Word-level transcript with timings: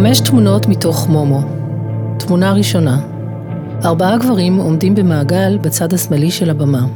חמש 0.00 0.20
תמונות 0.20 0.66
מתוך 0.66 1.08
מומו. 1.08 1.40
תמונה 2.18 2.52
ראשונה. 2.52 3.00
ארבעה 3.84 4.18
גברים 4.18 4.56
עומדים 4.56 4.94
במעגל 4.94 5.58
בצד 5.58 5.94
השמאלי 5.94 6.30
של 6.30 6.50
הבמה. 6.50 6.86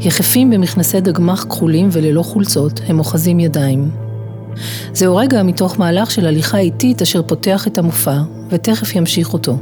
יחפים 0.00 0.50
במכנסי 0.50 1.00
דגמח 1.00 1.44
כחולים 1.44 1.88
וללא 1.92 2.22
חולצות, 2.22 2.80
הם 2.86 2.98
אוחזים 2.98 3.40
ידיים. 3.40 3.90
זהו 4.92 5.16
רגע 5.16 5.42
מתוך 5.42 5.78
מהלך 5.78 6.10
של 6.10 6.26
הליכה 6.26 6.58
איטית 6.58 7.02
אשר 7.02 7.22
פותח 7.22 7.66
את 7.66 7.78
המופע, 7.78 8.18
ותכף 8.50 8.96
ימשיך 8.96 9.32
אותו. 9.32 9.56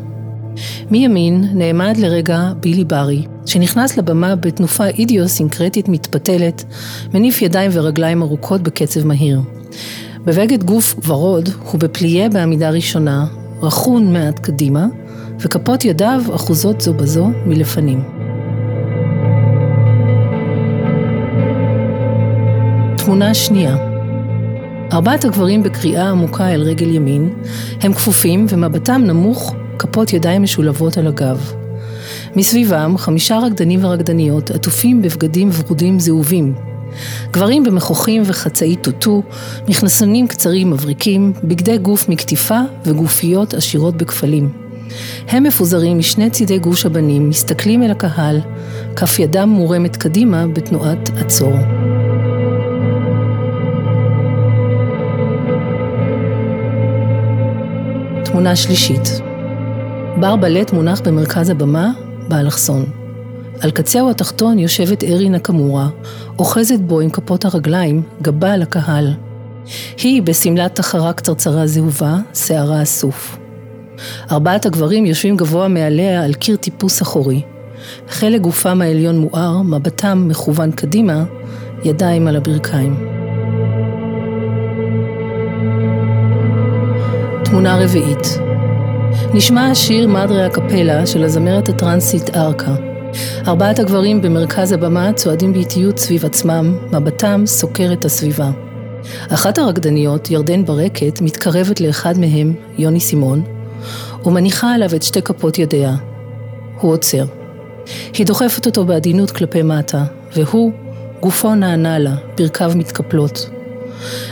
מימין 0.91 1.45
נעמד 1.54 1.96
לרגע 1.96 2.52
בילי 2.61 2.84
ברי, 2.84 3.25
שנכנס 3.46 3.96
לבמה 3.96 4.36
בתנופה 4.36 4.86
אידיוסינקרטית 4.86 5.89
מתפתלת, 5.89 6.64
מניף 7.14 7.43
ידיים 7.43 7.70
ורגליים 7.75 8.23
ארוכות 8.23 8.62
בקצב 8.62 9.07
מהיר. 9.07 9.40
בבגד 10.25 10.64
גוף 10.64 10.94
ורוד 11.08 11.49
הוא 11.72 11.81
בפליה 11.81 12.29
בעמידה 12.29 12.71
ראשונה, 12.71 13.26
רכון 13.62 14.12
מעט 14.12 14.39
קדימה, 14.39 14.86
וכפות 15.40 15.85
ידיו 15.85 16.22
אחוזות 16.35 16.81
זו 16.81 16.95
בזו 16.95 17.31
מלפנים. 17.46 18.03
תמונה 22.96 23.35
שנייה 23.35 23.76
ארבעת 24.93 25.25
הגברים 25.25 25.62
בקריאה 25.62 26.11
עמוקה 26.11 26.54
אל 26.54 26.62
רגל 26.62 26.95
ימין, 26.95 27.31
הם 27.81 27.93
כפופים 27.93 28.46
ומבטם 28.48 29.03
נמוך, 29.07 29.54
כפות 29.79 30.12
ידיים 30.12 30.43
משולבות 30.43 30.98
על 30.98 31.07
הגב. 31.07 31.53
מסביבם 32.36 32.95
חמישה 32.98 33.39
רקדנים 33.39 33.84
ורקדניות 33.84 34.50
עטופים 34.50 35.03
בבגדים 35.03 35.50
ורודים 35.53 36.00
זהובים. 36.00 36.72
גברים 37.31 37.65
במכוחים 37.65 38.23
וחצאי 38.27 38.77
טוטו, 38.77 39.23
מכנסונים 39.69 40.29
קצרים 40.29 40.71
מבריקים, 40.71 41.33
בגדי 41.45 41.79
גוף 41.79 42.09
מקטיפה 42.09 42.61
וגופיות 42.84 43.55
עשירות 43.55 43.97
בכפלים. 43.97 44.51
הם 45.29 45.43
מפוזרים 45.43 45.99
משני 45.99 46.31
צידי 46.31 46.59
גוש 46.59 46.87
הבנים, 46.87 47.29
מסתכלים 47.29 47.83
אל 47.83 47.91
הקהל, 47.91 48.41
כף 48.97 49.19
ידם 49.19 49.49
מורמת 49.49 49.97
קדימה 49.97 50.47
בתנועת 50.47 51.11
עצור. 51.19 51.55
תמונה 58.25 58.56
שלישית 58.56 59.09
בר 60.21 60.37
בלט 60.37 60.73
מונח 60.73 61.01
במרכז 61.01 61.51
הבמה, 61.51 61.91
באלכסון. 62.29 63.02
על 63.63 63.71
קצהו 63.71 64.11
התחתון 64.11 64.59
יושבת 64.59 65.05
ארי 65.05 65.29
נקמורה, 65.29 65.89
אוחזת 66.39 66.79
בו 66.81 67.01
עם 67.01 67.11
כפות 67.11 67.45
הרגליים, 67.45 68.03
גבה 68.23 68.53
על 68.53 68.63
הקהל. 68.63 69.15
היא 70.03 70.23
בשמלת 70.23 70.75
תחרה 70.75 71.13
קצרצרה 71.13 71.67
זהובה, 71.67 72.17
שערה 72.35 72.83
אסוף. 72.83 73.39
ארבעת 74.31 74.67
הגברים 74.67 75.07
יושבים 75.07 75.37
גבוה 75.37 75.69
מעליה 75.69 76.25
על 76.25 76.35
קיר 76.35 76.57
טיפוס 76.57 77.03
אחורי. 77.03 77.43
חלק 78.09 78.41
גופם 78.41 78.83
העליון 78.83 79.19
מואר, 79.19 79.63
מבטם 79.63 80.25
מכוון 80.29 80.71
קדימה, 80.71 81.25
ידיים 81.85 82.29
על 82.29 82.37
הברכיים. 82.37 83.09
תמונה 87.45 87.85
רביעית 87.85 88.39
נשמע 89.35 89.71
השיר 89.71 90.09
מדרי 90.09 90.45
הקפלה 90.45 91.07
של 91.07 91.25
הזמרת 91.25 91.69
הטרנסית 91.69 92.37
ארכה. 92.37 92.92
ארבעת 93.47 93.79
הגברים 93.79 94.23
במרכז 94.23 94.73
הבמה 94.73 95.13
צועדים 95.13 95.53
באיטיות 95.53 95.99
סביב 95.99 96.25
עצמם, 96.25 96.77
מבטם 96.93 97.43
סוקר 97.47 97.93
את 97.93 98.05
הסביבה. 98.05 98.51
אחת 99.29 99.59
הרקדניות, 99.59 100.31
ירדן 100.31 100.65
ברקת, 100.65 101.21
מתקרבת 101.21 101.81
לאחד 101.81 102.19
מהם, 102.19 102.55
יוני 102.78 103.01
סימון, 103.01 103.43
ומניחה 104.25 104.75
עליו 104.75 104.95
את 104.95 105.03
שתי 105.03 105.22
כפות 105.22 105.59
ידיה. 105.59 105.95
הוא 106.81 106.93
עוצר. 106.93 107.25
היא 108.15 108.27
דוחפת 108.27 108.67
אותו 108.67 108.84
בעדינות 108.84 109.31
כלפי 109.31 109.62
מטה, 109.62 110.05
והוא, 110.37 110.72
גופו 111.21 111.55
נענה 111.55 111.99
לה, 111.99 112.15
ברכיו 112.39 112.72
מתקפלות. 112.75 113.51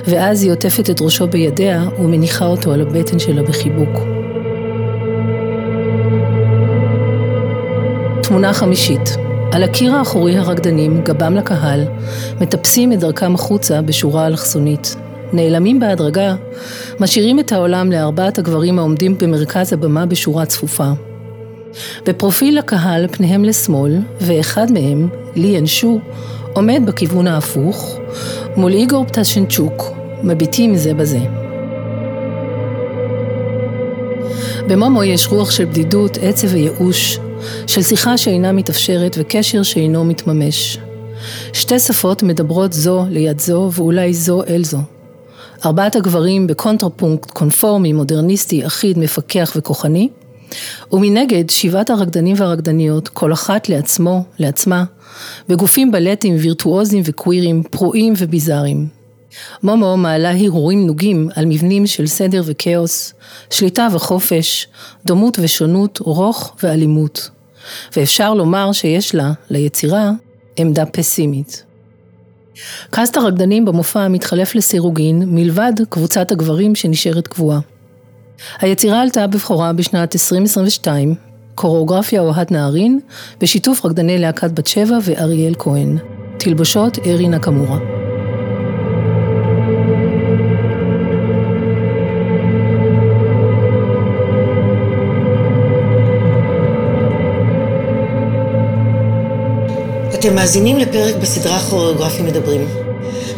ואז 0.07 0.43
היא 0.43 0.53
עוטפת 0.53 0.91
את 0.91 1.01
ראשו 1.01 1.27
בידיה 1.27 1.85
ומניחה 1.99 2.47
אותו 2.47 2.73
על 2.73 2.81
הבטן 2.81 3.19
שלה 3.19 3.43
בחיבוק. 3.43 4.10
תמונה 8.31 8.53
חמישית 8.53 9.17
על 9.53 9.63
הקיר 9.63 9.95
האחורי 9.95 10.37
הרקדנים, 10.37 11.01
גבם 11.05 11.35
לקהל, 11.35 11.85
מטפסים 12.41 12.93
את 12.93 12.99
דרכם 13.01 13.35
החוצה 13.35 13.83
בשורה 13.83 14.27
אלכסונית. 14.27 14.97
נעלמים 15.33 15.81
בהדרגה, 15.81 16.35
משאירים 17.01 17.41
את 17.41 17.53
העולם 17.53 17.93
לארבעת 17.93 18.39
הגברים 18.39 18.79
העומדים 18.79 19.19
במרכז 19.19 19.73
הבמה 19.73 20.07
בשורה 20.07 20.47
צפופה. 20.47 20.91
בפרופיל 22.07 22.59
לקהל 22.59 23.07
פניהם 23.09 23.45
לשמאל, 23.45 23.99
ואחד 24.21 24.73
מהם, 24.73 25.09
לי 25.37 25.49
ינשו, 25.49 26.01
עומד 26.53 26.83
בכיוון 26.87 27.27
ההפוך, 27.27 27.99
מול 28.57 28.73
איגור 28.73 29.05
פטשנצ'וק, 29.07 29.85
מביטים 30.23 30.77
זה 30.77 30.95
בזה. 30.95 31.21
במומו 34.69 35.05
יש 35.05 35.27
רוח 35.27 35.51
של 35.51 35.65
בדידות, 35.65 36.19
עצב 36.23 36.49
וייאוש, 36.51 37.19
של 37.67 37.83
שיחה 37.83 38.19
שאינה 38.19 38.53
מתאפשרת 38.53 39.17
וקשר 39.21 39.63
שאינו 39.63 40.05
מתממש. 40.05 40.79
שתי 41.53 41.79
שפות 41.79 42.23
מדברות 42.23 42.73
זו 42.73 43.05
ליד 43.11 43.41
זו 43.41 43.71
ואולי 43.75 44.15
זו 44.15 44.43
אל 44.49 44.65
זו. 44.65 44.79
ארבעת 45.65 45.97
הגברים 45.97 46.47
בקונטרפונקט 46.47 47.31
קונפורמי, 47.31 47.93
מודרניסטי, 47.93 48.67
אחיד, 48.67 48.99
מפקח 48.99 49.53
וכוחני, 49.57 50.09
ומנגד 50.93 51.51
שבעת 51.51 51.91
הרקדנים 51.91 52.37
והרקדניות, 52.39 53.09
כל 53.09 53.33
אחת 53.33 53.69
לעצמו, 53.69 54.25
לעצמה, 54.39 54.85
בגופים 55.49 55.93
בלטים, 55.93 56.37
וירטואוזים 56.39 57.03
וקווירים, 57.05 57.63
פרועים 57.71 58.13
וביזאריים. 58.17 59.00
מומו 59.63 59.97
מעלה 59.97 60.31
הרהורים 60.31 60.87
נוגים 60.87 61.29
על 61.35 61.47
מבנים 61.47 61.87
של 61.87 62.07
סדר 62.07 62.43
וכאוס, 62.47 63.15
שליטה 63.51 63.89
וחופש, 63.93 64.69
דומות 65.05 65.39
ושונות, 65.43 65.99
רוך 65.99 66.57
ואלימות. 66.63 67.31
ואפשר 67.97 68.35
לומר 68.35 68.73
שיש 68.73 69.15
לה, 69.15 69.33
ליצירה, 69.51 70.11
עמדה 70.57 70.87
פסימית. 70.87 71.65
קאסט 72.91 73.17
הרקדנים 73.17 73.65
במופע 73.65 74.09
מתחלף 74.09 74.55
לסירוגין 74.55 75.23
מלבד 75.27 75.73
קבוצת 75.89 76.33
הגברים 76.33 76.75
שנשארת 76.75 77.27
קבועה. 77.29 77.61
היצירה 78.59 79.03
עלתה 79.03 79.27
בבכורה 79.27 79.73
בשנת 79.73 80.15
2022, 80.15 81.15
קוריאוגרפיה 81.55 82.21
אוהד 82.21 82.53
נהרין, 82.53 83.01
בשיתוף 83.41 83.85
רקדני 83.85 84.19
להקת 84.19 84.51
בת 84.51 84.67
שבע 84.67 84.99
ואריאל 85.05 85.55
כהן. 85.59 85.99
תלבושות 86.39 86.99
ארי 87.07 87.29
נקמורה. 87.29 88.10
אתם 100.21 100.35
מאזינים 100.35 100.79
לפרק 100.79 101.15
בסדרה 101.17 101.61
כוריאוגרפים 101.71 102.27
מדברים. 102.27 102.69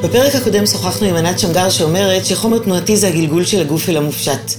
בפרק 0.03 0.34
הקודם 0.34 0.66
שוחחנו 0.66 1.06
עם 1.06 1.16
ענת 1.16 1.38
שמגר 1.38 1.70
שאומרת 1.70 2.26
שחומר 2.26 2.59
תנועתי 2.59 2.97
זה 2.97 3.09
הגלגול 3.09 3.44
של 3.44 3.60
הגוף 3.60 3.88
אל 3.88 3.97
המופשט. 3.97 4.53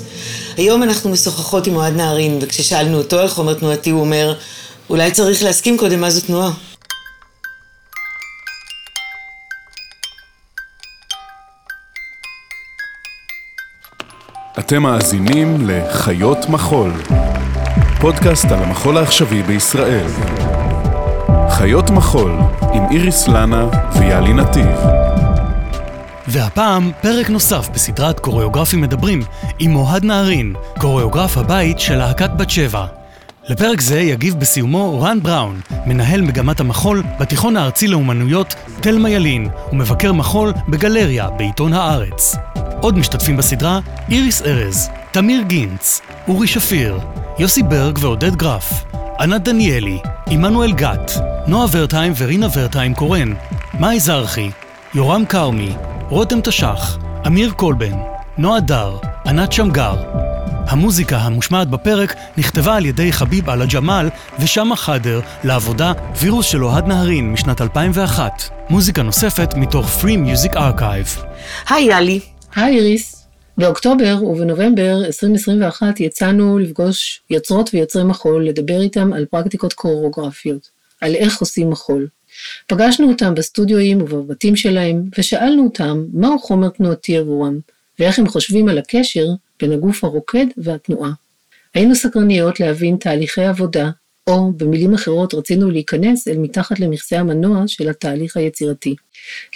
היום 0.57 0.83
אנחנו 0.83 1.09
משוחחות 1.09 1.67
עם 1.67 1.75
אוהד 1.75 1.93
נהרין, 1.93 2.39
וכששאלנו 2.41 2.97
אותו 2.97 3.19
על 3.19 3.27
חומר 3.27 3.53
תנועתי 3.53 3.89
הוא 3.89 4.01
אומר, 4.01 4.35
אולי 4.89 5.11
צריך 5.11 5.43
להסכים 5.43 5.77
קודם 5.77 6.01
מה 6.01 6.09
זו 6.09 6.21
תנועה. 6.21 6.51
אתם 14.59 14.83
מאזינים 14.83 15.69
לחיות 15.69 16.49
מחול, 16.49 16.91
פודקאסט 18.01 18.45
על 18.45 18.63
המחול 18.63 18.97
העכשווי 18.97 19.43
בישראל. 19.43 20.07
חיות 21.53 21.89
מחול 21.89 22.31
עם 22.73 22.83
איריס 22.91 23.27
לנה 23.27 23.65
ויאלי 23.99 24.33
נתיב. 24.33 24.77
והפעם 26.27 26.91
פרק 27.01 27.29
נוסף 27.29 27.69
בסדרת 27.73 28.19
קוריאוגרפים 28.19 28.81
מדברים 28.81 29.21
עם 29.59 29.75
אוהד 29.75 30.03
נהרין, 30.03 30.53
קוריאוגרף 30.77 31.37
הבית 31.37 31.79
של 31.79 31.95
להקת 31.95 32.29
בת 32.37 32.49
שבע. 32.49 32.85
לפרק 33.49 33.81
זה 33.81 33.99
יגיב 33.99 34.35
בסיומו 34.39 35.01
רן 35.01 35.19
בראון, 35.21 35.59
מנהל 35.85 36.21
מגמת 36.21 36.59
המחול 36.59 37.03
בתיכון 37.19 37.57
הארצי 37.57 37.87
לאומנויות 37.87 38.55
תלמה 38.81 39.09
ילין, 39.09 39.49
ומבקר 39.71 40.13
מחול 40.13 40.53
בגלריה 40.69 41.29
בעיתון 41.29 41.73
הארץ. 41.73 42.35
עוד 42.81 42.97
משתתפים 42.97 43.37
בסדרה 43.37 43.79
איריס 44.09 44.41
ארז, 44.41 44.89
תמיר 45.11 45.41
גינץ, 45.41 46.01
אורי 46.27 46.47
שפיר, 46.47 46.99
יוסי 47.39 47.63
ברג 47.63 47.97
ועודד 48.01 48.35
גרף, 48.35 48.83
ענת 49.19 49.43
דניאלי, 49.43 49.99
עמנואל 50.29 50.73
גת, 50.73 51.11
נועה 51.47 51.67
ורטהיים 51.71 52.13
ורינה 52.17 52.47
ורטהיים 52.55 52.93
קורן, 52.93 53.33
מאי 53.79 53.99
זרחי, 53.99 54.49
יורם 54.95 55.25
כרמי, 55.25 55.75
רותם 56.09 56.41
תש"ח, 56.41 56.97
אמיר 57.27 57.51
קולבן, 57.51 57.97
נועה 58.37 58.59
דר, 58.59 58.97
ענת 59.25 59.51
שמגר, 59.51 59.95
המוזיקה 60.67 61.17
המושמעת 61.17 61.67
בפרק 61.69 62.15
נכתבה 62.37 62.75
על 62.75 62.85
ידי 62.85 63.11
חביב 63.11 63.49
אללה-ג'מאל 63.49 64.09
ושמה 64.39 64.75
חאדר 64.75 65.19
לעבודה 65.43 65.93
וירוס 66.21 66.45
של 66.45 66.63
אוהד 66.63 66.87
נהרין 66.87 67.33
משנת 67.33 67.61
2001. 67.61 68.31
מוזיקה 68.69 69.01
נוספת 69.01 69.53
מתוך 69.57 70.03
Free 70.03 70.17
Music 70.27 70.55
Archive. 70.55 71.25
היי 71.69 71.85
יאלי. 71.85 72.19
היי 72.55 72.77
איריס. 72.77 73.27
באוקטובר 73.57 74.23
ובנובמבר 74.23 75.05
2021 75.05 75.99
יצאנו 75.99 76.59
לפגוש 76.59 77.23
יוצרות 77.29 77.69
ויוצרי 77.73 78.03
מחול, 78.03 78.47
לדבר 78.47 78.81
איתם 78.81 79.13
על 79.13 79.25
פרקטיקות 79.25 79.73
קוריאוגרפיות, 79.73 80.72
על 81.03 81.15
איך 81.15 81.39
עושים 81.39 81.69
מחול. 81.69 82.07
פגשנו 82.67 83.09
אותם 83.09 83.35
בסטודיואים 83.35 84.01
ובבתים 84.01 84.55
שלהם, 84.55 85.03
ושאלנו 85.17 85.63
אותם 85.63 86.05
מהו 86.13 86.39
חומר 86.39 86.69
תנועתי 86.69 87.17
עבורם, 87.17 87.59
ואיך 87.99 88.19
הם 88.19 88.27
חושבים 88.27 88.67
על 88.69 88.77
הקשר 88.77 89.25
בין 89.59 89.71
הגוף 89.71 90.03
הרוקד 90.03 90.45
והתנועה. 90.57 91.11
היינו 91.73 91.95
סקרניות 91.95 92.59
להבין 92.59 92.97
תהליכי 92.97 93.43
עבודה, 93.43 93.89
או 94.27 94.53
במילים 94.57 94.93
אחרות 94.93 95.33
רצינו 95.33 95.71
להיכנס 95.71 96.27
אל 96.27 96.37
מתחת 96.37 96.79
למכסה 96.79 97.19
המנוע 97.19 97.63
של 97.67 97.89
התהליך 97.89 98.37
היצירתי. 98.37 98.95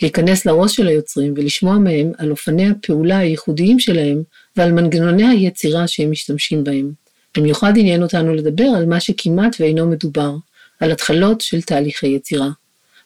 להיכנס 0.02 0.46
לראש 0.46 0.76
של 0.76 0.88
היוצרים 0.88 1.34
ולשמוע 1.38 1.78
מהם 1.78 2.12
על 2.18 2.32
אופני 2.32 2.70
הפעולה 2.70 3.18
הייחודיים 3.18 3.80
שלהם 3.80 4.24
ועל 4.56 4.72
מנגנוני 4.72 5.28
היצירה 5.28 5.88
שהם 5.88 6.12
משתמשים 6.12 6.64
בהם. 6.64 6.92
במיוחד 7.38 7.74
עניין 7.78 8.04
אותנו 8.04 8.34
לדבר 8.34 8.68
על 8.78 8.86
מה 8.86 9.00
שכמעט 9.00 9.56
ואינו 9.60 9.88
מדובר, 9.88 10.36
על 10.80 10.92
התחלות 10.92 11.42
של 11.42 11.62
תהליכי 11.62 12.08
יצירה. 12.08 12.50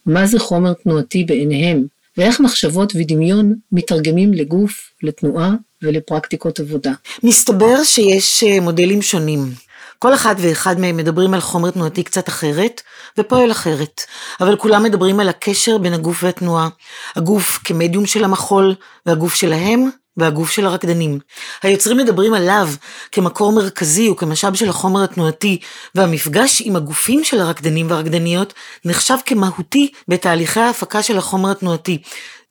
מה 0.06 0.26
זה 0.26 0.40
חומר 0.40 0.74
תנועתי 0.74 1.24
בעיניהם, 1.24 1.86
ואיך 2.18 2.40
מחשבות 2.40 2.94
ודמיון 2.96 3.54
מתרגמים 3.72 4.34
לגוף, 4.34 4.92
לתנועה 5.04 5.52
ולפרקטיקות 5.82 6.60
עבודה. 6.60 6.92
מסתבר 7.24 7.84
שיש 7.84 8.44
אה, 8.44 8.60
מודלים 8.60 9.02
שונים. 9.02 9.52
כל 10.00 10.14
אחד 10.14 10.36
ואחד 10.38 10.80
מהם 10.80 10.98
מדברים 10.98 11.34
על 11.34 11.40
חומר 11.40 11.72
תנועתי 11.72 12.04
קצת 12.04 12.30
אחרת, 12.30 12.82
ופועל 13.18 13.52
אחרת. 13.52 14.02
אבל 14.42 14.56
כולם 14.58 14.84
מדברים 14.84 15.20
על 15.20 15.30
הקשר 15.30 15.78
בין 15.78 15.94
הגוף 15.94 16.24
והתנועה. 16.24 16.70
הגוף 17.16 17.60
כמדיום 17.64 18.06
של 18.06 18.24
המחול, 18.24 18.76
והגוף 19.06 19.34
שלהם, 19.34 19.90
והגוף 20.22 20.52
של 20.52 20.66
הרקדנים. 20.66 21.20
היוצרים 21.64 21.98
מדברים 21.98 22.34
עליו 22.34 22.70
כמקור 23.12 23.52
מרכזי 23.52 24.10
וכמשאב 24.10 24.56
של 24.56 24.70
החומר 24.70 25.04
התנועתי, 25.04 25.60
והמפגש 25.96 26.62
עם 26.66 26.76
הגופים 26.76 27.24
של 27.24 27.40
הרקדנים 27.40 27.90
והרקדניות 27.90 28.54
נחשב 28.86 29.18
כמהותי 29.26 29.92
בתהליכי 30.08 30.60
ההפקה 30.60 31.04
של 31.04 31.18
החומר 31.18 31.52
התנועתי. 31.52 32.02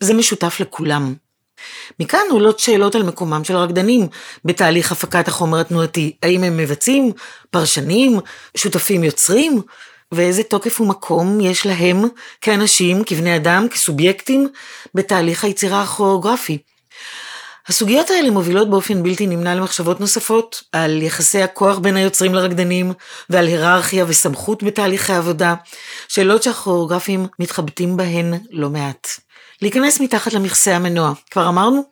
זה 0.01 0.15
משותף 0.15 0.61
לכולם. 0.61 1.15
מכאן 2.01 2.21
עולות 2.31 2.59
שאלות 2.59 2.95
על 2.95 3.03
מקומם 3.03 3.45
של 3.45 3.57
הרקדנים 3.57 4.07
בתהליך 4.45 4.93
הפקת 4.93 5.29
החומר 5.29 5.61
התנועתי. 5.61 6.17
האם 6.23 6.43
הם 6.45 6.57
מבצעים, 6.57 7.13
פרשנים, 7.51 8.21
שותפים 8.57 9.05
יוצרים? 9.05 9.63
ואיזה 10.13 10.43
תוקף 10.43 10.81
ומקום 10.81 11.41
יש 11.41 11.67
להם 11.67 12.05
כאנשים, 12.41 13.05
כבני 13.05 13.37
אדם, 13.37 13.69
כסובייקטים, 13.69 14.49
בתהליך 14.95 15.45
היצירה 15.45 15.83
הכוריאוגרפי. 15.83 16.59
הסוגיות 17.71 18.11
האלה 18.11 18.31
מובילות 18.31 18.71
באופן 18.71 19.03
בלתי 19.03 19.27
נמנע 19.27 19.55
למחשבות 19.55 20.01
נוספות 20.01 20.63
על 20.73 21.03
יחסי 21.03 21.43
הכוח 21.43 21.79
בין 21.79 21.97
היוצרים 21.97 22.35
לרקדנים 22.35 22.93
ועל 23.31 23.47
היררכיה 23.47 24.05
וסמכות 24.09 24.63
בתהליכי 24.63 25.13
עבודה, 25.13 25.55
שאלות 26.09 26.43
שהכוריאוגרפים 26.43 27.27
מתחבטים 27.39 27.97
בהן 27.97 28.35
לא 28.51 28.71
מעט. 28.71 29.09
להיכנס 29.63 30.01
מתחת 30.01 30.33
למכסה 30.33 30.77
המנוע, 30.77 31.13
כבר 31.31 31.49
אמרנו? 31.49 31.83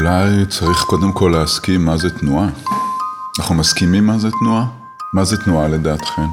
אולי 0.00 0.46
צריך 0.46 0.84
קודם 0.84 1.12
כל 1.12 1.34
להסכים 1.38 1.84
מה 1.84 1.96
זה 1.96 2.10
תנועה. 2.10 2.48
אנחנו 3.38 3.54
מסכימים 3.54 4.06
מה 4.06 4.18
זה 4.18 4.28
תנועה? 4.40 4.66
מה 5.14 5.24
זה 5.24 5.36
תנועה 5.36 5.68
לדעתכם? 5.68 6.26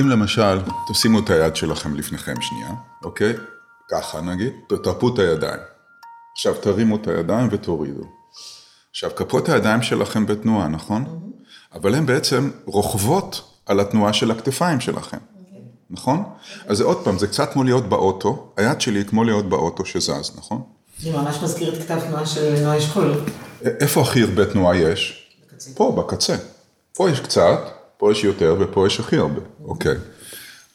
אם 0.00 0.08
למשל, 0.08 0.60
תשימו 0.88 1.18
את 1.18 1.30
היד 1.30 1.56
שלכם 1.56 1.94
לפניכם 1.94 2.34
שנייה, 2.40 2.70
אוקיי? 3.04 3.32
ככה 3.90 4.20
נגיד, 4.20 4.52
תרפו 4.82 5.14
את 5.14 5.18
הידיים. 5.18 5.60
עכשיו 6.32 6.54
תרימו 6.54 6.96
את 6.96 7.08
הידיים 7.08 7.48
ותורידו. 7.50 8.04
עכשיו, 8.90 9.10
כפות 9.16 9.48
הידיים 9.48 9.82
שלכם 9.82 10.26
בתנועה, 10.26 10.68
נכון? 10.68 11.30
אבל 11.74 11.94
הן 11.94 12.06
בעצם 12.06 12.50
רוכבות 12.66 13.54
על 13.66 13.80
התנועה 13.80 14.12
של 14.12 14.30
הכתפיים 14.30 14.80
שלכם, 14.80 15.18
נכון? 15.90 16.24
אז 16.66 16.76
זה 16.76 16.84
עוד 16.84 17.04
פעם, 17.04 17.18
זה 17.18 17.26
קצת 17.26 17.52
כמו 17.52 17.64
להיות 17.64 17.88
באוטו, 17.88 18.52
היד 18.56 18.80
שלי 18.80 18.98
היא 18.98 19.06
כמו 19.06 19.24
להיות 19.24 19.48
באוטו 19.48 19.84
שזז, 19.84 20.36
נכון? 20.36 20.79
זה 21.02 21.12
ממש 21.12 21.42
מזכיר 21.42 21.74
את 21.74 21.82
כתב 21.82 22.00
תנועה 22.00 22.26
של 22.26 22.62
נועה 22.62 22.78
אשכול. 22.78 23.12
איפה 23.62 24.02
הכי 24.02 24.22
הרבה 24.22 24.46
תנועה 24.46 24.76
יש? 24.76 25.28
בקצה. 25.46 25.70
פה, 25.74 25.92
בקצה. 25.98 26.36
פה 26.94 27.10
יש 27.10 27.20
קצת, 27.20 27.58
פה 27.96 28.12
יש 28.12 28.24
יותר 28.24 28.56
ופה 28.60 28.86
יש 28.86 29.00
הכי 29.00 29.16
הרבה, 29.16 29.40
אוקיי. 29.64 29.94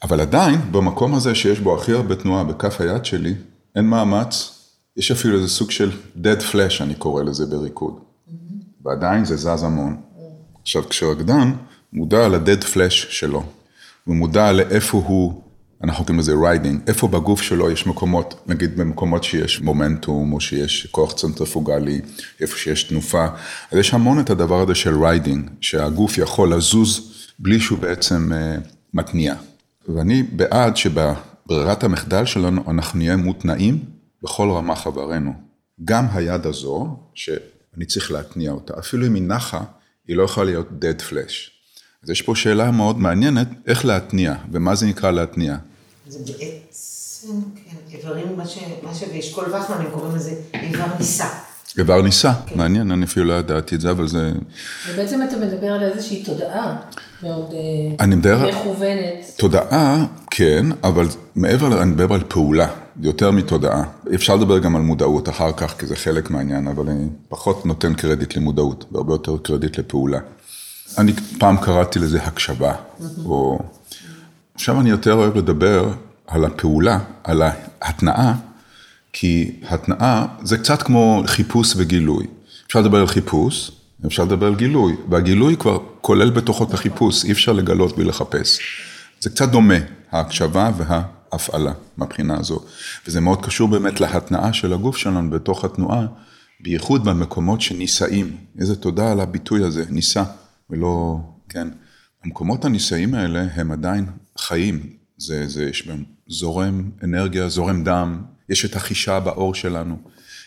אבל 0.04 0.22
עדיין, 0.22 0.62
במקום 0.72 1.16
הזה 1.16 1.36
שיש 1.36 1.60
בו 1.60 1.78
הכי 1.78 1.92
הרבה 1.92 2.16
תנועה 2.16 2.44
בכף 2.44 2.82
היד 2.82 3.06
שלי, 3.06 3.34
אין 3.76 3.86
מאמץ, 3.86 4.52
יש 4.98 5.12
אפילו 5.12 5.38
איזה 5.38 5.48
סוג 5.48 5.72
של 5.72 5.92
dead 6.24 6.42
flash, 6.52 6.82
אני 6.84 6.96
קורא 6.96 7.24
לזה 7.24 7.46
בריקוד. 7.46 8.00
ועדיין 8.86 9.26
זה 9.26 9.36
זז 9.36 9.64
המון. 9.64 9.98
עכשיו, 10.62 10.90
כשרקדן 10.90 11.52
מודע 11.94 12.26
על 12.26 12.36
ה-dead 12.36 12.64
flash 12.64 12.90
שלו, 13.10 13.44
ומודע 14.08 14.52
לאיפה 14.52 14.98
הוא, 14.98 15.42
אנחנו 15.84 16.06
קוראים 16.06 16.20
לזה 16.20 16.34
riding, 16.44 16.80
איפה 16.88 17.08
בגוף 17.08 17.42
שלו 17.42 17.72
יש 17.72 17.88
מקומות, 17.88 18.44
נגיד 18.48 18.78
במקומות 18.78 19.24
שיש 19.24 19.62
מומנטום, 19.62 20.34
או 20.34 20.40
שיש 20.40 20.88
כוח 20.92 21.14
צנטריפוגלי, 21.14 22.02
איפה 22.42 22.58
שיש 22.58 22.84
תנופה, 22.84 23.26
אז 23.72 23.78
יש 23.78 23.94
המון 23.94 24.20
את 24.20 24.30
הדבר 24.30 24.62
הזה 24.62 24.76
של 24.76 25.04
riding, 25.04 25.50
שהגוף 25.62 26.18
יכול 26.18 26.54
לזוז 26.54 27.14
בלי 27.40 27.60
שהוא 27.60 27.80
בעצם 27.80 28.32
אה, 28.32 28.70
מתניע. 28.94 29.36
ואני 29.88 30.24
בעד 30.24 30.78
שבברירת 30.78 31.84
המחדל 31.84 32.26
שלנו 32.26 32.64
אנחנו 32.68 33.00
נהיה 33.00 33.16
מותנעים 33.16 33.80
בכל 34.24 34.50
רמ"ח 34.50 34.76
אברינו. 34.76 35.34
גם 35.84 36.06
היד 36.14 36.46
הזו, 36.46 36.98
שאני 37.14 37.86
צריך 37.88 38.12
להתניע 38.12 38.52
אותה, 38.52 38.74
אפילו 38.80 39.08
אם 39.08 39.14
היא 39.14 39.24
נחה, 39.24 39.64
היא 40.08 40.16
לא 40.16 40.24
יכולה 40.24 40.46
להיות 40.46 40.70
dead 40.70 41.02
flesh. 41.12 41.55
אז 42.06 42.10
יש 42.10 42.22
פה 42.22 42.36
שאלה 42.36 42.72
מאוד 42.72 43.00
מעניינת, 43.00 43.48
איך 43.68 43.86
להתניע, 43.86 44.34
ומה 44.52 44.76
זה 44.76 44.86
נקרא 44.86 45.12
להתניע. 45.12 45.56
זה 46.08 46.20
בעצם, 46.20 47.42
כן, 47.56 47.98
איברים, 47.98 48.38
מה, 48.38 48.48
ש... 48.48 48.60
מה 48.84 48.94
שבאשכול 48.94 49.44
וחמן 49.46 49.78
הם 49.78 49.92
קוראים 49.94 50.16
לזה 50.16 50.34
איבר 50.54 50.86
נישא. 51.00 51.28
איבר 51.78 52.02
נישא, 52.02 52.32
כן. 52.46 52.58
מעניין, 52.58 52.92
אני 52.92 53.06
אפילו 53.06 53.26
לא 53.26 53.34
ידעתי 53.34 53.76
את 53.76 53.82
זה, 53.82 53.92
אבל 53.92 54.08
זה... 54.08 54.32
ובעצם 54.90 55.20
אתה 55.30 55.38
מדבר 55.38 55.68
על 55.68 55.84
איזושהי 55.84 56.24
תודעה 56.24 56.76
מאוד 57.24 57.54
אני 58.00 58.16
מדבר... 58.16 58.50
מכוונת. 58.50 59.32
תודעה, 59.38 60.06
כן, 60.32 60.66
אבל 60.84 61.06
מעבר, 61.36 61.82
אני 61.82 61.92
מדבר 61.92 62.16
על 62.16 62.24
פעולה, 62.28 62.68
יותר 63.02 63.32
מתודעה. 63.32 63.84
אפשר 64.16 64.36
לדבר 64.36 64.60
גם 64.60 64.76
על 64.76 64.82
מודעות 64.82 65.30
אחר 65.30 65.52
כך, 65.52 65.76
כי 65.80 65.86
זה 65.86 65.96
חלק 65.96 66.30
מהעניין, 66.30 66.68
אבל 66.68 66.90
אני 66.90 67.08
פחות 67.30 67.66
נותן 67.66 67.94
קרדיט 67.94 68.36
למודעות, 68.36 68.86
והרבה 68.92 69.14
יותר 69.14 69.38
קרדיט 69.38 69.80
לפעולה. 69.80 70.20
אני 70.98 71.14
פעם 71.40 71.58
קראתי 71.58 72.00
לזה 72.00 72.24
הקשבה, 72.24 72.76
או... 73.26 73.60
עכשיו 74.56 74.82
אני 74.82 74.90
יותר 74.90 75.14
אוהב 75.14 75.38
לדבר 75.38 75.94
על 76.28 76.46
הפעולה, 76.46 77.00
על 77.24 77.42
ההתנאה, 77.42 78.34
כי 79.14 79.52
התנאה 79.68 80.26
זה 80.44 80.58
קצת 80.58 80.84
כמו 80.84 81.24
חיפוש 81.26 81.74
וגילוי. 81.78 82.26
אפשר 82.68 82.82
לדבר 82.82 83.00
על 83.00 83.08
חיפוש, 83.08 83.72
אפשר 84.06 84.24
לדבר 84.24 84.48
על 84.48 84.56
גילוי, 84.56 84.96
והגילוי 85.10 85.58
כבר 85.58 85.78
כולל 86.02 86.30
בתוכו 86.30 86.64
את 86.64 86.74
החיפוש, 86.74 87.26
אי 87.26 87.32
אפשר 87.32 87.52
לגלות 87.52 87.96
בלי 87.96 88.06
לחפש. 88.06 88.60
זה 89.20 89.30
קצת 89.30 89.50
דומה, 89.50 89.76
ההקשבה 90.12 90.72
וההפעלה 90.78 91.72
מהבחינה 91.98 92.38
הזו. 92.40 92.60
וזה 93.08 93.22
מאוד 93.22 93.46
קשור 93.46 93.68
באמת 93.68 94.02
להתנאה 94.02 94.54
של 94.54 94.74
הגוף 94.74 94.98
שלנו 94.98 95.30
בתוך 95.30 95.66
התנועה, 95.66 96.06
בייחוד 96.60 97.06
במקומות 97.06 97.62
שנישאים. 97.62 98.38
איזה 98.60 98.76
תודה 98.76 99.12
על 99.12 99.20
הביטוי 99.20 99.64
הזה, 99.64 99.84
נישא, 99.90 100.24
ולא, 100.70 101.18
כן. 101.50 101.68
המקומות 102.24 102.66
הנישאים 102.66 103.14
האלה 103.14 103.48
הם 103.56 103.72
עדיין 103.72 104.06
חיים, 104.38 104.96
זה, 105.18 105.48
זה, 105.48 105.64
יש 105.64 105.88
בהם 105.88 106.04
זורם 106.28 106.90
אנרגיה, 107.04 107.50
זורם 107.50 107.84
דם, 107.84 108.22
יש 108.50 108.66
את 108.66 108.76
החישה 108.76 109.20
בעור 109.20 109.56
שלנו, 109.56 109.98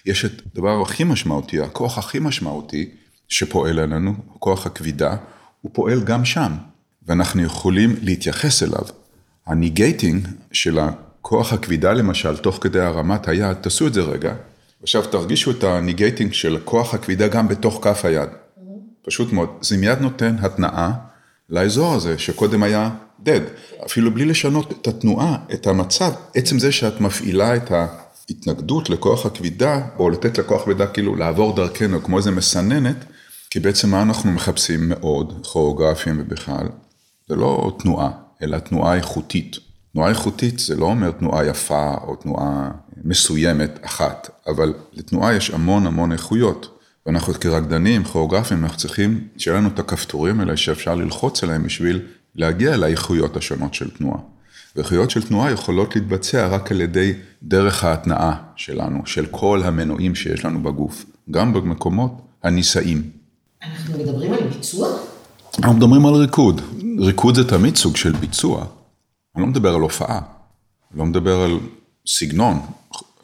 יש 0.06 0.25
את 0.25 0.42
הדבר 0.52 0.82
הכי 0.82 1.04
משמעותי, 1.04 1.60
הכוח 1.60 1.98
הכי 1.98 2.18
משמעותי 2.18 2.90
שפועל 3.28 3.78
עלינו, 3.78 4.14
כוח 4.38 4.66
הכבידה, 4.66 5.16
הוא 5.60 5.70
פועל 5.75 6.00
גם 6.04 6.25
שם, 6.25 6.52
ואנחנו 7.06 7.42
יכולים 7.42 7.96
להתייחס 8.02 8.62
אליו. 8.62 8.84
הניגייטינג 9.46 10.28
של 10.52 10.78
הכוח 10.78 11.52
הכבידה 11.52 11.92
למשל, 11.92 12.37
תוך 12.37 12.58
כדי 12.60 12.80
הרמת 12.80 13.28
היד, 13.28 13.52
תעשו 13.52 13.87
את 13.87 13.94
זה 13.94 14.00
רגע. 14.00 14.34
עכשיו 14.82 15.06
תרגישו 15.06 15.50
את 15.50 15.64
הניגייטינג 15.64 16.32
של 16.32 16.58
כוח 16.64 16.94
הכבידה 16.94 17.28
גם 17.28 17.48
בתוך 17.48 17.84
כף 17.84 18.04
היד. 18.04 18.28
פשוט 19.02 19.33
מאוד. 19.33 19.49
זה 19.61 19.76
מיד 19.76 19.99
נותן 20.00 20.37
התנעה 20.40 20.93
לאזור 21.50 21.95
הזה, 21.95 22.19
שקודם 22.19 22.62
היה 22.62 22.90
dead. 23.25 23.43
אפילו 23.87 24.14
בלי 24.14 24.25
לשנות 24.25 24.73
את 24.73 24.87
התנועה, 24.87 25.37
את 25.55 25.67
המצב, 25.67 26.12
עצם 26.35 26.59
זה 26.59 26.73
שאת 26.73 27.00
מפעילה 27.00 27.57
את 27.57 27.71
ההתנגדות 27.71 28.90
לכוח 28.90 29.26
הכבידה, 29.26 29.81
או 29.99 30.11
לתת 30.11 30.38
לכוח 30.38 30.64
כבידה 30.64 30.87
כאילו 30.87 31.17
לעבור 31.17 31.57
דרכנו 31.57 32.02
כמו 32.02 32.19
איזה 32.19 32.31
מסננת, 32.31 32.97
כי 33.50 33.61
בעצם 33.61 33.90
מה 33.90 34.02
אנחנו 34.02 34.33
מחפשים 34.33 34.88
מאוד, 34.88 35.47
כוריאוגרפים 35.47 36.17
ובכלל, 36.21 36.67
זה 37.28 37.37
לא 37.37 37.76
תנועה, 37.78 38.11
אלא 38.43 38.59
תנועה 38.59 38.95
איכותית. 38.95 39.57
תנועה 39.93 40.11
איכותית 40.11 40.59
זה 40.59 40.76
לא 40.76 40.85
אומר 40.85 41.11
תנועה 41.11 41.47
יפה 41.47 41.95
או 42.02 42.17
תנועה 42.17 42.71
מסוימת 43.05 43.78
אחת, 43.83 44.31
אבל 44.47 44.75
לתנועה 44.93 45.35
יש 45.35 45.50
המון 45.50 45.87
המון 45.87 46.12
איכויות. 46.12 46.77
ואנחנו 47.09 47.35
כרקדנים, 47.35 48.05
כוריאוגרפים, 48.05 48.65
אנחנו 48.65 48.79
צריכים 48.79 49.29
שיהיה 49.38 49.57
לנו 49.57 49.69
את 49.69 49.79
הכפתורים 49.79 50.41
האלה 50.41 50.57
שאפשר 50.57 50.95
ללחוץ 50.95 51.45
עליהם 51.45 51.62
בשביל 51.62 52.00
להגיע 52.35 52.77
לאיכויות 52.77 53.37
השונות 53.37 53.75
של 53.75 53.91
תנועה. 53.91 54.19
ואיכויות 54.77 55.11
של 55.11 55.23
תנועה 55.23 55.50
יכולות 55.50 55.97
להתבצע 55.97 56.47
רק 56.47 56.73
על 56.73 56.81
ידי 56.81 57.12
דרך 57.43 57.85
ההתנעה 57.85 58.43
שלנו, 58.57 59.03
של 59.07 59.27
כל 59.27 59.62
המנועים 59.65 60.15
שיש 60.15 60.45
לנו 60.45 60.62
בגוף, 60.62 61.05
גם 61.31 61.53
במקומות 61.53 62.12
הנישאים. 62.43 63.11
אנחנו 63.62 63.99
מדברים 63.99 64.33
על 64.33 64.49
ביצוע? 64.49 64.88
אנחנו 65.59 65.77
מדברים 65.77 66.07
על 66.07 66.15
ריקוד. 66.15 66.61
ריקוד 66.99 67.35
זה 67.35 67.49
תמיד 67.49 67.77
סוג 67.77 67.97
של 67.97 68.12
ביצוע. 68.12 68.67
אני 69.37 69.43
לא 69.43 69.49
מדבר 69.49 69.75
על 69.75 69.81
הופעה, 69.81 70.21
אני 70.91 70.99
לא 70.99 71.07
מדבר 71.07 71.41
על 71.41 71.59
סגנון, 72.07 72.61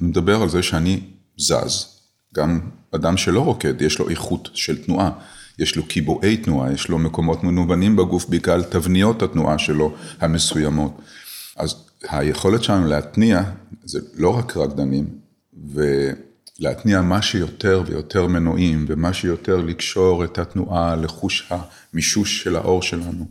אני 0.00 0.08
מדבר 0.08 0.42
על 0.42 0.48
זה 0.48 0.62
שאני 0.62 1.00
זז. 1.38 1.93
גם 2.34 2.60
אדם 2.94 3.16
שלא 3.16 3.40
רוקד, 3.40 3.82
יש 3.82 3.98
לו 3.98 4.08
איכות 4.08 4.48
של 4.54 4.84
תנועה, 4.84 5.10
יש 5.58 5.76
לו 5.76 5.86
קיבועי 5.86 6.36
תנועה, 6.36 6.72
יש 6.72 6.88
לו 6.88 6.98
מקומות 6.98 7.44
מנוונים 7.44 7.96
בגוף 7.96 8.28
בגלל 8.28 8.62
תבניות 8.62 9.22
התנועה 9.22 9.58
שלו 9.58 9.94
המסוימות. 10.20 11.02
אז 11.56 11.74
היכולת 12.08 12.64
שלנו 12.64 12.86
להתניע, 12.86 13.42
זה 13.84 14.00
לא 14.14 14.38
רק 14.38 14.56
רקדנים, 14.56 15.06
ולהתניע 16.58 17.00
מה 17.00 17.22
שיותר 17.22 17.82
ויותר 17.86 18.26
מנועים, 18.26 18.84
ומה 18.88 19.12
שיותר 19.12 19.56
לקשור 19.56 20.24
את 20.24 20.38
התנועה 20.38 20.96
לחוש 20.96 21.52
המישוש 21.92 22.42
של 22.42 22.56
האור 22.56 22.82
שלנו. 22.82 23.26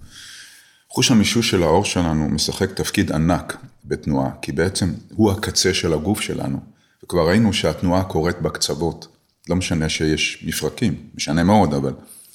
חוש 0.90 1.12
המישוש 1.12 1.50
של 1.50 1.64
האור 1.64 1.86
שלנו 1.86 2.30
משחק 2.30 2.74
תפקיד 2.74 3.12
ענק 3.12 3.58
בתנועה, 3.86 4.32
כי 4.42 4.52
בעצם 4.52 4.94
הוא 5.10 5.32
הקצה 5.32 5.74
של 5.74 5.94
הגוף 5.94 6.22
שלנו. 6.22 6.73
וכבר 7.14 7.28
ראינו 7.28 7.54
שהתנועה 7.54 8.04
קורית 8.04 8.42
בקצוות. 8.42 9.08
לא 9.50 9.56
משנה 9.56 9.90
שיש 9.90 10.44
מפרקים, 10.48 10.96
משנה 11.16 11.44
מאוד, 11.44 11.74
אבל 11.74 11.94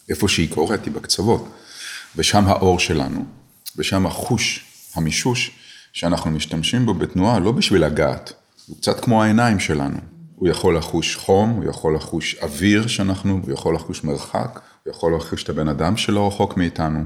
איפה 0.09 0.29
שהיא 0.29 0.51
קורית 0.51 0.85
היא 0.85 0.93
בקצוות. 0.93 1.49
ושם 2.17 2.47
האור 2.47 2.79
שלנו, 2.79 3.25
ושם 3.77 4.07
החוש, 4.07 4.65
המישוש, 4.95 5.51
שאנחנו 5.93 6.31
משתמשים 6.31 6.87
בו 6.87 6.95
בתנועה 6.95 7.39
לא 7.39 7.53
בשביל 7.53 7.85
לגעת, 7.85 8.33
הוא 8.67 8.77
קצת 8.77 9.01
כמו 9.01 9.23
העיניים 9.23 9.61
שלנו. 9.61 9.99
הוא 10.37 10.49
יכול 10.49 10.77
לחוש 10.77 11.17
חום, 11.17 11.51
הוא 11.51 11.71
יכול 11.71 11.95
לחוש 11.95 12.37
אוויר 12.43 12.87
שאנחנו, 12.87 13.41
הוא 13.43 13.53
יכול 13.53 13.75
לחוש 13.75 14.05
מרחק, 14.05 14.61
הוא 14.85 14.93
יכול 14.93 15.17
לחוש 15.17 15.45
את 15.45 15.49
הבן 15.49 15.69
אדם 15.69 15.97
שלא 15.97 16.27
רחוק 16.27 16.57
מאיתנו, 16.57 16.99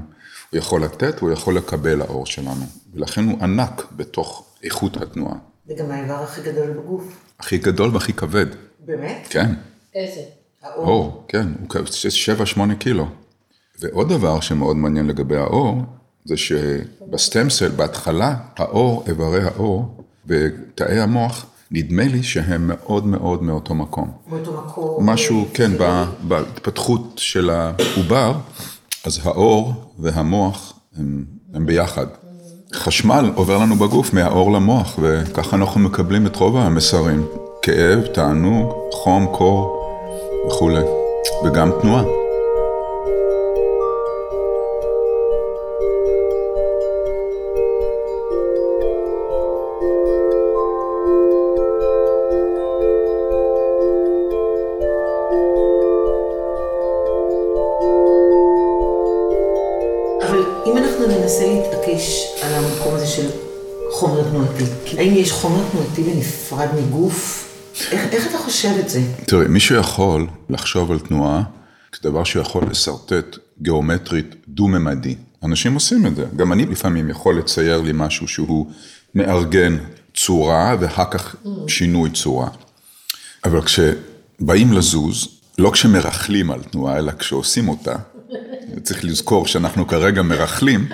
הוא 0.49 0.57
יכול 0.57 0.83
לתת, 0.83 1.19
הוא 1.19 1.31
יכול 1.31 1.57
לקבל 1.57 2.01
האור 2.01 2.25
שלנו. 2.25 2.65
ולכן 2.93 3.25
הוא 3.29 3.43
ענק 3.43 3.87
בתוך 3.91 4.45
איכות 4.63 4.97
התנועה. 4.97 5.52
זה 5.67 5.73
גם 5.73 5.91
האיבר 5.91 6.23
הכי 6.23 6.41
גדול 6.41 6.69
בגוף. 6.71 7.03
הכי 7.39 7.57
גדול 7.57 7.89
והכי 7.93 8.13
כבד. 8.13 8.45
באמת? 8.85 9.27
כן. 9.29 9.51
איזה? 9.95 10.21
האור. 10.63 10.87
אור, 10.87 11.25
כן, 11.27 11.47
הוא 11.59 11.69
7-8 12.57 12.75
קילו. 12.79 13.07
ועוד 13.79 14.09
דבר 14.09 14.39
שמאוד 14.39 14.75
מעניין 14.75 15.07
לגבי 15.07 15.37
האור, 15.37 15.81
זה 16.25 16.35
שבסטמסל, 16.37 17.69
בהתחלה, 17.69 18.35
האור, 18.57 19.03
איברי 19.07 19.43
האור 19.43 20.03
ותאי 20.27 20.99
המוח, 20.99 21.45
נדמה 21.71 22.03
לי 22.03 22.23
שהם 22.23 22.67
מאוד 22.67 23.05
מאוד 23.07 23.43
מאותו 23.43 23.75
מקום. 23.75 24.11
מאותו 24.27 24.61
מקום. 24.61 25.09
משהו, 25.09 25.45
כן, 25.53 25.71
ב- 25.79 26.05
בהתפתחות 26.27 27.13
של 27.17 27.49
העובר, 27.49 28.33
אז 29.05 29.19
האור 29.23 29.73
והמוח 29.99 30.79
הם, 30.95 31.25
הם 31.53 31.65
ביחד. 31.65 32.07
חשמל 32.73 33.31
עובר 33.35 33.57
לנו 33.57 33.75
בגוף 33.75 34.13
מהאור 34.13 34.51
למוח, 34.51 34.99
וככה 35.01 35.55
אנחנו 35.55 35.79
מקבלים 35.79 36.27
את 36.27 36.35
רוב 36.35 36.57
המסרים. 36.57 37.25
כאב, 37.61 38.05
תענוג, 38.13 38.73
חום, 38.91 39.25
קור 39.31 39.85
וכולי, 40.47 40.83
וגם 41.45 41.71
תנועה. 41.81 42.22
בנפרד 66.53 66.75
מגוף? 66.79 67.49
איך, 67.91 68.01
איך 68.11 68.27
אתה 68.27 68.37
חושב 68.37 68.69
את 68.79 68.89
זה? 68.89 69.01
תראי, 69.25 69.47
מישהו 69.47 69.75
יכול 69.75 70.27
לחשוב 70.49 70.91
על 70.91 70.99
תנועה 70.99 71.43
כדבר 71.91 72.23
שיכול 72.23 72.63
לשרטט 72.69 73.37
גיאומטרית 73.61 74.35
דו-ממדי. 74.47 75.15
אנשים 75.43 75.73
עושים 75.73 76.05
את 76.05 76.15
זה. 76.15 76.25
גם 76.35 76.53
אני 76.53 76.65
לפעמים 76.65 77.09
יכול 77.09 77.37
לצייר 77.37 77.81
לי 77.81 77.91
משהו 77.93 78.27
שהוא 78.27 78.71
מארגן 79.15 79.77
צורה 80.15 80.75
ואחר 80.79 81.11
כך 81.11 81.35
שינוי 81.67 82.09
צורה. 82.09 82.47
אבל 83.45 83.61
כשבאים 83.61 84.73
לזוז, 84.73 85.27
לא 85.57 85.71
כשמרכלים 85.71 86.51
על 86.51 86.63
תנועה, 86.63 86.97
אלא 86.97 87.11
כשעושים 87.11 87.69
אותה, 87.69 87.95
צריך 88.83 89.05
לזכור 89.05 89.47
שאנחנו 89.47 89.87
כרגע 89.87 90.21
מרכלים, 90.21 90.89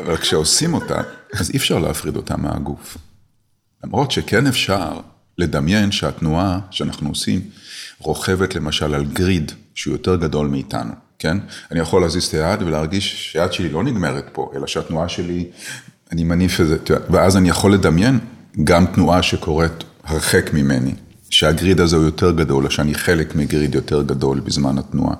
אבל 0.00 0.16
כשעושים 0.16 0.74
אותה, 0.74 1.00
אז 1.34 1.50
אי 1.50 1.56
אפשר 1.56 1.78
להפריד 1.78 2.16
אותה 2.16 2.36
מהגוף. 2.36 2.96
למרות 3.84 4.10
שכן 4.10 4.46
אפשר 4.46 5.00
לדמיין 5.38 5.92
שהתנועה 5.92 6.58
שאנחנו 6.70 7.08
עושים 7.08 7.40
רוכבת 7.98 8.54
למשל 8.54 8.94
על 8.94 9.04
גריד 9.04 9.52
שהוא 9.74 9.92
יותר 9.92 10.16
גדול 10.16 10.46
מאיתנו, 10.46 10.92
כן? 11.18 11.38
אני 11.70 11.80
יכול 11.80 12.02
להזיז 12.02 12.24
את 12.24 12.34
היד 12.34 12.62
ולהרגיש 12.62 13.32
שהיד 13.32 13.52
שלי 13.52 13.68
לא 13.68 13.82
נגמרת 13.82 14.24
פה, 14.32 14.50
אלא 14.56 14.66
שהתנועה 14.66 15.08
שלי, 15.08 15.46
אני 16.12 16.24
מניף 16.24 16.60
את 16.60 16.66
זה, 16.66 16.76
ואז 17.10 17.36
אני 17.36 17.48
יכול 17.48 17.74
לדמיין 17.74 18.18
גם 18.64 18.86
תנועה 18.86 19.22
שקורית 19.22 19.84
הרחק 20.04 20.50
ממני, 20.52 20.94
שהגריד 21.30 21.80
הזה 21.80 21.96
הוא 21.96 22.04
יותר 22.04 22.30
גדול, 22.30 22.64
או 22.64 22.70
שאני 22.70 22.94
חלק 22.94 23.34
מגריד 23.34 23.74
יותר 23.74 24.02
גדול 24.02 24.40
בזמן 24.40 24.78
התנועה. 24.78 25.14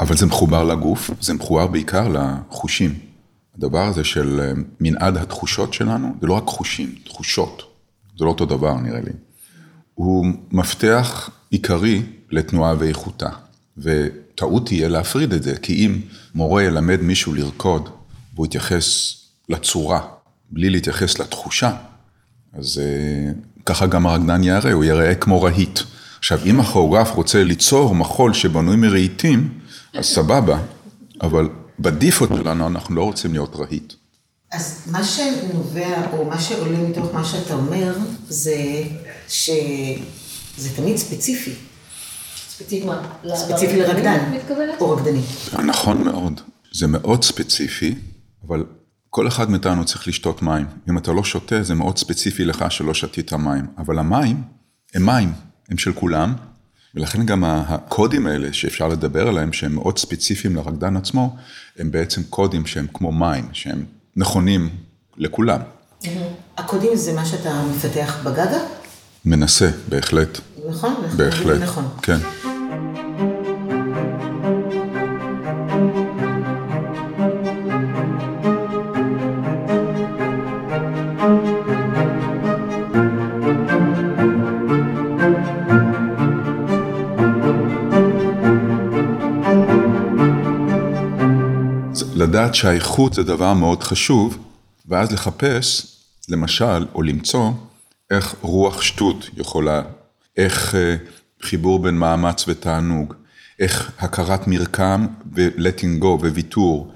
אבל 0.00 0.16
זה 0.16 0.26
מחובר 0.26 0.64
לגוף, 0.64 1.10
זה 1.20 1.34
מחובר 1.34 1.66
בעיקר 1.66 2.08
לחושים. 2.08 2.94
הדבר 3.58 3.84
הזה 3.86 4.04
של 4.04 4.40
אה, 4.40 4.52
מנעד 4.80 5.16
התחושות 5.16 5.74
שלנו, 5.74 6.14
זה 6.20 6.26
לא 6.26 6.34
רק 6.34 6.46
חושים, 6.46 6.94
תחושות. 7.04 7.75
זה 8.18 8.24
לא 8.24 8.30
אותו 8.30 8.46
דבר 8.46 8.74
נראה 8.74 9.00
לי. 9.00 9.12
הוא 9.94 10.26
מפתח 10.52 11.30
עיקרי 11.50 12.02
לתנועה 12.30 12.74
ואיכותה. 12.78 13.28
וטעות 13.78 14.66
תהיה 14.66 14.88
להפריד 14.88 15.32
את 15.32 15.42
זה, 15.42 15.56
כי 15.56 15.86
אם 15.86 16.00
מורה 16.34 16.62
ילמד 16.62 17.00
מישהו 17.00 17.34
לרקוד, 17.34 17.88
והוא 18.34 18.46
יתייחס 18.46 19.16
לצורה, 19.48 20.00
בלי 20.50 20.70
להתייחס 20.70 21.18
לתחושה, 21.18 21.76
אז 22.52 22.78
אה, 22.78 23.32
ככה 23.66 23.86
גם 23.86 24.06
הרקדן 24.06 24.44
יראה, 24.44 24.72
הוא 24.72 24.84
יראה 24.84 25.14
כמו 25.14 25.42
רהיט. 25.42 25.80
עכשיו, 26.18 26.38
אם 26.46 26.60
הכוריאוגרף 26.60 27.10
רוצה 27.10 27.44
ליצור 27.44 27.94
מחול 27.94 28.34
שבנוי 28.34 28.76
מרהיטים, 28.76 29.48
אז 29.94 30.04
סבבה, 30.04 30.58
אבל 31.22 31.48
בדיפות 31.80 32.28
שלנו 32.36 32.66
אנחנו 32.66 32.94
לא 32.94 33.04
רוצים 33.04 33.32
להיות 33.32 33.56
רהיט. 33.56 33.92
אז 34.56 34.82
מה 34.86 35.04
שנובע, 35.04 36.10
או 36.12 36.24
מה 36.24 36.40
שעולה 36.40 36.78
מתוך 36.78 37.14
מה 37.14 37.24
שאתה 37.24 37.54
אומר, 37.54 37.96
זה 38.28 38.82
שזה 39.28 40.76
תמיד 40.76 40.96
ספציפי. 40.96 41.52
ספציפי 42.48 42.86
מה? 42.86 43.02
ספציפי 43.34 43.76
לרקדן. 43.76 44.32
או 44.80 44.90
רקדנית. 44.90 45.24
נכון 45.66 46.04
מאוד, 46.04 46.40
זה 46.72 46.86
מאוד 46.86 47.24
ספציפי, 47.24 47.94
אבל 48.48 48.64
כל 49.10 49.28
אחד 49.28 49.50
מאיתנו 49.50 49.84
צריך 49.84 50.08
לשתות 50.08 50.42
מים. 50.42 50.66
אם 50.88 50.98
אתה 50.98 51.12
לא 51.12 51.24
שותה, 51.24 51.62
זה 51.62 51.74
מאוד 51.74 51.98
ספציפי 51.98 52.44
לך 52.44 52.64
שלא 52.68 52.94
שתית 52.94 53.32
מים. 53.32 53.66
אבל 53.78 53.98
המים 53.98 54.42
הם 54.94 55.06
מים, 55.06 55.32
הם 55.68 55.78
של 55.78 55.92
כולם, 55.92 56.34
ולכן 56.94 57.26
גם 57.26 57.44
הקודים 57.44 58.26
האלה 58.26 58.52
שאפשר 58.52 58.88
לדבר 58.88 59.28
עליהם, 59.28 59.52
שהם 59.52 59.74
מאוד 59.74 59.98
ספציפיים 59.98 60.56
לרקדן 60.56 60.96
עצמו, 60.96 61.36
הם 61.78 61.90
בעצם 61.90 62.22
קודים 62.22 62.66
שהם 62.66 62.86
כמו 62.92 63.12
מים, 63.12 63.48
שהם 63.52 63.84
נכונים 64.16 64.68
לכולם. 65.16 65.60
הקודים 66.58 66.96
זה 66.96 67.12
מה 67.12 67.24
שאתה 67.24 67.62
מפתח 67.70 68.16
בגגה? 68.24 68.58
מנסה, 69.24 69.70
בהחלט. 69.88 70.38
נכון? 70.68 70.94
אנחנו 71.02 71.18
בהחלט. 71.18 71.62
נכון. 71.62 71.88
כן. 72.02 72.18
לדעת 92.36 92.54
שהאיכות 92.54 93.14
זה 93.14 93.22
דבר 93.22 93.54
מאוד 93.54 93.82
חשוב, 93.82 94.38
ואז 94.88 95.12
לחפש, 95.12 95.86
למשל, 96.28 96.86
או 96.94 97.02
למצוא, 97.02 97.50
איך 98.10 98.34
רוח 98.40 98.82
שטות 98.82 99.30
יכולה, 99.36 99.82
איך 100.36 100.74
אה, 100.74 100.96
חיבור 101.42 101.82
בין 101.82 101.94
מאמץ 101.94 102.44
ותענוג, 102.48 103.14
איך 103.60 103.90
הכרת 103.98 104.46
מרקם 104.46 105.06
ו-letting 105.34 106.02
go 106.02 106.06
וויתור, 106.06 106.92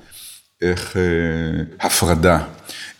איך 0.62 0.96
אה, 0.96 1.86
הפרדה, 1.86 2.44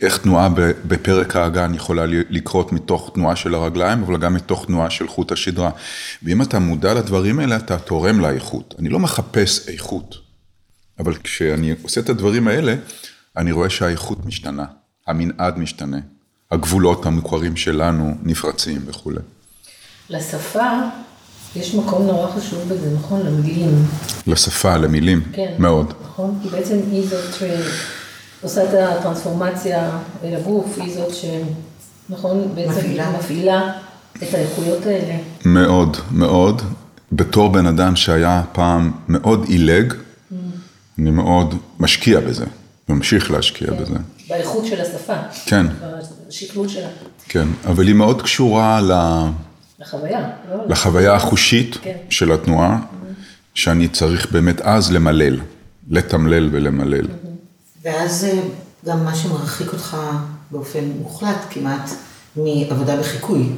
איך 0.01 0.19
תנועה 0.19 0.49
בפרק 0.85 1.37
האגן 1.37 1.75
יכולה 1.75 2.05
לקרות 2.07 2.73
מתוך 2.73 3.11
תנועה 3.15 3.37
של 3.37 3.55
הרגליים, 3.55 4.03
אבל 4.03 4.17
גם 4.17 4.35
מתוך 4.35 4.67
תנועה 4.67 4.91
של 4.91 5.09
חוט 5.09 5.33
השדרה. 5.33 5.71
ואם 6.23 6.43
אתה 6.43 6.59
מודע 6.59 6.95
לדברים 6.95 7.39
האלה, 7.39 7.57
אתה 7.57 7.79
תורם 7.79 8.21
לאיכות. 8.21 8.75
אני 8.79 8.89
לא 8.89 8.99
מחפש 8.99 9.69
איכות, 9.69 10.30
אבל 11.01 11.15
כשאני 11.25 11.75
עושה 11.83 12.01
את 12.01 12.09
הדברים 12.09 12.49
האלה, 12.49 12.75
אני 13.37 13.53
רואה 13.53 13.71
שהאיכות 13.71 14.27
משתנה, 14.27 14.65
המנעד 15.07 15.59
משתנה, 15.59 15.99
הגבולות 16.51 17.07
המוכרים 17.07 17.57
שלנו 17.57 18.15
נפרצים 18.23 18.81
וכולי. 18.87 19.21
לשפה 20.11 20.71
יש 21.57 21.75
מקום 21.75 22.07
נורא 22.07 22.31
חשוב 22.31 22.69
בזה, 22.69 22.95
נכון? 22.95 23.27
למילים. 23.27 23.87
לשפה, 24.27 24.77
למילים, 24.77 25.23
כן, 25.33 25.55
מאוד. 25.59 25.93
נכון, 26.05 26.39
כי 26.43 26.49
בעצם 26.49 26.77
היא 26.91 27.09
זאת 27.09 27.35
שעושה 28.41 28.65
את 28.65 28.75
הטרנספורמציה 28.75 29.91
אל 30.25 30.35
הגוף, 30.35 30.79
היא 30.79 30.95
זאת 30.95 31.15
ש... 31.15 31.25
נכון? 32.09 32.55
בעצם 32.55 32.71
מפעילה. 32.71 33.11
מפעילה 33.19 33.73
את 34.17 34.35
האיכויות 34.35 34.87
האלה. 34.87 35.17
מאוד, 35.45 35.97
מאוד. 36.11 36.63
בתור 37.13 37.53
בן 37.53 37.67
אדם 37.67 37.97
שהיה 37.97 38.43
פעם 38.53 38.93
מאוד 39.09 39.45
עילג. 39.49 39.95
אני 41.01 41.11
מאוד 41.11 41.55
משקיע 41.79 42.21
בזה, 42.21 42.45
ממשיך 42.89 43.31
להשקיע 43.31 43.69
כן. 43.69 43.77
בזה. 43.77 43.95
באיכות 44.29 44.67
של 44.67 44.81
השפה. 44.81 45.17
כן. 45.47 45.67
בשקלול 46.29 46.69
שלה. 46.69 46.89
כן, 47.29 47.49
אבל 47.67 47.87
היא 47.87 47.95
מאוד 47.95 48.23
קשורה 48.23 48.81
ל... 48.81 48.93
לחוויה. 49.79 50.29
לא? 50.51 50.57
לחוויה 50.69 51.15
החושית 51.15 51.77
כן. 51.83 51.97
של 52.11 52.33
התנועה, 52.33 52.81
שאני 53.55 53.89
צריך 53.89 54.33
באמת 54.33 54.61
אז 54.61 54.93
למלל, 54.93 55.41
לתמלל 55.89 56.49
ולמלל. 56.53 57.07
ואז 57.85 58.25
אה, 58.25 58.41
גם 58.87 59.05
מה 59.05 59.15
שמרחיק 59.15 59.73
אותך 59.73 59.97
באופן 60.51 60.85
מוחלט 60.85 61.47
כמעט 61.51 61.91
מעבודה 62.37 62.97
בחיקוי. 62.97 63.49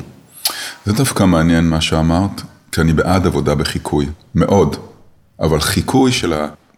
זה 0.87 0.93
דווקא 0.93 1.25
מעניין 1.25 1.65
מה 1.65 1.81
שאמרת, 1.81 2.43
כי 2.73 2.81
אני 2.81 2.93
בעד 2.93 3.27
עבודה 3.27 3.55
בחיקוי, 3.55 4.07
מאוד. 4.35 4.77
אבל 5.41 5.61
חיקוי 5.61 6.13
של 6.13 6.33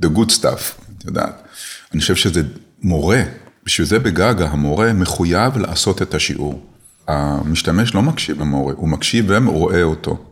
ה-the 0.05 0.19
good 0.19 0.41
stuff, 0.41 0.83
את 0.99 1.05
יודעת. 1.05 1.43
אני 1.93 2.01
חושב 2.01 2.17
שזה 2.17 2.43
מורה, 2.83 3.23
בשביל 3.65 3.87
זה 3.87 3.99
בגגה 3.99 4.49
המורה 4.49 4.93
מחויב 4.93 5.59
לעשות 5.59 6.03
את 6.03 6.15
השיעור. 6.15 6.67
המשתמש 7.09 7.95
לא 7.95 8.03
מקשיב 8.03 8.41
למורה, 8.41 8.75
הוא 8.77 8.89
מקשיב 8.89 9.27
ורואה 9.31 9.83
אותו. 9.83 10.25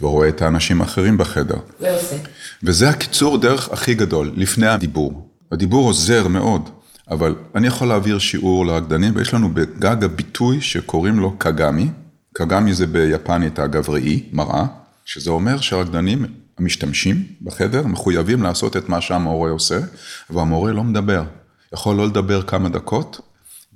ורואה 0.00 0.28
את 0.28 0.42
האנשים 0.42 0.80
האחרים 0.80 1.18
בחדר. 1.18 1.56
ועושה. 1.80 2.16
וזה 2.62 2.88
הקיצור 2.88 3.38
דרך 3.38 3.68
הכי 3.72 3.94
גדול, 3.94 4.32
לפני 4.36 4.66
הדיבור. 4.66 5.28
הדיבור 5.52 5.86
עוזר 5.86 6.28
מאוד, 6.28 6.68
אבל 7.10 7.34
אני 7.54 7.66
יכול 7.66 7.88
להעביר 7.88 8.18
שיעור 8.18 8.66
לרקדנים, 8.66 9.16
ויש 9.16 9.34
לנו 9.34 9.54
בגג 9.54 10.04
הביטוי 10.04 10.60
שקוראים 10.60 11.18
לו 11.18 11.38
קגמי. 11.38 11.88
קגמי 12.32 12.74
זה 12.74 12.86
ביפנית 12.86 13.58
אגב 13.58 13.90
ראי, 13.90 14.22
מראה, 14.32 14.64
שזה 15.04 15.30
אומר 15.30 15.60
שהרקדנים 15.60 16.26
המשתמשים 16.60 17.24
בחדר 17.42 17.86
מחויבים 17.86 18.42
לעשות 18.42 18.76
את 18.76 18.88
מה 18.88 19.00
שהמורה 19.00 19.50
עושה, 19.50 19.78
והמורה 20.30 20.72
לא 20.72 20.84
מדבר. 20.84 21.22
יכול 21.72 21.96
לא 21.96 22.06
לדבר 22.06 22.42
כמה 22.42 22.68
דקות, 22.68 23.20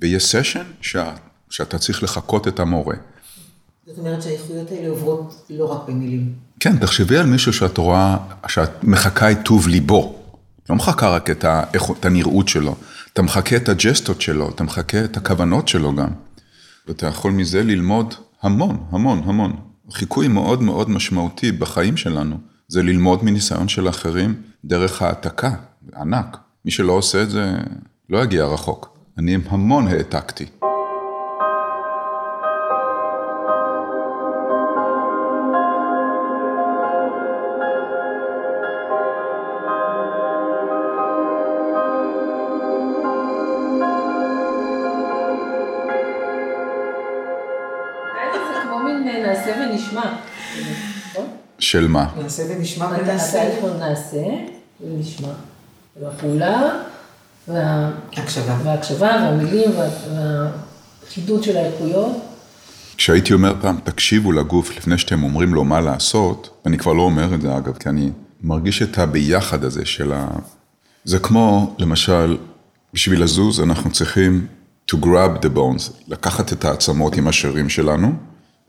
ויש 0.01 0.25
סשן. 0.25 0.63
שאתה 1.49 1.77
צריך 1.77 2.03
לחקות 2.03 2.47
את 2.47 2.59
המורה. 2.59 2.95
זאת 3.87 3.97
אומרת 3.97 4.21
שהאיכויות 4.21 4.71
האלה 4.71 4.89
עוברות 4.89 5.45
לא 5.49 5.65
רק 5.65 5.87
במילים. 5.87 6.33
כן, 6.59 6.77
תחשבי 6.77 7.17
על 7.17 7.25
מישהו 7.25 7.53
שאת 7.53 7.77
רואה, 7.77 8.17
שאת 8.47 8.83
מחקה 8.83 9.31
את 9.31 9.37
טוב 9.45 9.67
ליבו. 9.67 10.21
לא 10.69 10.75
מחקה 10.75 11.09
רק 11.09 11.29
את, 11.29 11.43
ה, 11.43 11.63
את 11.99 12.05
הנראות 12.05 12.47
שלו, 12.47 12.75
אתה 13.13 13.21
מחקה 13.21 13.55
את 13.55 13.69
הג'סטות 13.69 14.21
שלו, 14.21 14.49
אתה 14.49 14.63
מחקה 14.63 15.03
את 15.03 15.17
הכוונות 15.17 15.67
שלו 15.67 15.95
גם. 15.95 16.09
ואתה 16.87 17.07
יכול 17.07 17.31
מזה 17.31 17.63
ללמוד 17.63 18.13
המון, 18.41 18.83
המון, 18.91 19.21
המון. 19.25 19.55
חיקוי 19.91 20.27
מאוד 20.27 20.61
מאוד 20.61 20.89
משמעותי 20.89 21.51
בחיים 21.51 21.97
שלנו, 21.97 22.37
זה 22.67 22.83
ללמוד 22.83 23.23
מניסיון 23.23 23.67
של 23.67 23.89
אחרים 23.89 24.41
דרך 24.65 25.01
העתקה, 25.01 25.51
ענק. 25.95 26.37
מי 26.65 26.71
שלא 26.71 26.93
עושה 26.93 27.21
את 27.23 27.29
זה, 27.29 27.51
לא 28.09 28.23
יגיע 28.23 28.45
רחוק. 28.45 28.97
אני 29.17 29.37
המון 29.49 29.87
העתקתי. 29.87 30.45
של 51.75 51.87
מה? 51.87 52.07
נעשה 52.21 52.43
ונשמע 52.49 52.85
ונעשה. 52.85 53.43
נעשה 53.79 54.23
ונשמע. 54.81 55.33
והפעולה, 56.01 56.61
וההקשבה, 57.47 58.57
וההקשבה 58.63 59.07
והמילים 59.07 59.69
והחידוד 59.77 61.43
של 61.43 61.57
האיכויות. 61.57 62.11
כשהייתי 62.97 63.33
אומר 63.33 63.53
פעם, 63.61 63.77
תקשיבו 63.83 64.31
לגוף 64.31 64.77
לפני 64.77 64.97
שאתם 64.97 65.23
אומרים 65.23 65.53
לו 65.53 65.63
מה 65.63 65.81
לעשות, 65.81 66.61
אני 66.65 66.77
כבר 66.77 66.93
לא 66.93 67.01
אומר 67.01 67.35
את 67.35 67.41
זה 67.41 67.57
אגב, 67.57 67.77
כי 67.77 67.89
אני 67.89 68.11
מרגיש 68.41 68.81
את 68.81 68.97
הביחד 68.97 69.63
הזה 69.63 69.85
של 69.85 70.13
ה... 70.13 70.27
זה 71.03 71.19
כמו, 71.19 71.75
למשל, 71.79 72.37
בשביל 72.93 73.23
לזוז 73.23 73.59
אנחנו 73.59 73.91
צריכים 73.91 74.47
to 74.91 74.95
grab 74.95 75.43
the 75.43 75.57
bones, 75.57 75.91
לקחת 76.07 76.53
את 76.53 76.65
העצמות 76.65 77.15
עם 77.15 77.27
השרירים 77.27 77.69
שלנו, 77.69 78.13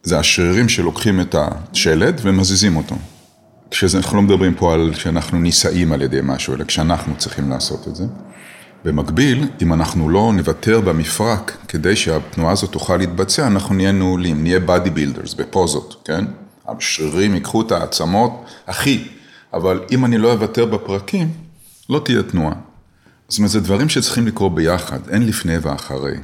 זה 0.06 0.18
השרירים 0.18 0.68
שלוקחים 0.68 1.20
את 1.20 1.34
השלד 1.38 2.20
ומזיזים 2.22 2.76
אותו. 2.76 2.96
כשאנחנו 3.70 4.16
לא 4.16 4.22
מדברים 4.22 4.54
פה 4.54 4.74
על 4.74 4.94
שאנחנו 4.94 5.38
נישאים 5.38 5.92
על 5.92 6.02
ידי 6.02 6.20
משהו, 6.22 6.54
אלא 6.54 6.64
כשאנחנו 6.64 7.16
צריכים 7.16 7.50
לעשות 7.50 7.88
את 7.88 7.96
זה. 7.96 8.04
במקביל, 8.84 9.48
אם 9.62 9.72
אנחנו 9.72 10.08
לא 10.08 10.32
נוותר 10.36 10.80
במפרק 10.80 11.56
כדי 11.68 11.96
שהתנועה 11.96 12.52
הזאת 12.52 12.72
תוכל 12.72 12.96
להתבצע, 12.96 13.46
אנחנו 13.46 13.74
נהיה 13.74 13.92
נעולים, 13.92 14.42
נהיה 14.42 14.60
body 14.60 14.90
builders 14.90 15.34
בפוזות, 15.34 16.02
כן? 16.04 16.24
השרירים 16.68 17.34
ייקחו 17.34 17.62
את 17.62 17.72
העצמות, 17.72 18.44
אחי, 18.66 19.08
אבל 19.54 19.80
אם 19.90 20.04
אני 20.04 20.18
לא 20.18 20.32
אוותר 20.32 20.64
בפרקים, 20.64 21.28
לא 21.88 22.02
תהיה 22.04 22.22
תנועה. 22.22 22.54
זאת 23.28 23.38
אומרת, 23.38 23.50
זה 23.50 23.60
דברים 23.60 23.88
שצריכים 23.88 24.26
לקרות 24.26 24.54
ביחד, 24.54 25.08
אין 25.08 25.26
לפני 25.26 25.58
ואחרי. 25.58 26.16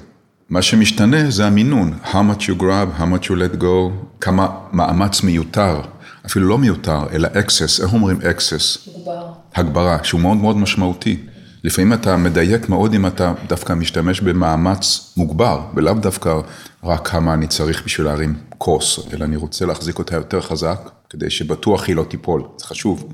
מה 0.50 0.62
שמשתנה 0.62 1.30
זה 1.30 1.46
המינון, 1.46 1.98
how 2.04 2.14
much 2.14 2.42
you 2.42 2.60
grab, 2.60 3.00
how 3.00 3.02
much 3.02 3.26
you 3.26 3.32
let 3.32 3.62
go, 3.62 3.90
כמה 4.20 4.48
מאמץ 4.72 5.22
מיותר, 5.22 5.80
אפילו 6.26 6.48
לא 6.48 6.58
מיותר, 6.58 7.06
אלא 7.12 7.28
access, 7.28 7.82
איך 7.82 7.92
אומרים 7.92 8.18
access? 8.20 8.90
הגברה. 8.96 9.32
הגברה, 9.54 9.98
שהוא 10.02 10.20
מאוד 10.20 10.36
מאוד 10.36 10.56
משמעותי. 10.56 11.18
לפעמים 11.64 11.92
אתה 11.92 12.16
מדייק 12.16 12.68
מאוד 12.68 12.94
אם 12.94 13.06
אתה 13.06 13.32
דווקא 13.48 13.72
משתמש 13.72 14.20
במאמץ 14.20 15.12
מוגבר, 15.16 15.60
ולאו 15.74 15.94
דווקא 15.94 16.40
רק 16.84 17.08
כמה 17.08 17.34
אני 17.34 17.46
צריך 17.46 17.82
בשביל 17.84 18.06
להרים 18.06 18.34
כוס, 18.58 18.98
אלא 19.12 19.24
אני 19.24 19.36
רוצה 19.36 19.66
להחזיק 19.66 19.98
אותה 19.98 20.16
יותר 20.16 20.40
חזק, 20.40 20.90
כדי 21.10 21.30
שבטוח 21.30 21.88
היא 21.88 21.96
לא 21.96 22.04
תיפול, 22.04 22.42
זה 22.58 22.64
חשוב. 22.64 23.12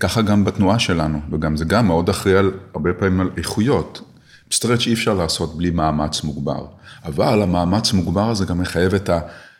ככה 0.00 0.22
גם 0.22 0.44
בתנועה 0.44 0.78
שלנו, 0.78 1.20
וגם 1.32 1.56
זה 1.56 1.64
גם 1.64 1.86
מאוד 1.86 2.08
אחראי 2.08 2.36
על, 2.36 2.50
הרבה 2.74 2.92
פעמים 2.92 3.20
על 3.20 3.30
איכויות. 3.36 4.11
stretch 4.52 4.86
אי 4.86 4.92
אפשר 4.92 5.14
לעשות 5.14 5.56
בלי 5.56 5.70
מאמץ 5.70 6.24
מוגבר, 6.24 6.66
אבל 7.04 7.42
המאמץ 7.42 7.92
מוגבר 7.92 8.30
הזה 8.30 8.44
גם 8.44 8.58
מחייב 8.58 8.94
את 8.94 9.10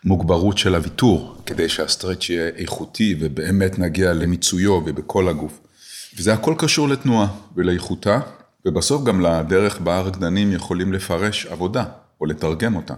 המוגברות 0.04 0.58
של 0.58 0.74
הוויתור, 0.74 1.36
כדי 1.46 1.68
שה 1.68 1.87
stretch 1.87 2.30
יהיה 2.30 2.50
איכותי 2.56 3.16
ובאמת 3.20 3.78
נגיע 3.78 4.12
למיצויו 4.12 4.72
ובכל 4.72 5.28
הגוף. 5.28 5.60
וזה 6.18 6.32
הכל 6.32 6.54
קשור 6.58 6.88
לתנועה 6.88 7.26
ולאיכותה, 7.56 8.20
ובסוף 8.66 9.04
גם 9.04 9.20
לדרך 9.20 9.80
בה 9.80 9.96
הרקדנים 9.96 10.52
יכולים 10.52 10.92
לפרש 10.92 11.46
עבודה 11.46 11.84
או 12.20 12.26
לתרגם 12.26 12.76
אותה. 12.76 12.94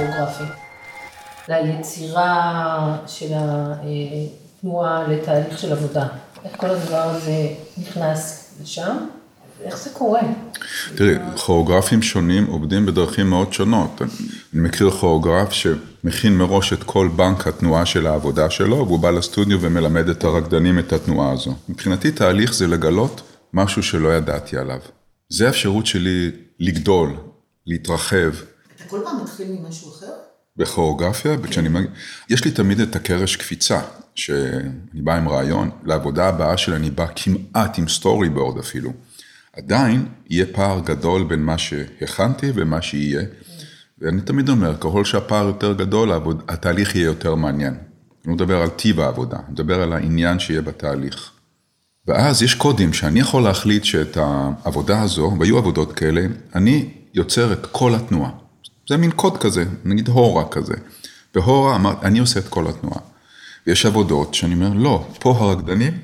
הכוריאוגרפי? 0.00 0.44
ליצירה 1.48 2.96
של 3.06 3.32
התנועה 4.58 5.08
לתהליך 5.08 5.58
של 5.58 5.72
עבודה. 5.72 6.06
איך 6.44 6.52
כל 6.56 6.66
הדבר 6.70 7.02
הזה 7.02 7.48
נכנס 7.78 8.50
לשם? 8.62 8.96
איך 9.64 9.78
זה 9.78 9.90
קורה? 9.90 10.20
תראי, 10.94 11.14
כוריאוגרפים 11.36 12.02
שונים 12.02 12.46
עובדים 12.46 12.86
בדרכים 12.86 13.30
מאוד 13.30 13.52
שונות. 13.52 14.02
אני 14.02 14.62
מכיר 14.62 14.90
כוריאוגרף 14.90 15.52
שמכין 15.52 16.36
מראש 16.36 16.72
את 16.72 16.82
כל 16.82 17.08
בנק 17.16 17.46
התנועה 17.46 17.86
של 17.86 18.06
העבודה 18.06 18.50
שלו, 18.50 18.76
והוא 18.86 18.98
בא 18.98 19.10
לסטודיו 19.10 19.60
ומלמד 19.60 20.08
את 20.08 20.24
הרקדנים 20.24 20.78
את 20.78 20.92
התנועה 20.92 21.32
הזו. 21.32 21.54
מבחינתי 21.68 22.10
תהליך 22.10 22.54
זה 22.54 22.66
לגלות 22.66 23.22
משהו 23.52 23.82
שלא 23.82 24.08
ידעתי 24.16 24.56
עליו. 24.56 24.80
זה 25.28 25.46
האפשרות 25.46 25.86
שלי 25.86 26.30
לגדול, 26.60 27.16
להתרחב. 27.66 28.30
כל 28.90 29.00
פעם 29.04 29.22
מתחיל 29.22 29.52
ממשהו 29.52 29.90
אחר? 29.90 30.12
בכוריאוגרפיה, 30.56 31.36
כשאני 31.42 31.68
מגיע, 31.68 31.90
יש 32.30 32.44
לי 32.44 32.50
תמיד 32.50 32.80
את 32.80 32.96
הקרש 32.96 33.36
קפיצה, 33.36 33.80
שאני 34.14 35.00
בא 35.02 35.16
עם 35.16 35.28
רעיון, 35.28 35.70
לעבודה 35.84 36.28
הבאה 36.28 36.56
שלי 36.56 36.76
אני 36.76 36.90
בא 36.90 37.06
כמעט 37.16 37.78
עם 37.78 37.88
סטורי 37.88 38.28
בורד 38.28 38.58
אפילו. 38.58 38.92
עדיין 39.56 40.06
יהיה 40.30 40.46
פער 40.52 40.80
גדול 40.80 41.24
בין 41.24 41.42
מה 41.42 41.58
שהכנתי 41.58 42.52
ומה 42.54 42.82
שיהיה, 42.82 43.22
ואני 43.98 44.20
תמיד 44.20 44.48
אומר, 44.48 44.76
ככל 44.76 45.04
שהפער 45.04 45.46
יותר 45.46 45.72
גדול, 45.72 46.10
התהליך 46.48 46.96
יהיה 46.96 47.04
יותר 47.04 47.34
מעניין. 47.34 47.72
אני 47.74 48.26
לא 48.26 48.32
מדבר 48.34 48.62
על 48.62 48.68
טיב 48.68 49.00
העבודה, 49.00 49.36
אני 49.36 49.52
מדבר 49.52 49.82
על 49.82 49.92
העניין 49.92 50.38
שיהיה 50.38 50.62
בתהליך. 50.62 51.30
ואז 52.06 52.42
יש 52.42 52.54
קודים 52.54 52.92
שאני 52.92 53.20
יכול 53.20 53.42
להחליט 53.42 53.84
שאת 53.84 54.16
העבודה 54.16 55.02
הזו, 55.02 55.36
והיו 55.40 55.58
עבודות 55.58 55.92
כאלה, 55.92 56.22
אני 56.54 56.90
יוצר 57.14 57.52
את 57.52 57.66
כל 57.72 57.94
התנועה. 57.94 58.39
זה 58.90 58.96
מין 58.96 59.10
קוד 59.10 59.36
כזה, 59.36 59.64
נגיד 59.84 60.08
הורה 60.08 60.48
כזה. 60.48 60.74
בהורה 61.34 61.76
אמרתי, 61.76 62.06
אני 62.06 62.18
עושה 62.18 62.40
את 62.40 62.48
כל 62.48 62.66
התנועה. 62.66 63.00
ויש 63.66 63.86
עבודות 63.86 64.34
שאני 64.34 64.54
אומר, 64.54 64.72
לא, 64.74 65.04
פה 65.20 65.30
הרקדנים 65.30 65.98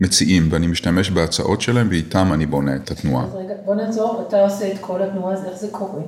מציעים, 0.00 0.48
ואני 0.50 0.66
משתמש 0.66 1.10
בהצעות 1.10 1.60
שלהם, 1.60 1.88
ואיתם 1.90 2.32
אני 2.32 2.46
בונה 2.46 2.76
את 2.76 2.90
התנועה. 2.90 3.24
אז 3.24 3.30
רגע, 3.34 3.54
בוא 3.64 3.74
נעצור, 3.74 4.24
אתה 4.28 4.40
עושה 4.40 4.72
את 4.72 4.76
כל 4.80 5.02
התנועה, 5.02 5.34
אז 5.34 5.44
איך 5.44 5.60
זה 5.60 5.68
קורה? 5.70 6.02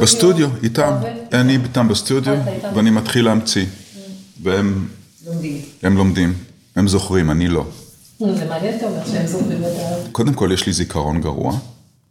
בסטודיו, 0.00 0.48
איתם, 0.62 0.92
אני 1.32 1.56
איתם 1.56 1.88
בסטודיו, 1.88 2.36
ואני 2.74 2.90
מתחיל 2.90 3.24
להמציא. 3.24 3.66
והם 4.42 4.88
לומדים. 5.26 5.60
הם 5.82 5.96
לומדים, 5.96 6.34
הם 6.76 6.88
זוכרים, 6.88 7.30
אני 7.30 7.48
לא. 7.48 7.64
זה 8.18 8.44
מעניין, 8.48 8.76
אתה 8.76 8.86
אומר 8.86 9.06
שהם 9.06 9.26
זוכרים 9.26 9.58
את 9.58 9.72
ה... 9.78 10.10
קודם 10.12 10.34
כל, 10.34 10.50
יש 10.52 10.66
לי 10.66 10.72
זיכרון 10.72 11.20
גרוע, 11.20 11.58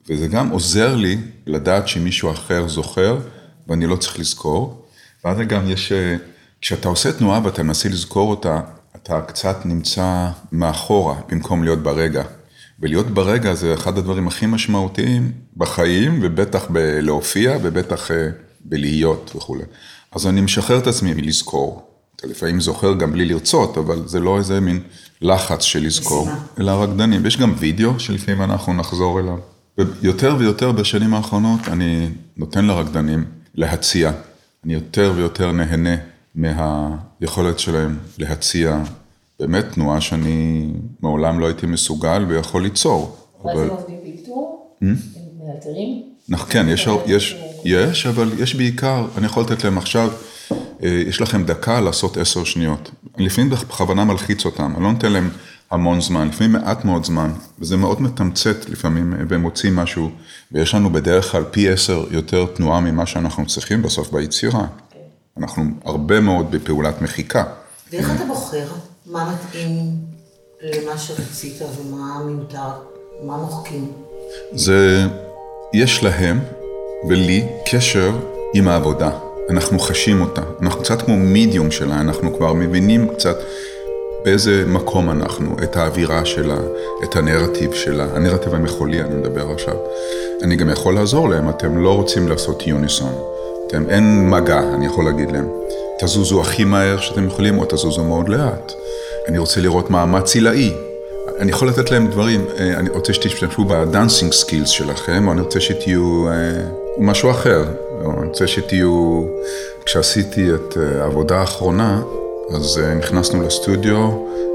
וזה 0.10 0.28
גם 0.28 0.50
עוזר 0.50 0.96
לי 0.96 1.18
לדעת 1.48 1.88
שמישהו 1.88 2.32
אחר 2.32 2.68
זוכר, 2.68 3.18
ואני 3.68 3.88
לא 3.88 3.96
צריך 3.96 4.20
לזכור. 4.20 4.86
ואז 5.26 5.38
גם 5.48 5.70
יש, 5.70 5.92
כשאתה 6.62 6.88
עושה 6.88 7.12
תנועה 7.12 7.42
ואתה 7.44 7.64
מנסה 7.64 7.90
לזכור 7.90 8.30
אותה, 8.30 8.62
אתה 8.96 9.22
קצת 9.22 9.66
נמצא 9.66 10.30
מאחורה, 10.52 11.16
במקום 11.30 11.64
להיות 11.64 11.84
ברגע. 11.84 12.24
ולהיות 12.80 13.08
ברגע 13.08 13.54
זה 13.54 13.74
אחד 13.74 13.98
הדברים 13.98 14.28
הכי 14.28 14.46
משמעותיים 14.46 15.32
בחיים, 15.58 16.20
ובטח 16.22 16.66
בלהופיע, 16.70 17.58
ובטח 17.64 18.12
בלהיות 18.66 19.32
וכולי. 19.36 19.64
אז 20.12 20.28
אני 20.28 20.42
משחרר 20.42 20.78
את 20.78 20.88
עצמי 20.88 21.14
מלזכור. 21.14 21.90
אתה 22.16 22.28
לפעמים 22.28 22.62
זוכר 22.62 22.94
גם 22.94 23.12
בלי 23.12 23.26
לרצות, 23.26 23.78
אבל 23.78 24.08
זה 24.08 24.20
לא 24.20 24.38
איזה 24.38 24.60
מין 24.60 24.80
לחץ 25.22 25.62
של 25.62 25.86
לזכור, 25.86 26.30
אלא 26.60 26.72
רקדנים. 26.72 27.26
יש 27.26 27.38
גם 27.38 27.54
וידאו 27.58 28.00
שלפעמים 28.00 28.42
אנחנו 28.42 28.74
נחזור 28.74 29.20
אליו. 29.20 29.53
ויותר 29.78 30.36
ויותר 30.40 30.72
בשנים 30.72 31.14
האחרונות 31.14 31.60
אני 31.68 32.10
נותן 32.38 32.66
לרקדנים 32.66 33.26
להציע. 33.56 34.12
אני 34.66 34.74
יותר 34.74 35.14
ויותר 35.16 35.52
נהנה 35.52 35.96
מהיכולת 36.36 37.60
שלהם 37.60 37.98
להציע 38.18 38.84
באמת 39.40 39.66
תנועה 39.72 40.02
שאני 40.02 40.68
מעולם 41.02 41.40
לא 41.40 41.46
הייתי 41.46 41.66
מסוגל 41.66 42.26
ויכול 42.28 42.64
ליצור. 42.64 43.18
מה 43.44 43.56
זה 43.56 43.68
עובדים 43.68 43.98
באלתור? 44.04 44.76
הם 44.82 44.96
מאלתרים? 45.40 46.04
כן, 46.50 46.70
יש, 46.70 46.88
יש, 47.06 47.38
יש, 47.66 48.06
אבל 48.06 48.32
יש 48.40 48.56
בעיקר, 48.56 49.06
אני 49.18 49.26
יכול 49.26 49.44
לתת 49.44 49.64
להם 49.64 49.78
עכשיו, 49.78 50.10
יש 50.82 51.22
לכם 51.22 51.46
דקה 51.46 51.82
לעשות 51.82 52.18
עשר 52.18 52.44
שניות. 52.44 52.92
לפעמים 53.18 53.50
בכוונה 53.50 54.06
מלחיץ 54.06 54.46
אותם, 54.46 54.74
אני 54.76 54.84
לא 54.84 54.92
נותן 54.92 55.12
להם 55.12 55.30
המון 55.74 56.02
זמן, 56.02 56.28
לפעמים 56.28 56.52
מעט 56.52 56.86
מאוד 56.86 57.06
זמן, 57.06 57.32
וזה 57.60 57.78
מאוד 57.78 58.02
מתמצת 58.02 58.70
לפעמים, 58.70 59.14
והם 59.30 59.42
מוצאים 59.42 59.76
משהו, 59.76 60.10
ויש 60.52 60.76
לנו 60.76 60.90
בדרך 60.90 61.32
כלל 61.32 61.44
פי 61.52 61.70
עשר 61.70 62.06
יותר 62.12 62.46
תנועה 62.46 62.80
ממה 62.80 63.06
שאנחנו 63.06 63.46
צריכים 63.46 63.82
בסוף 63.82 64.12
ביצירה. 64.12 64.66
אנחנו 65.38 65.64
הרבה 65.86 66.20
מאוד 66.20 66.52
בפעולת 66.52 67.02
מחיקה. 67.02 67.44
ואיך 67.92 68.12
אתה 68.16 68.26
בוחר 68.26 68.68
מה 69.06 69.34
מתאים 69.34 69.96
למה 70.62 70.98
שרצית 70.98 71.62
ומה 71.62 72.24
מיותר, 72.26 72.70
מה 73.24 73.38
מוחקים? 73.38 73.92
זה, 74.52 75.08
יש 75.74 76.04
להם 76.04 76.40
ולי 77.10 77.48
קשר 77.72 78.12
עם 78.54 78.68
העבודה. 78.68 79.12
אנחנו 79.50 79.80
חשים 79.80 80.22
אותה, 80.22 80.42
אנחנו 80.62 80.82
קצת 80.82 81.02
כמו 81.02 81.18
מידיום 81.18 81.72
שלה, 81.72 82.02
אנחנו 82.02 82.38
כבר 82.38 82.54
מבינים 82.54 83.08
קצת 83.16 83.36
באיזה 84.26 84.64
מקום 84.68 85.10
אנחנו, 85.10 85.56
את 85.64 85.76
האווירה 85.76 86.26
שלה, 86.26 86.58
את 87.04 87.16
הנרטיב 87.16 87.74
שלה, 87.74 88.08
הנרטיב 88.16 88.56
המחולי 88.56 89.02
אני 89.02 89.16
מדבר 89.16 89.52
עכשיו. 89.52 89.76
אני 90.42 90.56
גם 90.56 90.70
יכול 90.70 90.96
לעזור 90.96 91.30
להם, 91.30 91.50
אתם 91.50 91.78
לא 91.78 91.96
רוצים 91.96 92.28
לעשות 92.28 92.68
יוניסון, 92.68 93.14
אתם 93.68 93.90
אין 93.90 94.30
מגע, 94.30 94.60
אני 94.60 94.86
יכול 94.86 95.06
להגיד 95.06 95.32
להם, 95.32 95.48
תזוזו 96.00 96.42
הכי 96.42 96.64
מהר 96.64 97.00
שאתם 97.00 97.28
יכולים 97.28 97.60
או 97.60 97.66
תזוזו 97.70 98.04
מאוד 98.04 98.30
לאט. 98.30 98.72
אני 99.28 99.38
רוצה 99.38 99.62
לראות 99.62 99.90
מאמץ 99.90 100.36
עילאי. 100.36 100.74
אני 101.40 101.52
יכול 101.52 101.68
לתת 101.68 101.92
להם 101.92 102.08
דברים, 102.08 102.46
אני 102.60 102.90
רוצה 102.90 103.14
שתשתמשו 103.14 103.66
ב 103.66 103.74
dancing 103.74 104.34
skills 104.34 104.70
שלכם, 104.70 105.28
או 105.28 105.32
אני 105.32 105.42
רוצה 105.42 105.60
שתהיו 105.60 106.26
משהו 107.00 107.32
אחר, 107.32 107.64
או 108.06 108.12
אני 108.20 108.28
רוצה 108.28 108.48
שתהיו, 108.48 109.24
כשעשיתי 109.86 110.50
את 110.54 110.78
העבודה 111.02 111.38
האחרונה, 111.38 112.02
אז 112.50 112.82
נכנסנו 113.00 113.42
לסטודיו, 113.42 114.12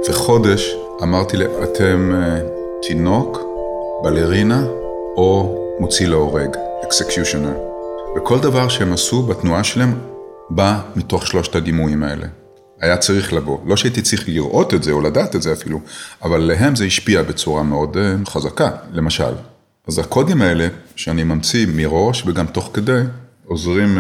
וחודש 0.09 0.75
אמרתי 1.03 1.37
להם, 1.37 1.51
אתם 1.63 2.13
תינוק, 2.83 3.41
בלרינה, 4.05 4.67
או 5.17 5.59
מוציא 5.81 6.07
להורג, 6.07 6.57
אקסקיושנר. 6.85 7.55
וכל 8.17 8.39
דבר 8.41 8.69
שהם 8.69 8.93
עשו 8.93 9.23
בתנועה 9.23 9.65
שלהם, 9.65 9.99
בא 10.51 10.81
מתוך 10.97 11.27
שלושת 11.27 11.55
הדימויים 11.55 12.03
האלה. 12.03 12.27
היה 12.81 12.97
צריך 12.97 13.33
לבוא. 13.33 13.59
לא 13.67 13.77
שהייתי 13.77 14.03
צריך 14.03 14.29
לראות 14.29 14.75
את 14.75 14.83
זה 14.83 14.93
או 14.93 15.01
לדעת 15.01 15.37
את 15.37 15.43
זה 15.43 15.53
אפילו, 15.53 15.81
אבל 16.23 16.39
להם 16.39 16.77
זה 16.77 16.85
השפיע 16.85 17.23
בצורה 17.23 17.63
מאוד 17.63 17.97
חזקה, 18.27 18.71
למשל. 18.93 19.33
אז 19.89 19.99
הקודים 19.99 20.43
האלה 20.43 20.69
שאני 20.97 21.25
ממציא 21.25 21.67
מראש 21.75 22.25
וגם 22.27 22.47
תוך 22.47 22.71
כדי, 22.75 23.03
עוזרים 23.47 23.99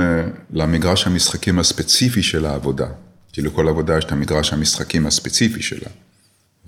למגרש 0.50 1.06
המשחקים 1.06 1.58
הספציפי 1.58 2.22
של 2.22 2.46
העבודה. 2.46 2.86
כי 3.32 3.42
לכל 3.42 3.68
עבודה 3.68 3.98
יש 3.98 4.04
את 4.04 4.12
המגרש 4.12 4.52
המשחקים 4.52 5.06
הספציפי 5.06 5.62
שלה. 5.62 5.88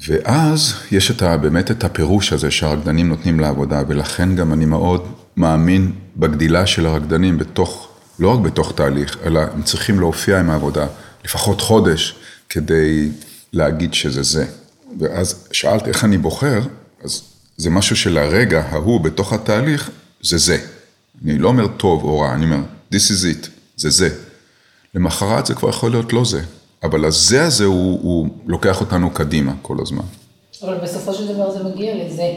ואז 0.07 0.75
יש 0.93 1.11
את 1.11 1.23
ה, 1.23 1.37
באמת 1.37 1.71
את 1.71 1.85
הפירוש 1.85 2.33
הזה 2.33 2.51
שהרקדנים 2.51 3.09
נותנים 3.09 3.41
לעבודה, 3.41 3.83
ולכן 3.89 4.37
גם 4.37 4.53
אני 4.53 4.65
מאוד 4.65 5.13
מאמין 5.37 5.93
בגדילה 6.17 6.67
של 6.67 6.87
הרקדנים 6.87 7.39
בתוך, 7.39 7.89
לא 8.19 8.29
רק 8.29 8.41
בתוך 8.41 8.73
תהליך, 8.73 9.19
אלא 9.25 9.41
הם 9.41 9.63
צריכים 9.63 10.01
להופיע 10.01 10.41
עם 10.41 10.51
העבודה. 10.51 10.87
לפחות 11.25 11.61
חודש, 11.61 12.15
כדי 12.49 13.09
להגיד 13.53 13.95
שזה 13.95 14.23
זה. 14.23 14.47
ואז 14.99 15.49
שאלת 15.53 15.89
איך 15.89 16.05
אני 16.05 16.19
בוחר, 16.19 16.61
אז 17.05 17.23
זה 17.57 17.71
משהו 17.71 17.97
שלרגע 17.97 18.63
ההוא 18.69 19.01
בתוך 19.01 19.33
התהליך, 19.33 19.91
זה 20.23 20.39
זה. 20.39 20.59
אני 21.25 21.39
לא 21.39 21.49
אומר 21.49 21.67
טוב 21.67 22.05
או 22.05 22.21
רע, 22.21 22.35
אני 22.35 22.45
אומר, 22.45 22.61
this 22.93 23.11
is 23.11 23.45
it, 23.45 23.49
זה 23.77 23.91
זה. 23.91 24.09
למחרת 24.95 25.47
זה 25.47 25.55
כבר 25.55 25.69
יכול 25.69 25.91
להיות 25.91 26.13
לא 26.13 26.25
זה, 26.25 26.41
אבל 26.83 27.05
הזה 27.05 27.43
הזה 27.45 27.65
הוא, 27.65 28.01
הוא 28.03 28.29
לוקח 28.47 28.81
אותנו 28.81 29.11
קדימה 29.11 29.53
כל 29.63 29.77
הזמן. 29.83 30.05
אבל 30.63 30.79
בסופו 30.83 31.15
של 31.15 31.35
דבר 31.35 31.51
זה 31.51 31.65
מגיע 31.65 31.95
לזה. 31.95 32.33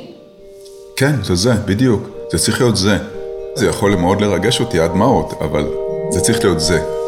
כן, 0.96 1.24
זה 1.24 1.36
זה, 1.36 1.54
בדיוק. 1.54 2.04
זה 2.32 2.38
צריך 2.38 2.62
להיות 2.62 2.78
זה. 2.78 2.98
זה 3.56 3.66
יכול 3.68 3.96
מאוד 3.96 4.22
לרגש 4.22 4.60
אותי 4.60 4.80
עד 4.80 4.92
דמעות, 4.92 5.34
אבל 5.42 5.68
זה 6.10 6.20
צריך 6.20 6.44
להיות 6.44 6.60
זה. 6.60 7.03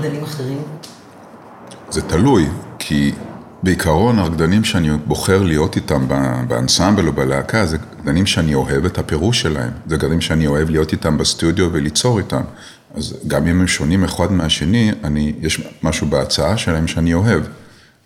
רקדנים 0.00 0.22
אחרים? 0.22 0.62
זה 1.90 2.02
תלוי, 2.02 2.48
כי 2.78 3.12
בעיקרון 3.62 4.18
הרקדנים 4.18 4.64
שאני 4.64 4.90
בוחר 5.06 5.42
להיות 5.42 5.76
איתם 5.76 6.08
באנסמבל 6.48 7.06
או 7.06 7.12
בלהקה, 7.12 7.66
זה 7.66 7.76
רקדנים 7.98 8.26
שאני 8.26 8.54
אוהב 8.54 8.84
את 8.84 8.98
הפירוש 8.98 9.40
שלהם. 9.40 9.70
זה 9.86 9.94
רקדנים 9.94 10.20
שאני 10.20 10.46
אוהב 10.46 10.70
להיות 10.70 10.92
איתם 10.92 11.18
בסטודיו 11.18 11.68
וליצור 11.72 12.18
איתם. 12.18 12.40
אז 12.94 13.16
גם 13.26 13.46
אם 13.46 13.60
הם 13.60 13.66
שונים 13.66 14.04
אחד 14.04 14.32
מהשני, 14.32 14.92
אני, 15.04 15.32
יש 15.40 15.62
משהו 15.82 16.06
בהצעה 16.06 16.56
שלהם 16.56 16.86
שאני 16.88 17.14
אוהב. 17.14 17.42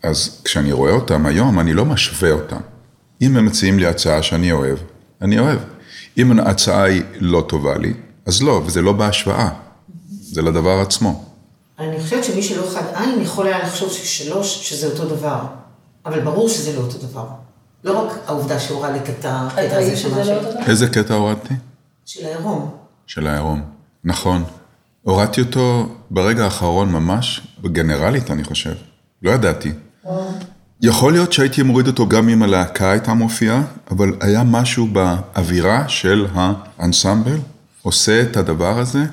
אז 0.02 0.40
כשאני 0.44 0.72
רואה 0.72 0.92
אותם 0.92 1.26
היום, 1.26 1.60
אני 1.60 1.72
לא 1.72 1.84
משווה 1.84 2.30
אותם. 2.30 2.60
אם 3.22 3.36
הם 3.36 3.44
מציעים 3.44 3.78
לי 3.78 3.86
הצעה 3.86 4.22
שאני 4.22 4.52
אוהב, 4.52 4.78
אני 5.22 5.38
אוהב. 5.38 5.58
אם 6.18 6.38
ההצעה 6.38 6.82
היא 6.82 7.02
לא 7.20 7.44
טובה 7.48 7.78
לי, 7.78 7.92
אז 8.26 8.42
לא, 8.42 8.62
וזה 8.66 8.82
לא 8.82 8.92
בהשוואה. 8.92 9.48
זה 10.20 10.42
לדבר 10.42 10.80
עצמו. 10.80 11.33
אני 11.78 12.00
חושבת 12.00 12.24
שמי 12.24 12.42
שלא 12.42 12.70
חד 12.70 12.82
עין 12.94 13.20
יכול 13.20 13.46
היה 13.46 13.62
לחשוב 13.62 13.92
ששלוש, 13.92 14.70
שזה 14.70 14.86
אותו 14.86 15.04
דבר. 15.04 15.40
אבל 16.06 16.20
ברור 16.20 16.48
שזה 16.48 16.76
לא 16.76 16.80
אותו 16.80 16.98
דבר. 16.98 17.26
לא 17.84 17.98
רק 17.98 18.18
העובדה 18.26 18.60
שהורדתי 18.60 19.12
את 19.12 19.24
הקטע 19.28 19.78
הזה 19.78 19.96
של 19.96 20.14
משהו. 20.14 20.34
איזה 20.66 20.88
קטע 20.88 21.14
הורדתי? 21.14 21.54
של 22.04 22.26
העירום. 22.26 22.70
של 23.06 23.26
העירום, 23.26 23.62
נכון. 24.04 24.44
הורדתי 25.02 25.40
אותו 25.40 25.88
ברגע 26.10 26.44
האחרון 26.44 26.92
ממש, 26.92 27.40
בגנרלית 27.60 28.30
אני 28.30 28.44
חושב. 28.44 28.74
לא 29.22 29.30
ידעתי. 29.30 29.72
יכול 30.80 31.12
להיות 31.12 31.32
שהייתי 31.32 31.62
מוריד 31.62 31.86
אותו 31.86 32.08
גם 32.08 32.28
אם 32.28 32.42
הלהקה 32.42 32.90
הייתה 32.90 33.14
מופיעה, 33.14 33.62
אבל 33.90 34.08
היה 34.20 34.44
משהו 34.44 34.86
באווירה 34.86 35.88
של 35.88 36.26
האנסמבל, 36.34 37.38
עושה 37.82 38.22
את 38.22 38.36
הדבר 38.36 38.78
הזה. 38.78 39.04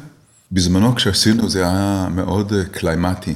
בזמנו 0.52 0.96
כשעשינו 0.96 1.50
זה 1.50 1.60
היה 1.60 2.08
מאוד 2.12 2.54
אה, 2.54 2.64
climactic, 2.64 3.34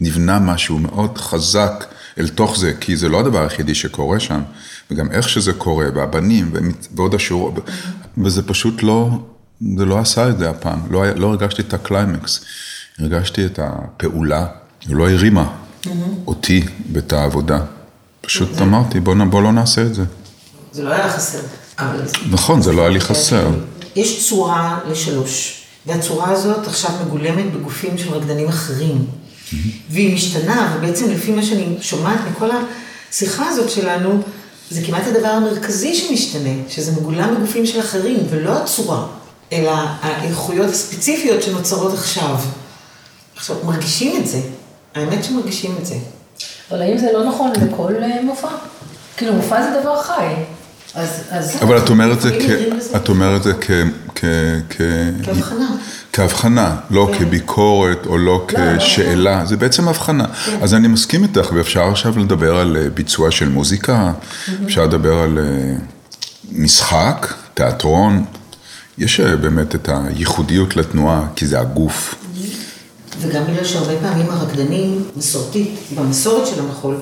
נבנה 0.00 0.38
משהו 0.38 0.78
מאוד 0.78 1.18
חזק 1.18 1.84
אל 2.18 2.28
תוך 2.28 2.56
זה, 2.56 2.72
כי 2.80 2.96
זה 2.96 3.08
לא 3.08 3.20
הדבר 3.20 3.42
היחידי 3.42 3.74
שקורה 3.74 4.20
שם, 4.20 4.42
וגם 4.90 5.10
איך 5.10 5.28
שזה 5.28 5.52
קורה, 5.52 5.86
והבנים, 5.94 6.52
ועוד 6.94 7.14
השיעור, 7.14 7.54
וזה 8.18 8.42
פשוט 8.42 8.82
לא, 8.82 9.10
זה 9.78 9.84
לא 9.84 9.98
עשה 9.98 10.28
את 10.28 10.38
זה 10.38 10.50
הפעם, 10.50 10.80
לא, 10.90 11.10
לא 11.10 11.26
הרגשתי 11.26 11.62
את 11.62 11.74
הקליימקס, 11.74 12.44
הרגשתי 12.98 13.46
את 13.46 13.58
הפעולה, 13.62 14.46
ולא 14.88 15.10
הרימה 15.10 15.52
אותי 16.26 16.64
ואת 16.92 17.12
העבודה. 17.12 17.58
פשוט 18.20 18.60
אמרתי, 18.62 19.00
בוא, 19.00 19.14
בוא 19.30 19.42
לא 19.42 19.52
נעשה 19.52 19.82
את 19.82 19.94
זה. 19.94 20.04
זה 20.72 20.82
לא 20.82 20.92
היה 20.92 21.12
חסר. 21.12 21.38
נכון, 22.30 22.62
זה 22.62 22.72
לא 22.72 22.80
היה 22.80 22.90
לי 22.90 23.00
חסר. 23.00 23.50
יש 23.96 24.28
צורה 24.28 24.78
לשלוש, 24.90 25.65
והצורה 25.86 26.30
הזאת 26.30 26.66
עכשיו 26.66 26.90
מגולמת 27.06 27.52
בגופים 27.52 27.98
של 27.98 28.14
רקדנים 28.14 28.48
אחרים. 28.48 29.06
והיא 29.90 30.14
משתנה, 30.14 30.76
ובעצם 30.76 31.10
לפי 31.10 31.32
מה 31.32 31.42
שאני 31.42 31.76
שומעת 31.80 32.18
מכל 32.30 32.50
השיחה 33.10 33.48
הזאת 33.48 33.70
שלנו, 33.70 34.22
זה 34.70 34.80
כמעט 34.86 35.06
הדבר 35.06 35.28
המרכזי 35.28 35.94
שמשתנה, 35.94 36.50
שזה 36.68 36.92
מגולם 36.92 37.34
בגופים 37.34 37.66
של 37.66 37.80
אחרים, 37.80 38.18
ולא 38.30 38.62
הצורה, 38.62 39.06
אלא 39.52 39.72
האיכויות 40.00 40.70
הספציפיות 40.70 41.42
שנוצרות 41.42 41.94
עכשיו. 41.94 42.36
עכשיו, 43.36 43.56
מרגישים 43.64 44.22
את 44.22 44.26
זה. 44.26 44.40
האמת 44.94 45.24
שמרגישים 45.24 45.76
את 45.80 45.86
זה. 45.86 45.96
אבל 46.70 46.82
האם 46.82 46.98
זה 46.98 47.12
לא 47.12 47.24
נכון 47.24 47.52
לכל 47.52 47.94
אה, 48.02 48.22
מופע? 48.22 48.48
כאילו, 49.16 49.32
מופע 49.32 49.62
זה 49.62 49.80
דבר 49.80 50.02
חי. 50.02 50.34
אז. 50.96 51.58
אבל 51.62 51.78
את 51.78 51.88
אומרת 51.88 52.20
זה 52.20 52.30
כ... 52.40 52.50
את 52.96 53.08
אומרת 53.08 53.42
זה 53.42 53.52
כ... 53.60 53.70
כ... 54.14 54.24
כ... 54.70 54.80
כהבחנה. 55.22 55.76
כהבחנה, 56.12 56.76
לא 56.90 57.08
כן. 57.12 57.18
כביקורת 57.18 58.06
או 58.06 58.18
לא, 58.18 58.46
לא 58.52 58.76
כשאלה, 58.78 59.40
לא. 59.40 59.46
זה 59.46 59.56
בעצם 59.56 59.88
הבחנה. 59.88 60.26
כן. 60.26 60.58
אז 60.62 60.74
אני 60.74 60.88
מסכים 60.88 61.22
איתך, 61.22 61.52
ואפשר 61.54 61.82
עכשיו 61.82 62.18
לדבר 62.18 62.56
על 62.56 62.76
אה, 62.76 62.90
ביצוע 62.90 63.30
של 63.30 63.48
מוזיקה, 63.48 64.12
אפשר 64.64 64.84
לדבר 64.84 65.18
על 65.18 65.38
אה, 65.38 65.74
משחק, 66.52 67.34
תיאטרון, 67.54 68.24
יש 68.98 69.20
באמת 69.20 69.74
את 69.74 69.88
הייחודיות 69.92 70.76
לתנועה, 70.76 71.26
כי 71.36 71.46
זה 71.46 71.60
הגוף. 71.60 72.14
וגם 73.20 73.42
בגלל 73.44 73.64
שהרבה 73.64 73.96
פעמים 74.00 74.26
הרקדנים, 74.30 75.04
מסורתית, 75.16 75.78
במסורת 75.96 76.46
של 76.46 76.60
המחול, 76.60 76.96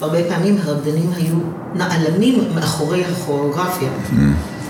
הרבה 0.00 0.18
פעמים 0.28 0.56
הרקדנים 0.64 1.10
היו 1.16 1.36
נעלמים 1.74 2.54
מאחורי 2.54 3.04
הכוריאוגרפיה, 3.04 3.88
mm. 3.88 4.14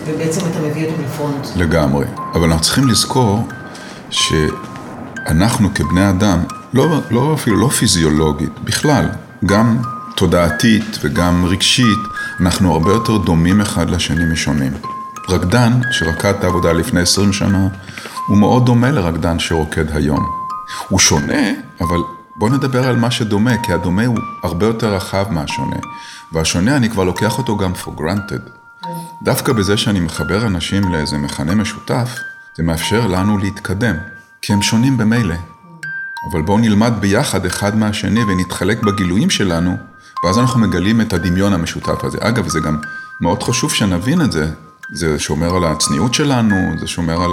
ובעצם 0.06 0.40
אתה 0.50 0.58
מביא 0.60 0.86
אותם 0.86 1.02
לפרונט. 1.04 1.46
לגמרי. 1.56 2.06
אבל 2.34 2.44
אנחנו 2.44 2.62
צריכים 2.62 2.88
לזכור 2.88 3.48
שאנחנו 4.10 5.74
כבני 5.74 6.08
אדם, 6.08 6.38
לא, 6.74 7.00
לא 7.10 7.34
אפילו 7.34 7.56
לא 7.56 7.68
פיזיולוגית, 7.68 8.60
בכלל, 8.64 9.08
גם 9.44 9.78
תודעתית 10.16 10.98
וגם 11.02 11.44
רגשית, 11.44 11.98
אנחנו 12.40 12.72
הרבה 12.72 12.92
יותר 12.92 13.16
דומים 13.16 13.60
אחד 13.60 13.90
לשני 13.90 14.24
משונים. 14.32 14.72
רקדן 15.28 15.80
שרקד 15.90 16.34
את 16.38 16.44
העבודה 16.44 16.72
לפני 16.72 17.00
20 17.00 17.32
שנה, 17.32 17.68
הוא 18.26 18.38
מאוד 18.38 18.66
דומה 18.66 18.90
לרקדן 18.90 19.38
שרוקד 19.38 19.96
היום. 19.96 20.24
הוא 20.88 20.98
שונה, 20.98 21.50
אבל 21.80 21.98
בוא 22.38 22.50
נדבר 22.50 22.88
על 22.88 22.96
מה 22.96 23.10
שדומה, 23.10 23.62
כי 23.62 23.72
הדומה 23.72 24.06
הוא 24.06 24.18
הרבה 24.42 24.66
יותר 24.66 24.94
רחב 24.94 25.26
מהשונה. 25.30 25.76
והשונה, 26.32 26.76
אני 26.76 26.90
כבר 26.90 27.04
לוקח 27.04 27.38
אותו 27.38 27.56
גם 27.56 27.72
for 27.72 28.00
granted. 28.00 28.50
דווקא 29.22 29.52
בזה 29.52 29.76
שאני 29.76 30.00
מחבר 30.00 30.46
אנשים 30.46 30.92
לאיזה 30.92 31.18
מכנה 31.18 31.54
משותף, 31.54 32.18
זה 32.56 32.62
מאפשר 32.62 33.06
לנו 33.06 33.38
להתקדם, 33.38 33.94
כי 34.42 34.52
הם 34.52 34.62
שונים 34.62 34.96
במילא. 34.96 35.34
אבל 36.30 36.42
בואו 36.42 36.58
נלמד 36.58 36.92
ביחד 37.00 37.46
אחד 37.46 37.76
מהשני 37.76 38.22
ונתחלק 38.22 38.82
בגילויים 38.82 39.30
שלנו, 39.30 39.76
ואז 40.24 40.38
אנחנו 40.38 40.60
מגלים 40.60 41.00
את 41.00 41.12
הדמיון 41.12 41.52
המשותף 41.52 42.04
הזה. 42.04 42.18
אגב, 42.20 42.48
זה 42.48 42.60
גם 42.60 42.80
מאוד 43.20 43.42
חשוב 43.42 43.72
שנבין 43.72 44.20
את 44.20 44.32
זה, 44.32 44.50
זה 44.90 45.18
שומר 45.18 45.56
על 45.56 45.64
הצניעות 45.64 46.14
שלנו, 46.14 46.78
זה 46.78 46.86
שומר 46.86 47.22
על 47.22 47.30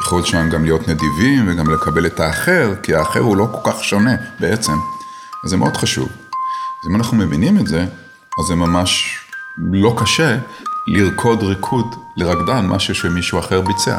היכולת 0.00 0.26
שלנו 0.26 0.50
גם 0.50 0.64
להיות 0.64 0.88
נדיבים 0.88 1.48
וגם 1.48 1.70
לקבל 1.70 2.06
את 2.06 2.20
האחר, 2.20 2.74
כי 2.82 2.94
האחר 2.94 3.20
הוא 3.20 3.36
לא 3.36 3.48
כל 3.52 3.70
כך 3.72 3.84
שונה 3.84 4.14
בעצם. 4.40 4.72
אז 5.44 5.50
זה 5.50 5.56
מאוד 5.56 5.76
חשוב. 5.76 6.08
אז 6.82 6.90
אם 6.90 6.96
אנחנו 6.96 7.16
מבינים 7.16 7.58
את 7.58 7.66
זה, 7.66 7.86
אז 8.38 8.44
זה 8.48 8.54
ממש 8.54 9.18
לא 9.58 9.96
קשה 9.98 10.38
לרקוד 10.88 11.42
ריקוד 11.42 11.94
לרקדן, 12.16 12.66
משהו 12.66 12.94
שמישהו 12.94 13.38
אחר 13.38 13.60
ביצע. 13.60 13.98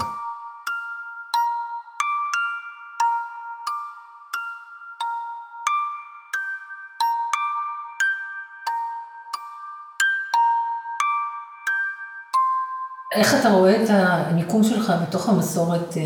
איך 13.15 13.35
אתה 13.39 13.49
רואה 13.49 13.83
את 13.83 13.89
המיקום 13.89 14.63
שלך 14.63 14.93
בתוך 15.01 15.29
המסורת 15.29 15.97
אה, 15.97 16.01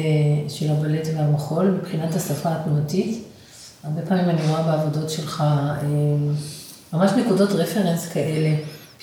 של 0.50 0.72
הבלט 0.72 1.08
והמחול 1.16 1.66
מבחינת 1.82 2.16
השפה 2.16 2.50
התנועתית? 2.52 3.24
הרבה 3.84 4.02
פעמים 4.02 4.30
אני 4.30 4.48
רואה 4.48 4.62
בעבודות 4.62 5.10
שלך 5.10 5.44
אה, 5.48 5.88
ממש 6.94 7.12
נקודות 7.12 7.50
רפרנס 7.52 8.08
כאלה. 8.08 8.56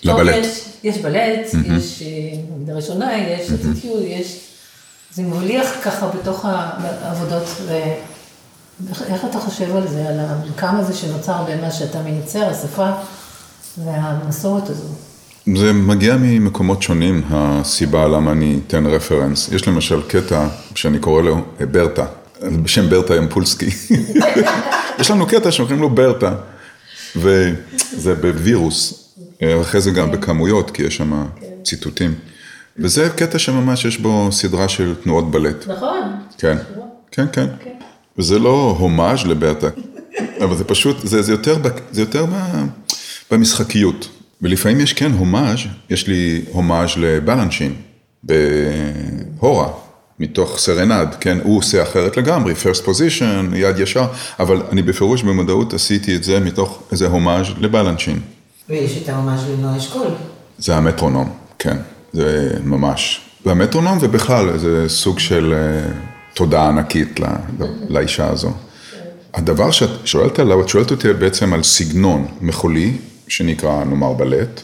לבלט. 0.02 0.34
יש, 0.44 0.64
יש 0.84 0.98
בלט, 0.98 1.46
mm-hmm. 1.52 1.72
יש 1.72 2.02
אה, 2.68 2.74
ראשונה, 2.74 3.18
יש 3.18 3.50
אטיטיוד, 3.52 4.02
mm-hmm. 4.02 4.06
יש... 4.06 4.40
זה 5.14 5.22
מבליח 5.22 5.68
ככה 5.84 6.06
בתוך 6.08 6.44
העבודות. 6.44 7.48
ואיך 8.80 9.24
אתה 9.30 9.38
חושב 9.38 9.76
על 9.76 9.88
זה, 9.88 10.08
על 10.08 10.20
המרקם 10.20 10.76
הזה 10.76 10.94
שנוצר 10.94 11.44
בין 11.44 11.60
מה 11.60 11.70
שאתה 11.70 12.02
מייצר, 12.02 12.44
השפה 12.44 12.90
והמסורת 13.84 14.70
הזו? 14.70 14.88
זה 15.46 15.72
מגיע 15.72 16.16
ממקומות 16.20 16.82
שונים, 16.82 17.22
הסיבה 17.30 18.08
למה 18.08 18.32
אני 18.32 18.58
אתן 18.66 18.86
רפרנס. 18.86 19.48
יש 19.52 19.68
למשל 19.68 20.02
קטע 20.08 20.48
שאני 20.74 20.98
קורא 20.98 21.22
לו 21.22 21.44
אה, 21.60 21.66
ברטה, 21.66 22.06
בשם 22.62 22.90
ברטה 22.90 23.16
ימפולסקי. 23.16 23.70
יש 25.00 25.10
לנו 25.10 25.26
קטע 25.26 25.50
שאומרים 25.50 25.80
לו 25.80 25.90
ברטה, 25.90 26.34
וזה 27.16 28.14
בווירוס, 28.14 29.08
אה, 29.42 29.60
אחרי 29.60 29.80
זה 29.80 29.90
גם 29.90 30.12
בכמויות, 30.12 30.70
כי 30.70 30.82
יש 30.82 30.96
שם 30.96 31.24
ציטוטים. 31.64 32.14
וזה 32.78 33.08
קטע 33.16 33.38
שממש 33.38 33.84
יש 33.84 33.98
בו 33.98 34.28
סדרה 34.32 34.68
של 34.68 34.94
תנועות 35.02 35.30
בלט. 35.30 35.68
נכון. 35.68 36.12
כן, 36.38 36.56
כן, 37.10 37.26
כן. 37.32 37.46
וזה 38.18 38.38
לא 38.38 38.76
הומאז' 38.78 39.26
לברטה, 39.26 39.68
אבל 40.40 40.56
זה 40.56 40.64
פשוט, 40.64 40.96
זה, 41.06 41.22
זה 41.22 41.32
יותר, 41.32 41.56
זה 41.92 42.00
יותר 42.02 42.26
במשחקיות. 43.30 44.08
ולפעמים 44.44 44.80
יש 44.80 44.92
כן 44.92 45.12
הומאז', 45.12 45.58
יש 45.90 46.06
לי 46.06 46.42
הומאז' 46.52 46.90
לבלנשין, 46.96 47.74
בהורה, 48.22 49.68
מתוך 50.20 50.58
סרנד, 50.58 51.14
כן, 51.20 51.38
הוא 51.42 51.58
עושה 51.58 51.82
אחרת 51.82 52.16
לגמרי, 52.16 52.52
first 52.52 52.86
position, 52.86 53.56
יד 53.56 53.78
ישר, 53.78 54.06
אבל 54.40 54.62
אני 54.72 54.82
בפירוש 54.82 55.22
במודעות 55.22 55.74
עשיתי 55.74 56.16
את 56.16 56.24
זה 56.24 56.40
מתוך 56.40 56.82
איזה 56.92 57.06
הומאז' 57.06 57.46
לבלנשין. 57.58 58.20
ויש 58.68 59.02
את 59.02 59.08
ההומאז' 59.08 59.40
לנועה 59.50 59.76
אשכול. 59.76 60.06
זה 60.58 60.76
המטרונום, 60.76 61.32
כן, 61.58 61.76
זה 62.12 62.50
ממש 62.64 63.20
והמטרונום 63.46 63.98
ובכלל 64.00 64.58
זה 64.58 64.88
סוג 64.88 65.18
של 65.18 65.54
אה, 65.56 65.92
תודעה 66.34 66.68
ענקית 66.68 67.20
לאישה 67.88 68.30
הזו. 68.30 68.52
הדבר 69.34 69.70
שאת 69.70 69.90
שואלת 70.04 70.38
עליו, 70.38 70.60
את 70.60 70.68
שואלת 70.68 70.90
אותי 70.90 71.12
בעצם 71.12 71.52
על 71.52 71.62
סגנון 71.62 72.26
מחולי, 72.40 72.92
שנקרא 73.28 73.84
נאמר 73.84 74.12
בלט, 74.12 74.60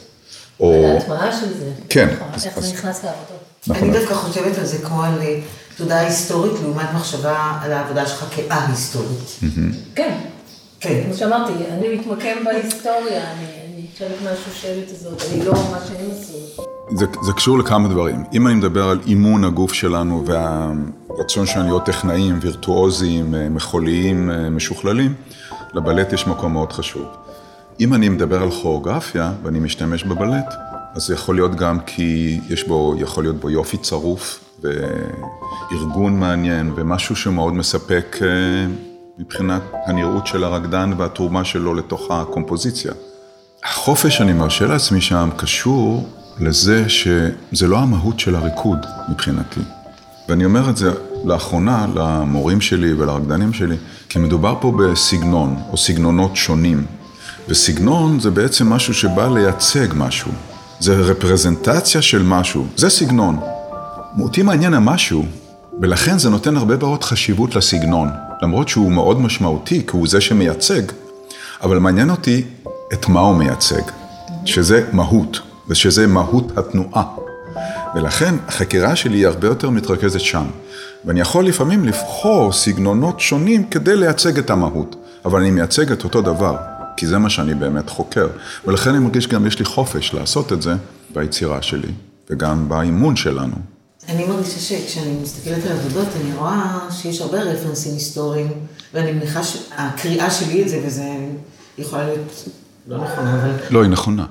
או... 0.60 0.86
ההטמעה 0.94 1.40
של 1.40 1.58
זה. 1.58 1.70
כן. 1.88 2.08
איך 2.44 2.60
זה 2.60 2.72
נכנס 2.72 3.04
לעבודות. 3.04 3.44
נכון. 3.66 3.88
אני 3.88 3.98
דווקא 3.98 4.14
חושבת 4.14 4.58
על 4.58 4.64
זה 4.64 4.78
כמו 4.78 5.02
על 5.02 5.20
אה, 5.20 5.40
תודעה 5.76 6.00
היסטורית 6.00 6.52
לעומת 6.62 6.86
מחשבה 6.94 7.58
על 7.62 7.72
העבודה 7.72 8.06
שלך 8.06 8.24
כאה-היסטורית. 8.36 9.38
כן. 9.94 10.18
כן. 10.80 11.02
כמו 11.04 11.14
שאמרתי, 11.14 11.52
אני 11.70 11.94
מתמקם 11.94 12.44
בהיסטוריה, 12.44 13.32
אני 13.32 13.86
חלק 13.98 14.22
מהשושלת 14.24 14.90
הזאת, 14.90 15.22
אני 15.32 15.44
לא 15.44 15.52
מה 15.52 15.78
שהם 15.88 16.10
עשו. 16.20 16.62
זה, 16.96 17.06
זה 17.26 17.32
קשור 17.32 17.58
לכמה 17.58 17.88
דברים. 17.88 18.24
אם 18.32 18.46
אני 18.46 18.54
מדבר 18.54 18.88
על 18.88 19.00
אימון 19.06 19.44
הגוף 19.44 19.72
שלנו 19.72 20.24
והרצון 20.26 21.46
שלנו 21.46 21.64
להיות 21.64 21.86
טכנאים, 21.86 22.38
וירטואוזיים, 22.42 23.34
אה, 23.34 23.48
מחוליים, 23.48 24.30
אה, 24.30 24.50
משוכללים, 24.50 25.14
לבלט 25.74 26.12
יש 26.12 26.26
מקום 26.26 26.52
מאוד 26.52 26.72
חשוב. 26.72 27.06
אם 27.80 27.94
אני 27.94 28.08
מדבר 28.08 28.42
על 28.42 28.50
כוריאוגרפיה 28.50 29.32
ואני 29.42 29.58
משתמש 29.58 30.04
בבלט, 30.04 30.54
אז 30.94 31.02
זה 31.02 31.14
יכול 31.14 31.34
להיות 31.34 31.54
גם 31.54 31.80
כי 31.80 32.40
יש 32.48 32.64
בו, 32.68 32.94
יכול 32.98 33.24
להיות 33.24 33.36
בו 33.36 33.50
יופי 33.50 33.76
צרוף 33.76 34.44
וארגון 34.62 36.20
מעניין 36.20 36.72
ומשהו 36.76 37.16
שמאוד 37.16 37.54
מספק 37.54 38.16
אה, 38.22 38.28
מבחינת 39.18 39.62
הנראות 39.86 40.26
של 40.26 40.44
הרקדן 40.44 40.92
והתרומה 40.96 41.44
שלו 41.44 41.74
לתוך 41.74 42.10
הקומפוזיציה. 42.10 42.92
החופש 43.64 44.16
שאני 44.16 44.32
מרשה 44.32 44.66
לעצמי 44.66 45.00
שם 45.00 45.28
קשור 45.36 46.08
לזה 46.40 46.88
שזה 46.88 47.66
לא 47.66 47.78
המהות 47.78 48.20
של 48.20 48.34
הריקוד 48.34 48.86
מבחינתי. 49.08 49.60
ואני 50.28 50.44
אומר 50.44 50.70
את 50.70 50.76
זה 50.76 50.90
לאחרונה 51.24 51.86
למורים 51.94 52.60
שלי 52.60 52.92
ולרקדנים 52.92 53.52
שלי, 53.52 53.76
כי 54.08 54.18
מדובר 54.18 54.54
פה 54.60 54.72
בסגנון 54.72 55.56
או 55.72 55.76
סגנונות 55.76 56.36
שונים. 56.36 56.99
וסגנון 57.48 58.20
זה 58.20 58.30
בעצם 58.30 58.68
משהו 58.68 58.94
שבא 58.94 59.28
לייצג 59.28 59.86
משהו. 59.94 60.32
זה 60.80 60.94
רפרזנטציה 60.94 62.02
של 62.02 62.22
משהו, 62.22 62.66
זה 62.76 62.90
סגנון. 62.90 63.38
אותי 64.20 64.42
מעניין 64.42 64.74
המשהו, 64.74 65.24
ולכן 65.80 66.18
זה 66.18 66.30
נותן 66.30 66.56
הרבה 66.56 66.76
מאוד 66.76 67.04
חשיבות 67.04 67.56
לסגנון. 67.56 68.08
למרות 68.42 68.68
שהוא 68.68 68.92
מאוד 68.92 69.20
משמעותי, 69.20 69.86
כי 69.86 69.96
הוא 69.96 70.08
זה 70.08 70.20
שמייצג, 70.20 70.82
אבל 71.62 71.78
מעניין 71.78 72.10
אותי 72.10 72.44
את 72.92 73.08
מה 73.08 73.20
הוא 73.20 73.36
מייצג, 73.36 73.82
שזה 74.44 74.84
מהות, 74.92 75.40
ושזה 75.68 76.06
מהות 76.06 76.58
התנועה. 76.58 77.04
ולכן 77.94 78.34
החקירה 78.48 78.96
שלי 78.96 79.18
היא 79.18 79.26
הרבה 79.26 79.48
יותר 79.48 79.70
מתרכזת 79.70 80.20
שם. 80.20 80.44
ואני 81.04 81.20
יכול 81.20 81.46
לפעמים 81.46 81.84
לבחור 81.84 82.52
סגנונות 82.52 83.20
שונים 83.20 83.64
כדי 83.64 83.96
לייצג 83.96 84.38
את 84.38 84.50
המהות, 84.50 84.96
אבל 85.24 85.40
אני 85.40 85.50
מייצג 85.50 85.92
את 85.92 86.04
אותו 86.04 86.22
דבר. 86.22 86.56
כי 86.96 87.06
זה 87.06 87.18
מה 87.18 87.30
שאני 87.30 87.54
באמת 87.54 87.90
חוקר. 87.90 88.28
ולכן 88.66 88.90
אני 88.90 88.98
מרגיש 88.98 89.26
גם 89.26 89.46
יש 89.46 89.58
לי 89.58 89.64
חופש 89.64 90.14
לעשות 90.14 90.52
את 90.52 90.62
זה 90.62 90.74
ביצירה 91.14 91.62
שלי, 91.62 91.92
וגם 92.30 92.68
באימון 92.68 93.16
שלנו. 93.16 93.54
אני 94.08 94.24
מרגישה 94.24 94.60
שכשאני 94.60 95.16
מסתכלת 95.22 95.66
על 95.66 95.72
עבודות, 95.72 96.08
אני 96.20 96.34
רואה 96.36 96.78
שיש 96.90 97.20
הרבה 97.20 97.40
רפרנסים 97.40 97.92
היסטוריים, 97.92 98.52
ואני 98.94 99.12
מניחה 99.12 99.40
שהקריאה 99.42 100.30
שלי 100.30 100.62
את 100.62 100.68
זה, 100.68 100.80
וזה 100.86 101.04
יכולה 101.78 102.04
להיות 102.04 102.48
לא 102.88 102.98
נכונה, 102.98 103.34
אבל... 103.34 103.50
לא, 103.70 103.82
היא 103.82 103.90
נכונה. 103.90 104.26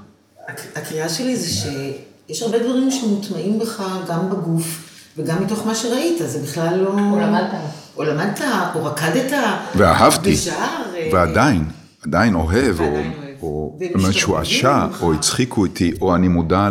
הקריאה 0.76 1.10
שלי 1.10 1.36
זה 1.36 1.48
שיש 1.48 2.42
הרבה 2.42 2.60
דברים 2.60 2.92
שמוטמעים 2.92 3.60
בך 3.60 3.84
גם 4.08 4.30
בגוף. 4.30 4.90
וגם 5.18 5.44
מתוך 5.44 5.66
מה 5.66 5.76
שראית, 5.76 6.18
זה 6.26 6.40
בכלל 6.40 6.80
לא... 6.80 6.90
או 6.90 7.20
למדת. 7.20 7.52
או 7.98 8.04
למדת, 8.04 8.42
או 8.76 8.86
רקדת. 8.86 9.34
ואהבתי. 9.76 10.36
ועדיין. 11.12 11.66
עדיין 12.04 12.36
אוהב, 12.36 12.80
או, 12.80 13.02
או 13.42 13.80
משועשע, 13.96 14.88
או 15.02 15.14
הצחיקו 15.14 15.62
אותי, 15.62 15.92
או 16.02 16.16
אני 16.16 16.28
מודע 16.28 16.70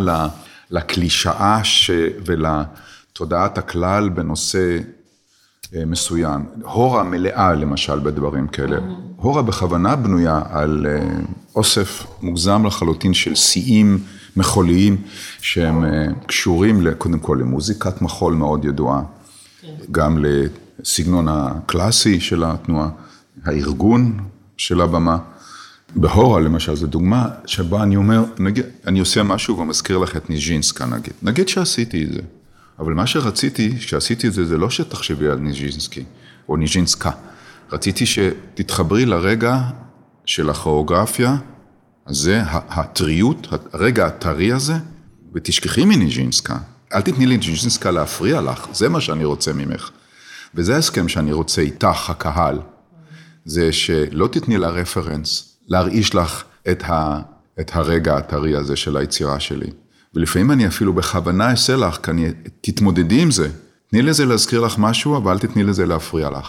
לקלישאה 0.70 1.60
ולתודעת 2.26 3.58
הכלל 3.58 4.08
בנושא 4.08 4.78
אה, 5.76 5.84
מסוים. 5.84 6.44
הורה 6.62 7.02
מלאה 7.02 7.54
למשל 7.54 7.98
בדברים 7.98 8.48
כאלה. 8.48 8.78
הורה 9.16 9.42
בכוונה 9.42 9.96
בנויה 9.96 10.42
על 10.50 10.86
אה, 10.88 11.06
אוסף 11.56 12.06
מוגזם 12.22 12.66
לחלוטין 12.66 13.14
של 13.14 13.34
שיאים 13.34 13.98
מחוליים 14.36 14.96
שהם 15.40 15.84
אה, 15.84 16.06
קשורים 16.26 16.86
קודם 16.98 17.18
כל 17.18 17.38
למוזיקת 17.40 18.02
מחול 18.02 18.34
מאוד 18.34 18.64
ידועה, 18.64 19.02
כן. 19.60 19.68
גם 19.90 20.24
לסגנון 20.24 21.28
הקלאסי 21.28 22.20
של 22.20 22.44
התנועה, 22.44 22.88
הארגון 23.44 24.18
של 24.58 24.80
הבמה. 24.80 25.18
בהורה 25.96 26.40
למשל, 26.40 26.76
זו 26.76 26.86
דוגמה 26.86 27.28
שבה 27.46 27.82
אני 27.82 27.96
אומר, 27.96 28.24
נגיד, 28.38 28.64
אני 28.86 29.00
עושה 29.00 29.22
משהו 29.22 29.58
ומזכיר 29.58 29.98
לך 29.98 30.16
את 30.16 30.30
ניז'ינסקה 30.30 30.86
נגיד. 30.86 31.12
נגיד 31.22 31.48
שעשיתי 31.48 32.04
את 32.04 32.12
זה, 32.12 32.20
אבל 32.78 32.92
מה 32.92 33.06
שרציתי, 33.06 33.78
כשעשיתי 33.78 34.28
את 34.28 34.32
זה, 34.32 34.46
זה 34.46 34.58
לא 34.58 34.70
שתחשבי 34.70 35.28
על 35.28 35.38
ניז'ינסקי, 35.38 36.04
או 36.48 36.56
ניז'ינסקה. 36.56 37.10
רציתי 37.72 38.06
שתתחברי 38.06 39.06
לרגע 39.06 39.60
של 40.24 40.50
הכוריאוגרפיה 40.50 41.36
הזה, 42.06 42.42
הטריות, 42.46 43.48
הרגע 43.72 44.06
הטרי 44.06 44.52
הזה, 44.52 44.74
ותשכחי 45.34 45.84
מניז'ינסקה. 45.84 46.56
אל 46.94 47.00
תתני 47.00 47.26
לניז'ינסקה 47.26 47.90
להפריע 47.90 48.40
לך, 48.40 48.66
זה 48.72 48.88
מה 48.88 49.00
שאני 49.00 49.24
רוצה 49.24 49.52
ממך. 49.52 49.90
וזה 50.54 50.74
ההסכם 50.74 51.08
שאני 51.08 51.32
רוצה 51.32 51.62
איתך, 51.62 52.10
הקהל. 52.10 52.58
זה 53.48 53.72
שלא 53.72 54.26
תתני 54.26 54.58
לה 54.58 54.68
רפרנס, 54.68 55.56
להרעיש 55.68 56.14
לך 56.14 56.44
את, 56.70 56.82
ה, 56.86 57.20
את 57.60 57.70
הרגע 57.74 58.16
הטרי 58.16 58.56
הזה 58.56 58.76
של 58.76 58.96
היצירה 58.96 59.40
שלי. 59.40 59.70
ולפעמים 60.14 60.50
אני 60.50 60.66
אפילו 60.66 60.92
בכוונה 60.92 61.50
אעשה 61.50 61.76
לך, 61.76 61.98
כי 62.02 62.10
אני, 62.10 62.28
תתמודדי 62.60 63.22
עם 63.22 63.30
זה. 63.30 63.48
תני 63.90 64.02
לזה 64.02 64.24
להזכיר 64.24 64.60
לך 64.60 64.74
משהו, 64.78 65.16
אבל 65.16 65.32
אל 65.32 65.38
תתני 65.38 65.62
לזה 65.62 65.86
להפריע 65.86 66.30
לך. 66.30 66.48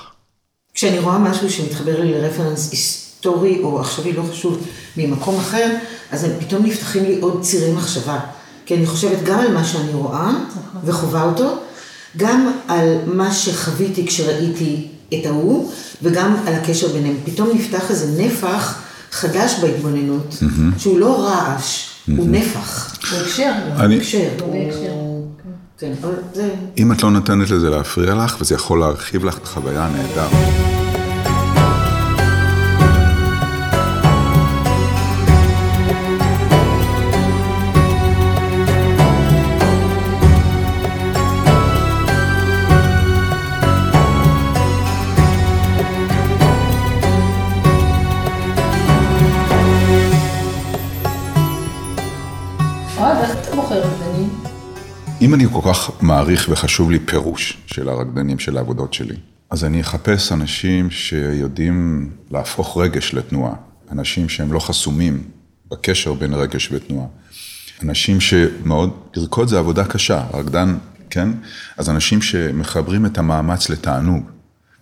כשאני 0.74 1.00
רואה 1.00 1.20
משהו 1.20 1.50
שמתחבר 1.50 2.02
לי 2.02 2.12
לרפרנס 2.12 2.72
היסטורי 2.72 3.60
או 3.64 3.80
עכשווי, 3.80 4.14
לא 4.14 4.24
חשוב, 4.32 4.68
ממקום 4.98 5.40
אחר, 5.40 5.76
אז 6.12 6.28
פתאום 6.40 6.66
נפתחים 6.66 7.04
לי 7.04 7.20
עוד 7.20 7.42
צירי 7.42 7.72
מחשבה. 7.72 8.20
כי 8.66 8.76
אני 8.76 8.86
חושבת 8.86 9.24
גם 9.24 9.40
על 9.40 9.54
מה 9.54 9.64
שאני 9.64 9.94
רואה 9.94 10.32
וחווה 10.84 11.24
אותו, 11.24 11.58
גם 12.18 12.52
על 12.68 12.98
מה 13.06 13.32
שחוויתי 13.34 14.08
כשראיתי 14.08 14.88
את 15.14 15.26
ההוא, 15.26 15.72
וגם 16.04 16.36
על 16.48 16.54
הקשר 16.54 16.88
ביניהם. 16.88 17.16
פתאום 17.26 17.50
נפתח 17.54 17.92
איזה 17.92 18.24
נפח 18.24 18.82
חדש 19.12 19.56
בהתבוננות, 19.62 20.34
mm-hmm. 20.40 20.80
שהוא 20.80 21.00
לא 21.00 21.24
רעש, 21.24 21.86
mm-hmm. 21.88 22.12
הוא 22.18 22.28
נפח. 22.30 22.96
הוא 23.12 23.20
הקשר. 23.20 23.52
אני... 23.80 23.98
הקשר. 23.98 24.30
כן, 25.78 25.94
אם 26.78 26.92
את 26.92 27.04
לא 27.04 27.12
נותנת 27.12 27.50
לזה 27.50 27.70
להפריע 27.70 28.16
לך, 28.16 28.38
וזה 28.42 28.56
יכול 28.56 28.80
להרחיב 28.80 29.26
לך 29.26 29.38
את 29.38 29.44
החוויה 29.44 29.86
הנהדר. 29.86 30.79
אם 55.30 55.34
אני 55.34 55.48
כל 55.48 55.74
כך 55.74 55.92
מעריך 56.02 56.48
וחשוב 56.50 56.92
לי 56.92 57.00
פירוש 57.00 57.58
של 57.68 57.90
הרקדנים 57.90 58.40
של 58.40 58.58
העבודות 58.58 58.94
שלי, 58.94 59.16
אז 59.50 59.64
אני 59.64 59.82
אחפש 59.82 60.32
אנשים 60.32 60.92
שיודעים 60.92 62.10
להפוך 62.32 62.78
רגש 62.78 63.14
לתנועה, 63.14 63.54
אנשים 63.92 64.30
שהם 64.30 64.54
לא 64.54 64.60
חסומים 64.60 65.24
בקשר 65.72 66.14
בין 66.14 66.34
רגש 66.34 66.70
ותנועה, 66.72 67.08
אנשים 67.84 68.22
שמאוד, 68.22 68.90
לרקוד 69.16 69.48
זה 69.48 69.60
עבודה 69.60 69.86
קשה, 69.86 70.24
רקדן, 70.34 70.78
כן? 71.10 71.30
אז 71.78 71.90
אנשים 71.90 72.22
שמחברים 72.22 73.06
את 73.06 73.18
המאמץ 73.18 73.70
לתענוג, 73.70 74.24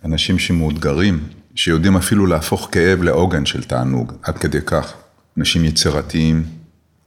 אנשים 0.04 0.38
שמאותגרים, 0.38 1.20
שיודעים 1.54 1.96
אפילו 1.96 2.26
להפוך 2.26 2.68
כאב 2.72 3.02
לעוגן 3.02 3.46
של 3.46 3.62
תענוג, 3.62 4.12
עד 4.22 4.38
כדי 4.38 4.60
כך, 4.66 4.92
אנשים 5.38 5.64
יצירתיים. 5.64 6.44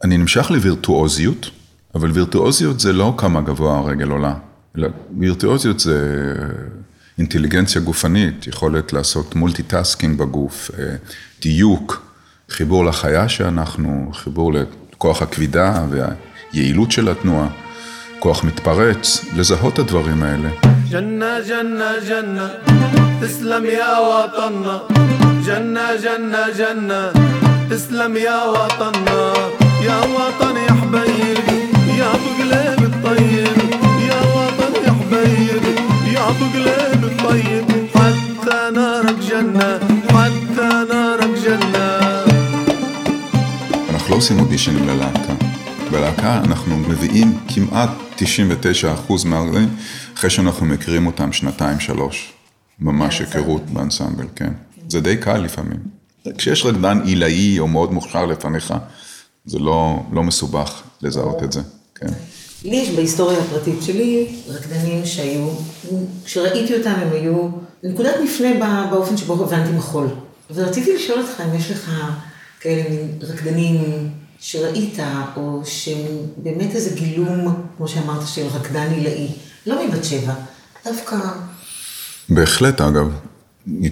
אני 0.04 0.18
נמשך 0.18 0.52
לווירטואוזיות. 0.52 1.61
אבל 1.96 2.12
וירטואוזיות 2.12 2.80
זה 2.80 2.94
לא 2.94 3.14
כמה 3.18 3.42
גבוה 3.42 3.78
הרגל 3.78 4.10
עולה, 4.10 4.34
אלא 4.78 4.88
וירטואוזיות 5.20 5.80
זה 5.80 6.16
אה, 6.39 6.46
אינטליגנציה 7.18 7.82
גופנית, 7.82 8.48
יכולת 8.48 8.94
לעשות 8.94 9.36
multitasking 9.36 10.18
בגוף, 10.18 10.72
אה, 10.80 10.96
דיוק, 11.42 12.02
חיבור 12.50 12.86
לחיה 12.86 13.30
שאנחנו, 13.30 14.12
חיבור 14.14 14.54
לכוח 14.54 15.22
הכבידה 15.22 15.86
והיעילות 15.89 16.92
של 16.92 17.10
התנועה, 17.10 17.48
כוח 18.20 18.44
מתפרץ, 18.44 19.26
לזהות 19.36 19.74
את 19.74 19.80
הדברים 19.80 20.24
האלה. 20.24 20.50
جنة 20.89 21.38
جنة 21.47 21.91
جنة, 22.10 22.49
تسلم 23.22 23.66
يا 23.66 23.84
وطنا, 23.84 24.78
ג'נה 25.46 25.89
ג'נה 26.04 26.46
ג'נה, 26.58 27.12
תסלם 27.70 28.18
יא 28.18 28.32
וטנה, 28.32 29.34
יא 29.82 29.92
וטן 29.92 30.58
יא 30.58 30.70
يا 36.41 36.41
ابو 36.41 36.45
قلب 36.45 37.05
الطيب 37.05 37.89
حتى 37.95 38.59
نارك 38.74 39.18
جنة 39.31 39.79
حتى 40.14 40.68
نارك 40.91 41.33
جنة 41.45 41.87
אנחנו 43.91 44.11
לא 44.11 44.16
עושים 44.16 44.41
אודישנים 44.41 44.89
ללהקה. 44.89 45.35
בלהקה 45.91 46.39
אנחנו 46.45 46.77
מביאים 46.77 47.39
כמעט 47.49 47.91
99% 48.16 48.22
מהרקדנים, 49.24 49.77
אחרי 50.14 50.31
שאנחנו 50.31 50.66
מכירים 50.66 51.07
אותם 51.07 51.33
שנתיים, 51.33 51.81
שלוש. 51.81 52.33
ממש 52.81 53.20
היכרות 53.20 53.70
באנסמבל, 53.70 54.27
כן. 54.37 54.53
זה 54.89 55.01
די 55.01 55.16
קל 55.16 55.39
לפעמים. 55.39 55.79
כשיש 56.39 56.64
רקדן 56.64 57.01
עילאי 57.05 57.59
או 57.59 57.68
מאוד 57.68 57.93
מוכשר 57.93 58.27
לפניך, 58.27 58.74
זה 59.45 59.59
לא, 59.59 60.03
לא 60.12 60.22
מסובך 60.22 60.83
לזהות 61.03 61.43
את 61.43 61.53
זה, 61.53 61.61
כן. 61.95 62.12
לי 62.64 62.76
יש 62.76 62.89
בהיסטוריה 62.89 63.39
הפרטית 63.39 63.84
שלי 63.84 64.28
רקדנים 64.47 65.05
שהיו, 65.05 65.49
כשראיתי 66.26 66.78
אותם 66.78 66.89
הם 67.01 67.12
היו 67.12 67.47
נקודת 67.84 68.16
מפנה 68.24 68.49
בא- 68.59 68.88
באופן 68.91 69.18
שבו 69.18 69.43
הבנתי 69.43 69.72
מחול. 69.72 70.07
ורציתי 70.53 70.95
לשאול 70.95 71.20
אותך 71.20 71.41
אם 71.41 71.55
יש 71.55 71.72
לך 71.72 71.91
כאלה 72.59 72.84
מין 72.89 73.09
רקדנים 73.22 74.09
שראית, 74.39 74.99
או 75.36 75.62
שהם 75.66 76.01
באמת 76.38 76.76
איזה 76.76 76.95
גילום, 76.95 77.55
כמו 77.78 77.88
שאמרת, 77.88 78.28
של 78.28 78.45
רקדן 78.53 78.91
עילאי. 78.91 79.28
לא 79.68 79.88
מבת 79.88 80.03
שבע, 80.05 80.34
דווקא... 80.86 81.18
בהחלט, 82.30 82.82
אגב. 82.82 83.12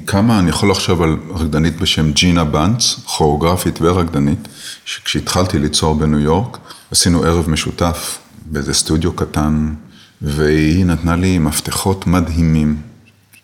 כמה, 0.07 0.39
אני 0.39 0.49
יכול 0.49 0.71
לחשוב 0.71 1.01
על 1.01 1.17
רקדנית 1.35 1.79
בשם 1.79 2.11
ג'ינה 2.11 2.43
בנץ, 2.43 2.95
כוריאוגרפית 3.05 3.79
ורקדנית, 3.81 4.47
שכשהתחלתי 4.85 5.59
ליצור 5.59 5.95
בניו 5.95 6.19
יורק, 6.19 6.57
עשינו 6.91 7.23
ערב 7.23 7.49
משותף 7.49 8.17
באיזה 8.51 8.73
סטודיו 8.73 9.13
קטן, 9.13 9.73
והיא 10.21 10.85
נתנה 10.85 11.15
לי 11.15 11.39
מפתחות 11.39 12.07
מדהימים. 12.07 12.77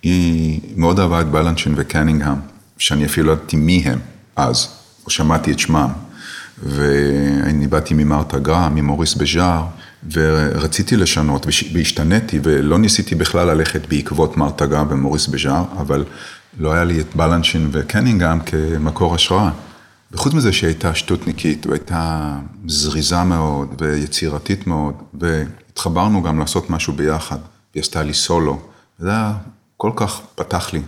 היא 0.03 0.59
מאוד 0.75 0.99
אהבה 0.99 1.21
את 1.21 1.27
בלנשין 1.27 1.73
וקנינגהם, 1.77 2.37
שאני 2.77 3.05
אפילו 3.05 3.27
לא 3.27 3.31
ידעתי 3.33 3.57
מי 3.57 3.83
הם 3.85 3.99
אז, 4.35 4.67
או 5.05 5.09
שמעתי 5.09 5.51
את 5.51 5.59
שמם. 5.59 5.89
ואני 6.63 7.67
באתי 7.67 7.93
ממרתה 7.93 8.39
גרא, 8.39 8.69
ממוריס 8.69 9.13
בז'אר, 9.13 9.63
ורציתי 10.11 10.95
לשנות, 10.97 11.45
והשתניתי, 11.73 12.39
ולא 12.43 12.79
ניסיתי 12.79 13.15
בכלל 13.15 13.47
ללכת 13.47 13.81
בעקבות 13.89 14.37
מרתה 14.37 14.65
גרא 14.65 14.83
ומוריס 14.89 15.27
בז'אר, 15.27 15.63
אבל 15.77 16.03
לא 16.59 16.73
היה 16.73 16.83
לי 16.83 16.99
את 16.99 17.15
בלנשין 17.15 17.69
וקנינגהם 17.71 18.39
כמקור 18.39 19.15
השראה. 19.15 19.49
וחוץ 20.15 20.33
מזה 20.33 20.53
שהיא 20.53 20.67
הייתה 20.67 20.95
שטותניקית, 20.95 21.65
והייתה 21.65 22.35
זריזה 22.67 23.23
מאוד, 23.23 23.81
ויצירתית 23.81 24.67
מאוד, 24.67 24.93
והתחברנו 25.13 26.23
גם 26.23 26.39
לעשות 26.39 26.69
משהו 26.69 26.93
ביחד. 26.93 27.37
היא 27.73 27.81
עשתה 27.81 28.03
לי 28.03 28.13
סולו, 28.13 28.59
וזה 28.99 29.09
היה 29.09 29.33
כל 29.77 29.91
כך 29.95 30.21
פתח 30.35 30.73
לי. 30.73 30.81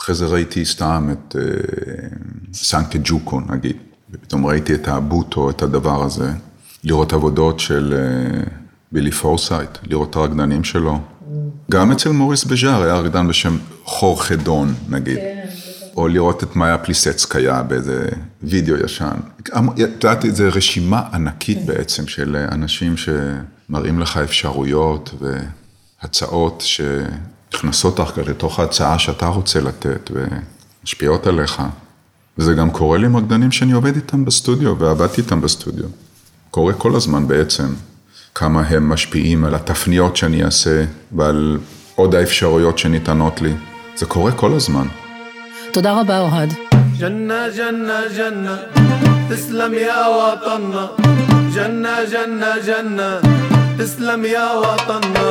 אחרי 0.00 0.14
זה 0.14 0.26
ראיתי 0.26 0.64
סתם 0.64 1.08
את 1.12 1.36
אה, 1.38 1.42
סנקה 2.52 2.98
ג'וקו, 3.04 3.40
נגיד, 3.40 3.76
ופתאום 4.10 4.46
ראיתי 4.46 4.74
את 4.74 4.88
הבוטו, 4.88 5.50
את 5.50 5.62
הדבר 5.62 6.02
הזה, 6.02 6.30
לראות 6.84 7.12
עבודות 7.12 7.60
של 7.60 7.94
אה, 7.96 8.40
בילי 8.92 9.10
פורסייט, 9.10 9.70
לראות 9.82 10.10
את 10.10 10.16
הרקדנים 10.16 10.64
שלו. 10.64 11.00
גם 11.70 11.92
אצל 11.92 12.10
מוריס 12.10 12.44
בז'אר 12.44 12.82
היה 12.82 12.94
רקדן 12.94 13.28
בשם 13.28 13.56
חורחה 13.84 14.22
דון, 14.22 14.74
נגיד. 14.88 15.18
או 15.96 16.08
לראות 16.08 16.42
את 16.42 16.56
מאיה 16.56 16.78
פליסצקיה 16.78 17.62
באיזה 17.62 18.08
וידאו 18.42 18.76
ישן. 18.84 19.14
את 19.42 20.04
יודעת, 20.04 20.24
זו 20.32 20.44
רשימה 20.52 21.02
ענקית 21.12 21.66
בעצם 21.66 22.08
של 22.08 22.36
אנשים 22.52 22.94
שמראים 22.96 23.98
לך 23.98 24.16
אפשרויות 24.16 25.14
והצעות 26.02 26.64
שנכנסות 26.66 27.98
לך 27.98 28.18
לתוך 28.18 28.60
ההצעה 28.60 28.98
שאתה 28.98 29.26
רוצה 29.26 29.60
לתת 29.60 30.10
ומשפיעות 30.82 31.26
עליך. 31.26 31.62
וזה 32.38 32.54
גם 32.54 32.70
קורה 32.70 32.98
לי 32.98 33.06
עם 33.06 33.16
רקדנים 33.16 33.52
שאני 33.52 33.72
עובד 33.72 33.96
איתם 33.96 34.24
בסטודיו 34.24 34.78
ועבדתי 34.78 35.20
איתם 35.20 35.40
בסטודיו. 35.40 35.86
קורה 36.50 36.72
כל 36.72 36.96
הזמן 36.96 37.28
בעצם, 37.28 37.74
כמה 38.34 38.62
הם 38.62 38.88
משפיעים 38.88 39.44
על 39.44 39.54
התפניות 39.54 40.16
שאני 40.16 40.44
אעשה 40.44 40.84
ועל 41.12 41.58
עוד 41.94 42.14
האפשרויות 42.14 42.78
שניתנות 42.78 43.40
לי. 43.40 43.52
זה 43.96 44.06
קורה 44.06 44.32
כל 44.32 44.52
הזמן. 44.52 44.86
תודה 45.73 45.91
רבה, 45.99 46.19
אוהד. 46.19 46.53
جنة 47.01 47.41
جنة 47.59 47.99
جنة 48.17 48.55
تسلم 49.29 49.73
يا 49.73 50.01
وطننا 50.17 50.85
جنة 51.55 51.95
جنة 52.13 52.51
جنة 52.67 53.11
تسلم 53.79 54.25
يا 54.25 54.47
وطننا 54.63 55.29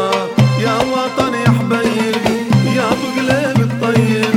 يا 0.64 0.76
وطن 0.92 1.34
يا 1.44 1.50
حبيبي 1.58 2.36
يا 2.76 2.84
ابو 2.94 3.06
قلب 3.16 3.58
الطيب 3.68 4.34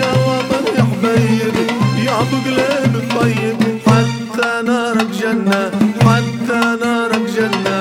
يا 0.00 0.12
وطن 0.26 0.64
يا 0.78 0.84
حبيبي 0.90 1.66
يا 2.06 2.14
ابو 2.22 2.36
قلب 2.46 2.92
الطيب 3.02 3.58
حتى 3.86 4.50
نارك 4.68 5.10
جنة 5.20 5.60
حتى 6.06 6.60
نارك 6.84 7.24
جنة 7.36 7.78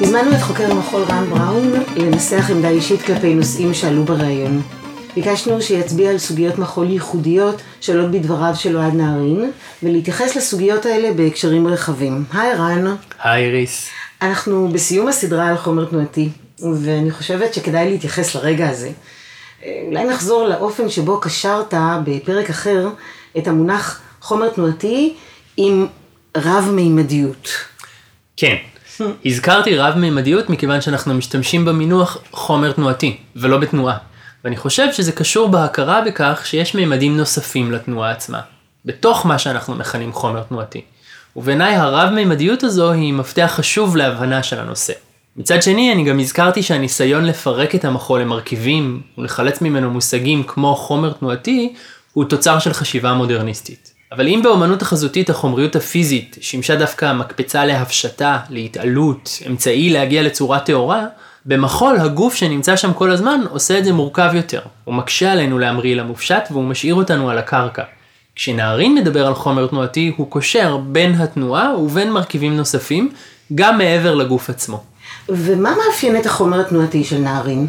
הזמנו 0.00 0.32
את 0.36 0.42
חוקר 0.42 0.70
המחול 0.70 1.02
רן 1.02 1.24
בראון 1.30 1.72
לנסח 1.96 2.50
עמדה 2.50 2.68
אישית 2.68 3.02
כלפי 3.02 3.34
נושאים 3.34 3.74
שעלו 3.74 4.04
בריאיון. 4.04 4.62
ביקשנו 5.15 5.61
שיצביע 5.61 6.09
על 6.09 6.17
סוגיות 6.17 6.57
מחול 6.57 6.89
ייחודיות 6.89 7.61
שעולות 7.81 8.11
בדבריו 8.11 8.55
של 8.55 8.77
אוהד 8.77 8.93
נהרין, 8.93 9.51
ולהתייחס 9.83 10.35
לסוגיות 10.35 10.85
האלה 10.85 11.13
בהקשרים 11.13 11.67
רחבים. 11.67 12.23
היי 12.33 12.53
רן, 12.53 12.95
היי 13.23 13.45
איריס. 13.45 13.89
אנחנו 14.21 14.69
בסיום 14.73 15.07
הסדרה 15.07 15.47
על 15.47 15.57
חומר 15.57 15.85
תנועתי, 15.85 16.29
ואני 16.81 17.11
חושבת 17.11 17.53
שכדאי 17.53 17.89
להתייחס 17.89 18.35
לרגע 18.35 18.69
הזה. 18.69 18.89
אולי 19.87 20.03
נחזור 20.03 20.47
לאופן 20.47 20.89
שבו 20.89 21.19
קשרת 21.19 21.73
בפרק 22.03 22.49
אחר 22.49 22.89
את 23.37 23.47
המונח 23.47 24.01
חומר 24.21 24.49
תנועתי 24.49 25.13
עם 25.57 25.87
רב-מימדיות. 26.37 27.49
כן, 28.37 28.55
הזכרתי 29.25 29.77
רב-מימדיות 29.77 30.49
מכיוון 30.49 30.81
שאנחנו 30.81 31.13
משתמשים 31.13 31.65
במינוח 31.65 32.17
חומר 32.31 32.71
תנועתי, 32.71 33.17
ולא 33.35 33.57
בתנועה. 33.57 33.97
ואני 34.45 34.57
חושב 34.57 34.93
שזה 34.93 35.11
קשור 35.11 35.47
בהכרה 35.47 36.01
בכך 36.01 36.41
שיש 36.45 36.75
מימדים 36.75 37.17
נוספים 37.17 37.71
לתנועה 37.71 38.11
עצמה, 38.11 38.41
בתוך 38.85 39.25
מה 39.25 39.39
שאנחנו 39.39 39.75
מכנים 39.75 40.13
חומר 40.13 40.43
תנועתי. 40.43 40.81
ובעיניי 41.35 41.75
הרב-מימדיות 41.75 42.63
הזו 42.63 42.91
היא 42.91 43.13
מפתח 43.13 43.51
חשוב 43.55 43.97
להבנה 43.97 44.43
של 44.43 44.59
הנושא. 44.59 44.93
מצד 45.37 45.63
שני, 45.63 45.93
אני 45.93 46.03
גם 46.03 46.19
הזכרתי 46.19 46.63
שהניסיון 46.63 47.25
לפרק 47.25 47.75
את 47.75 47.85
המחול 47.85 48.21
למרכיבים 48.21 49.01
ולחלץ 49.17 49.61
ממנו 49.61 49.91
מושגים 49.91 50.43
כמו 50.43 50.75
חומר 50.75 51.13
תנועתי, 51.13 51.73
הוא 52.13 52.25
תוצר 52.25 52.59
של 52.59 52.73
חשיבה 52.73 53.13
מודרניסטית. 53.13 53.93
אבל 54.11 54.27
אם 54.27 54.39
באומנות 54.43 54.81
החזותית 54.81 55.29
החומריות 55.29 55.75
הפיזית 55.75 56.37
שימשה 56.41 56.75
דווקא 56.75 57.13
מקפצה 57.13 57.65
להפשטה, 57.65 58.39
להתעלות, 58.49 59.39
אמצעי 59.47 59.89
להגיע 59.89 60.23
לצורה 60.23 60.59
טהורה, 60.59 61.05
במחול 61.45 61.97
הגוף 61.97 62.35
שנמצא 62.35 62.75
שם 62.75 62.93
כל 62.93 63.11
הזמן 63.11 63.41
עושה 63.49 63.77
את 63.77 63.85
זה 63.85 63.93
מורכב 63.93 64.31
יותר. 64.33 64.61
הוא 64.83 64.95
מקשה 64.95 65.31
עלינו 65.31 65.59
להמריא 65.59 65.95
למופשט 65.95 66.47
והוא 66.51 66.63
משאיר 66.63 66.95
אותנו 66.95 67.29
על 67.29 67.37
הקרקע. 67.37 67.83
כשנערין 68.35 68.95
מדבר 68.95 69.27
על 69.27 69.33
חומר 69.33 69.67
תנועתי, 69.67 70.13
הוא 70.17 70.29
קושר 70.29 70.77
בין 70.77 71.13
התנועה 71.13 71.77
ובין 71.77 72.11
מרכיבים 72.11 72.57
נוספים, 72.57 73.11
גם 73.55 73.77
מעבר 73.77 74.15
לגוף 74.15 74.49
עצמו. 74.49 74.83
ומה 75.29 75.75
מאפיין 75.87 76.17
את 76.17 76.25
החומר 76.25 76.59
התנועתי 76.59 77.03
של 77.03 77.17
נערים? 77.17 77.67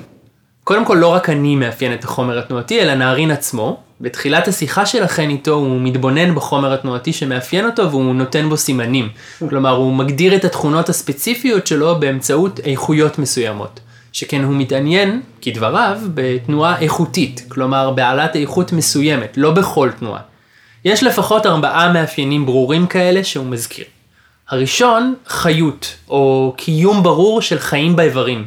קודם 0.65 0.85
כל, 0.85 0.95
לא 0.95 1.09
רק 1.09 1.31
אני 1.31 1.57
מאפיין 1.57 1.95
את 1.95 2.05
החומר 2.05 2.39
התנועתי, 2.39 2.81
אלא 2.81 2.95
נערין 2.95 3.31
עצמו. 3.31 3.81
בתחילת 4.01 4.49
השיחה 4.49 4.87
שלכן 4.87 5.31
איתו 5.31 5.53
הוא 5.53 5.81
מתבונן 5.81 6.35
בחומר 6.35 6.75
התנועתי 6.75 7.13
שמאפיין 7.13 7.67
אותו 7.67 7.91
והוא 7.91 8.15
נותן 8.15 8.49
בו 8.49 8.57
סימנים. 8.57 9.09
כלומר, 9.49 9.71
הוא 9.71 9.95
מגדיר 9.95 10.37
את 10.37 10.45
התכונות 10.45 10.89
הספציפיות 10.89 11.67
שלו 11.67 12.01
באמצעות 12.01 12.61
איכויות 12.61 13.19
מסוימות. 13.19 13.81
שכן 14.13 14.45
הוא 14.45 14.55
מתעניין, 14.55 15.21
כדבריו, 15.43 15.99
בתנועה 16.15 16.79
איכותית, 16.81 17.45
כלומר 17.49 17.91
בעלת 17.91 18.37
איכות 18.37 18.73
מסוימת, 18.73 19.35
לא 19.37 19.51
בכל 19.51 19.91
תנועה. 19.99 20.21
יש 20.85 21.03
לפחות 21.03 21.47
ארבעה 21.47 21.93
מאפיינים 21.93 22.47
ברורים 22.47 22.87
כאלה 22.87 23.25
שהוא 23.25 23.47
מזכיר. 23.47 23.85
הראשון, 24.49 25.15
חיות, 25.27 25.95
או 26.09 26.55
קיום 26.57 27.03
ברור 27.03 27.43
של 27.43 27.59
חיים 27.59 27.97
באיברים. 27.97 28.47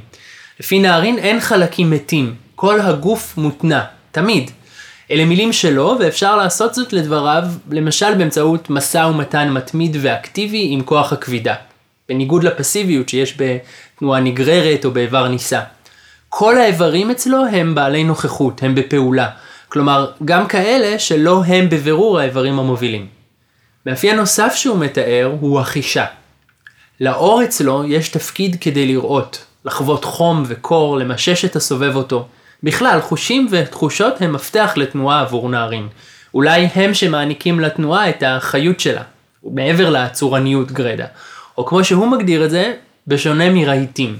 לפי 0.59 0.79
נערין 0.79 1.17
אין 1.17 1.39
חלקים 1.39 1.89
מתים, 1.89 2.35
כל 2.55 2.79
הגוף 2.81 3.37
מותנע, 3.37 3.81
תמיד. 4.11 4.51
אלה 5.11 5.25
מילים 5.25 5.53
שלו, 5.53 5.97
ואפשר 5.99 6.35
לעשות 6.35 6.73
זאת 6.73 6.93
לדבריו, 6.93 7.43
למשל 7.71 8.13
באמצעות 8.15 8.69
משא 8.69 8.97
ומתן 8.97 9.49
מתמיד 9.49 9.97
ואקטיבי 10.01 10.67
עם 10.71 10.81
כוח 10.81 11.13
הכבידה. 11.13 11.55
בניגוד 12.09 12.43
לפסיביות 12.43 13.09
שיש 13.09 13.37
תנועה 13.99 14.19
נגררת 14.19 14.85
או 14.85 14.91
באיבר 14.91 15.27
נישא. 15.27 15.61
כל 16.29 16.57
האיברים 16.57 17.11
אצלו 17.11 17.45
הם 17.45 17.75
בעלי 17.75 18.03
נוכחות, 18.03 18.63
הם 18.63 18.75
בפעולה. 18.75 19.29
כלומר, 19.69 20.11
גם 20.25 20.47
כאלה 20.47 20.99
שלא 20.99 21.43
הם 21.47 21.69
בבירור 21.69 22.19
האיברים 22.19 22.59
המובילים. 22.59 23.07
מאפיין 23.85 24.15
נוסף 24.15 24.53
שהוא 24.55 24.79
מתאר 24.79 25.35
הוא 25.39 25.59
החישה. 25.59 26.05
לאור 26.99 27.43
אצלו 27.43 27.83
יש 27.87 28.09
תפקיד 28.09 28.57
כדי 28.61 28.85
לראות, 28.85 29.45
לחוות 29.65 30.05
חום 30.05 30.43
וקור, 30.47 30.97
למשש 30.97 31.45
את 31.45 31.55
הסובב 31.55 31.95
אותו. 31.95 32.27
בכלל, 32.63 33.01
חושים 33.01 33.47
ותחושות 33.51 34.21
הם 34.21 34.33
מפתח 34.33 34.73
לתנועה 34.75 35.21
עבור 35.21 35.49
נערים. 35.49 35.89
אולי 36.33 36.67
הם 36.75 36.93
שמעניקים 36.93 37.59
לתנועה 37.59 38.09
את 38.09 38.23
החיות 38.27 38.79
שלה, 38.79 39.01
מעבר 39.43 39.89
לצורניות 39.89 40.71
גרדה. 40.71 41.05
או 41.57 41.65
כמו 41.65 41.83
שהוא 41.83 42.07
מגדיר 42.07 42.45
את 42.45 42.49
זה, 42.49 42.73
בשונה 43.07 43.49
מרהיטים. 43.49 44.17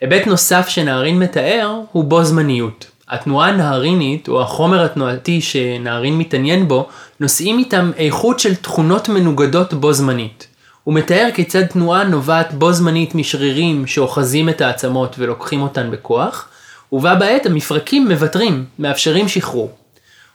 היבט 0.00 0.26
נוסף 0.26 0.68
שנהרין 0.68 1.18
מתאר 1.18 1.80
הוא 1.92 2.04
בו 2.04 2.24
זמניות. 2.24 2.86
התנועה 3.08 3.48
הנהרינית, 3.48 4.28
או 4.28 4.42
החומר 4.42 4.84
התנועתי 4.84 5.40
שנהרין 5.40 6.18
מתעניין 6.18 6.68
בו, 6.68 6.88
נושאים 7.20 7.58
איתם 7.58 7.90
איכות 7.96 8.40
של 8.40 8.54
תכונות 8.54 9.08
מנוגדות 9.08 9.74
בו 9.74 9.92
זמנית. 9.92 10.46
הוא 10.84 10.94
מתאר 10.94 11.28
כיצד 11.34 11.66
תנועה 11.66 12.04
נובעת 12.04 12.54
בו 12.54 12.72
זמנית 12.72 13.14
משרירים 13.14 13.86
שאוחזים 13.86 14.48
את 14.48 14.60
העצמות 14.60 15.16
ולוקחים 15.18 15.62
אותן 15.62 15.90
בכוח, 15.90 16.48
ובה 16.92 17.14
בעת 17.14 17.46
המפרקים 17.46 18.08
מוותרים, 18.08 18.64
מאפשרים 18.78 19.28
שחרור. 19.28 19.70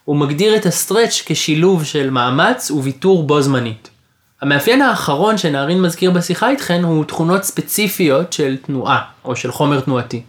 הוא 0.06 0.16
מגדיר 0.16 0.56
את 0.56 0.66
הסטרץ' 0.66 1.24
כשילוב 1.26 1.86
של 1.86 2.10
מאמץ 2.10 2.72
וויתור 2.72 3.24
בו 3.24 3.42
זמנית. 3.42 3.90
המאפיין 4.42 4.82
האחרון 4.82 5.38
שנהרין 5.38 5.82
מזכיר 5.82 6.12
בשיחה 6.12 6.50
איתכן 6.50 6.84
הוא 6.84 7.06
תכונות 7.06 7.44
ספציפיות 7.44 8.34
של 8.34 8.58
תנועה, 8.58 9.02
או 9.26 9.36
של 9.36 9.52
חומר 9.52 9.80
תנועתי. 9.80 10.22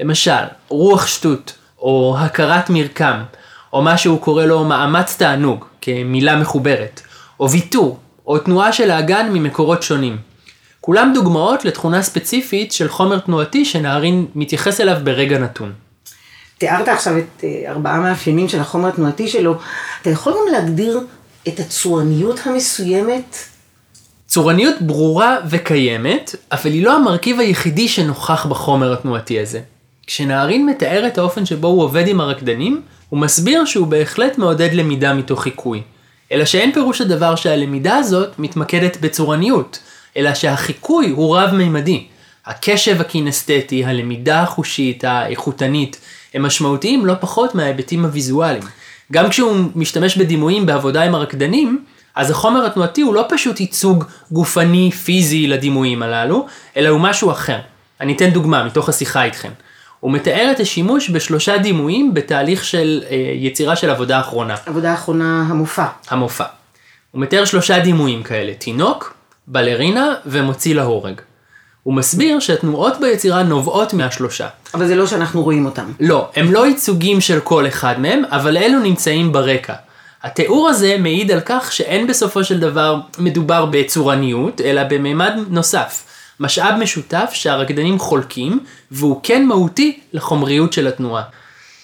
למשל, 0.00 0.44
רוח 0.68 1.06
שטות, 1.06 1.52
או 1.78 2.16
הכרת 2.18 2.70
מרקם, 2.70 3.22
או 3.72 3.82
מה 3.82 3.98
שהוא 3.98 4.20
קורא 4.20 4.44
לו 4.44 4.64
מאמץ 4.64 5.16
תענוג, 5.16 5.64
כמילה 5.80 6.36
מחוברת, 6.36 7.00
או 7.40 7.50
ויתור, 7.50 7.98
או 8.26 8.38
תנועה 8.38 8.72
של 8.72 8.90
האגן 8.90 9.28
ממקורות 9.32 9.82
שונים. 9.82 10.16
כולם 10.84 11.12
דוגמאות 11.14 11.64
לתכונה 11.64 12.02
ספציפית 12.02 12.72
של 12.72 12.88
חומר 12.88 13.18
תנועתי 13.18 13.64
שנהרין 13.64 14.26
מתייחס 14.34 14.80
אליו 14.80 14.96
ברגע 15.04 15.38
נתון. 15.38 15.72
תיארת 16.58 16.88
עכשיו 16.88 17.18
את 17.18 17.44
אה, 17.44 17.70
ארבעה 17.70 18.00
מאפיינים 18.00 18.48
של 18.48 18.60
החומר 18.60 18.88
התנועתי 18.88 19.28
שלו, 19.28 19.54
אתה 20.02 20.10
יכול 20.10 20.32
גם 20.32 20.52
להגדיר 20.52 21.00
את 21.48 21.60
הצורניות 21.60 22.40
המסוימת? 22.44 23.36
צורניות 24.26 24.74
ברורה 24.80 25.36
וקיימת, 25.50 26.34
אבל 26.52 26.70
היא 26.70 26.84
לא 26.84 26.96
המרכיב 26.96 27.40
היחידי 27.40 27.88
שנוכח 27.88 28.46
בחומר 28.46 28.92
התנועתי 28.92 29.40
הזה. 29.40 29.60
כשנהרין 30.06 30.66
מתאר 30.66 31.06
את 31.06 31.18
האופן 31.18 31.46
שבו 31.46 31.68
הוא 31.68 31.82
עובד 31.82 32.08
עם 32.08 32.20
הרקדנים, 32.20 32.82
הוא 33.08 33.20
מסביר 33.20 33.64
שהוא 33.64 33.86
בהחלט 33.86 34.38
מעודד 34.38 34.72
למידה 34.72 35.14
מתוך 35.14 35.42
חיקוי. 35.42 35.82
אלא 36.32 36.44
שאין 36.44 36.72
פירוש 36.72 37.00
הדבר 37.00 37.36
שהלמידה 37.36 37.96
הזאת 37.96 38.38
מתמקדת 38.38 38.96
בצורניות, 39.00 39.78
אלא 40.16 40.34
שהחיקוי 40.34 41.08
הוא 41.10 41.36
רב-מימדי. 41.38 42.06
הקשב 42.46 43.00
הקינסתטי, 43.00 43.84
הלמידה 43.84 44.42
החושית, 44.42 45.04
האיכותנית, 45.04 46.00
הם 46.34 46.42
משמעותיים 46.42 47.06
לא 47.06 47.14
פחות 47.20 47.54
מההיבטים 47.54 48.04
הוויזואליים. 48.04 48.62
גם 49.12 49.28
כשהוא 49.28 49.56
משתמש 49.74 50.18
בדימויים 50.18 50.66
בעבודה 50.66 51.02
עם 51.02 51.14
הרקדנים, 51.14 51.84
אז 52.14 52.30
החומר 52.30 52.66
התנועתי 52.66 53.02
הוא 53.02 53.14
לא 53.14 53.24
פשוט 53.28 53.60
ייצוג 53.60 54.04
גופני 54.30 54.90
פיזי 54.90 55.46
לדימויים 55.46 56.02
הללו, 56.02 56.46
אלא 56.76 56.88
הוא 56.88 57.00
משהו 57.00 57.30
אחר. 57.30 57.58
אני 58.00 58.12
אתן 58.16 58.30
דוגמה 58.30 58.64
מתוך 58.64 58.88
השיחה 58.88 59.24
איתכם. 59.24 59.50
הוא 60.00 60.12
מתאר 60.12 60.48
את 60.50 60.60
השימוש 60.60 61.10
בשלושה 61.10 61.58
דימויים 61.58 62.14
בתהליך 62.14 62.64
של 62.64 63.02
אה, 63.10 63.16
יצירה 63.34 63.76
של 63.76 63.90
עבודה 63.90 64.20
אחרונה. 64.20 64.54
עבודה 64.66 64.94
אחרונה 64.94 65.46
המופע. 65.48 65.86
המופע. 66.08 66.44
הוא 67.10 67.22
מתאר 67.22 67.44
שלושה 67.44 67.78
דימויים 67.78 68.22
כאלה, 68.22 68.54
תינוק, 68.54 69.13
בלרינה 69.46 70.14
ומוציא 70.26 70.74
להורג. 70.74 71.20
הוא 71.82 71.94
מסביר 71.94 72.40
שהתנועות 72.40 73.00
ביצירה 73.00 73.42
נובעות 73.42 73.94
מהשלושה. 73.94 74.48
אבל 74.74 74.86
זה 74.86 74.94
לא 74.94 75.06
שאנחנו 75.06 75.42
רואים 75.42 75.66
אותם. 75.66 75.92
לא, 76.00 76.28
הם 76.36 76.52
לא 76.52 76.66
ייצוגים 76.66 77.20
של 77.20 77.40
כל 77.40 77.66
אחד 77.66 78.00
מהם, 78.00 78.22
אבל 78.30 78.56
אלו 78.56 78.78
נמצאים 78.78 79.32
ברקע. 79.32 79.74
התיאור 80.22 80.68
הזה 80.68 80.96
מעיד 80.98 81.30
על 81.30 81.40
כך 81.44 81.72
שאין 81.72 82.06
בסופו 82.06 82.44
של 82.44 82.60
דבר 82.60 83.00
מדובר 83.18 83.66
בצורניות, 83.66 84.60
אלא 84.60 84.82
בממד 84.84 85.32
נוסף. 85.48 86.04
משאב 86.40 86.74
משותף 86.78 87.30
שהרקדנים 87.32 87.98
חולקים, 87.98 88.60
והוא 88.90 89.20
כן 89.22 89.46
מהותי 89.46 90.00
לחומריות 90.12 90.72
של 90.72 90.86
התנועה. 90.86 91.22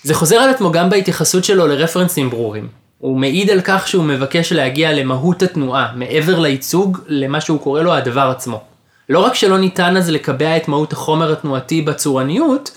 זה 0.02 0.14
חוזר 0.14 0.36
על 0.36 0.50
עצמו 0.50 0.72
גם 0.72 0.90
בהתייחסות 0.90 1.44
שלו 1.44 1.66
לרפרנסים 1.66 2.30
ברורים. 2.30 2.79
הוא 3.00 3.18
מעיד 3.18 3.50
על 3.50 3.60
כך 3.64 3.88
שהוא 3.88 4.04
מבקש 4.04 4.52
להגיע 4.52 4.92
למהות 4.92 5.42
התנועה, 5.42 5.92
מעבר 5.94 6.38
לייצוג, 6.38 6.98
למה 7.06 7.40
שהוא 7.40 7.60
קורא 7.60 7.82
לו 7.82 7.92
הדבר 7.92 8.30
עצמו. 8.30 8.60
לא 9.08 9.18
רק 9.18 9.34
שלא 9.34 9.58
ניתן 9.58 9.96
אז 9.96 10.10
לקבע 10.10 10.56
את 10.56 10.68
מהות 10.68 10.92
החומר 10.92 11.32
התנועתי 11.32 11.82
בצורניות, 11.82 12.70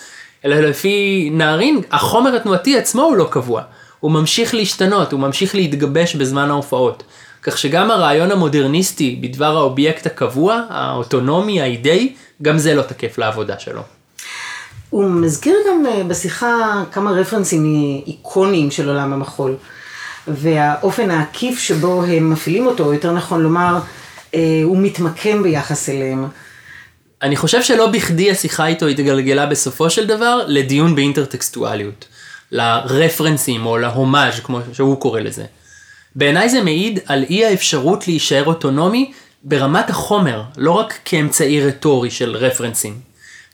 אלא 0.46 0.56
לפי 0.56 1.30
נערין, 1.34 1.82
החומר 1.92 2.36
התנועתי 2.36 2.78
עצמו 2.78 3.02
הוא 3.02 3.18
לא 3.18 3.28
קבוע. 3.32 3.62
הוא 4.00 4.12
ממשיך 4.12 4.54
להשתנות, 4.56 5.12
הוא 5.12 5.20
ממשיך 5.20 5.56
להתגבש 5.56 6.16
בזמן 6.16 6.50
ההופעות. 6.50 7.04
כך 7.42 7.58
שגם 7.58 7.92
הרעיון 7.92 8.32
המודרניסטי 8.32 9.20
בדבר 9.22 9.58
האובייקט 9.58 10.06
הקבוע, 10.06 10.62
האוטונומי, 10.70 11.62
האידאי, 11.62 12.14
גם 12.42 12.58
זה 12.58 12.74
לא 12.74 12.82
תקף 12.82 13.18
לעבודה 13.18 13.60
שלו. 13.60 13.82
הוא 14.90 15.10
מזכיר 15.10 15.56
גם 15.70 15.86
אה, 15.86 16.04
בשיחה 16.04 16.84
כמה 16.92 17.12
רפרנסים 17.12 17.64
איקוניים 18.08 18.72
של 18.72 18.90
עולם 18.90 19.14
המחול, 19.14 19.56
והאופן 20.28 21.12
העקיף 21.12 21.60
שבו 21.60 22.04
הם 22.04 22.30
מפעילים 22.30 22.66
אותו, 22.66 22.84
או 22.86 22.94
יותר 22.94 23.12
נכון 23.12 23.42
לומר, 23.42 23.80
אה, 24.36 24.62
הוא 24.64 24.78
מתמקם 24.78 25.44
ביחס 25.44 25.90
אליהם. 25.90 26.28
אני 27.22 27.36
חושב 27.36 27.64
שלא 27.64 27.88
בכדי 27.88 28.32
השיחה 28.32 28.68
איתו 28.68 28.88
התגלגלה 28.88 29.46
בסופו 29.46 29.90
של 29.90 30.08
דבר 30.08 30.42
לדיון 30.48 30.96
באינטרטקסטואליות, 30.96 32.06
לרפרנסים 32.52 33.66
או 33.66 33.78
להומאז' 33.78 34.40
כמו 34.40 34.60
שהוא 34.74 35.00
קורא 35.00 35.20
לזה. 35.20 35.46
בעיניי 36.16 36.50
זה 36.50 36.62
מעיד 36.64 37.00
על 37.06 37.26
אי 37.30 37.46
האפשרות 37.46 38.08
להישאר 38.08 38.46
אוטונומי 38.46 39.12
ברמת 39.44 39.90
החומר, 39.90 40.44
לא 40.58 40.72
רק 40.72 41.00
כאמצעי 41.06 41.62
רטורי 41.62 42.12
של 42.12 42.36
רפרנסים. 42.36 43.00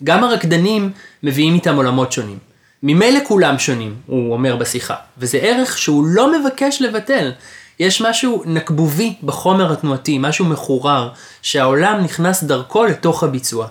גם 0.03 0.24
הרקדנים 0.24 0.91
מביאים 1.24 1.55
איתם 1.55 1.76
עולמות 1.76 2.11
שונים. 2.11 2.49
ממילא 2.84 3.19
כולם 3.27 3.59
שונים, 3.59 3.95
הוא 4.05 4.34
אומר 4.34 4.55
בשיחה, 4.55 4.95
וזה 5.17 5.38
ערך 5.38 5.77
שהוא 5.77 6.05
לא 6.05 6.39
מבקש 6.39 6.82
לבטל. 6.82 7.32
יש 7.80 8.01
משהו 8.01 8.43
נקבובי 8.45 9.15
בחומר 9.23 9.73
התנועתי, 9.73 10.17
משהו 10.17 10.45
מחורר, 10.45 11.09
שהעולם 11.41 12.01
נכנס 12.03 12.43
דרכו 12.43 12.86
לתוך 12.86 13.23
הביצוע. 13.23 13.67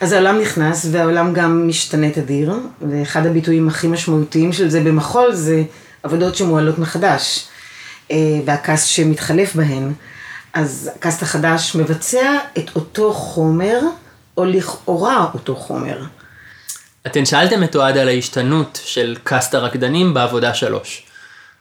אז 0.00 0.12
העולם 0.12 0.38
נכנס 0.38 0.86
והעולם 0.90 1.32
גם 1.32 1.68
משתנה 1.68 2.10
תדיר, 2.10 2.54
ואחד 2.90 3.26
הביטויים 3.26 3.68
הכי 3.68 3.86
משמעותיים 3.86 4.52
של 4.52 4.68
זה 4.68 4.80
במחול 4.80 5.34
זה 5.34 5.62
עבודות 6.02 6.36
שמועלות 6.36 6.78
מחדש. 6.78 7.46
אה, 8.10 8.16
והקאסט 8.44 8.88
שמתחלף 8.88 9.54
בהן. 9.54 9.92
אז 10.52 10.90
הקאסט 10.96 11.22
החדש 11.22 11.76
מבצע 11.76 12.38
את 12.58 12.70
אותו 12.74 13.12
חומר, 13.12 13.80
או 14.36 14.44
לכאורה 14.44 15.26
אותו 15.34 15.56
חומר. 15.56 16.04
אתן 17.06 17.24
שאלתם 17.24 17.64
את 17.64 17.76
אוהד 17.76 17.96
על 17.96 18.08
ההשתנות 18.08 18.80
של 18.84 19.16
קאסט 19.24 19.54
הרקדנים 19.54 20.14
בעבודה 20.14 20.54
שלוש. 20.54 21.02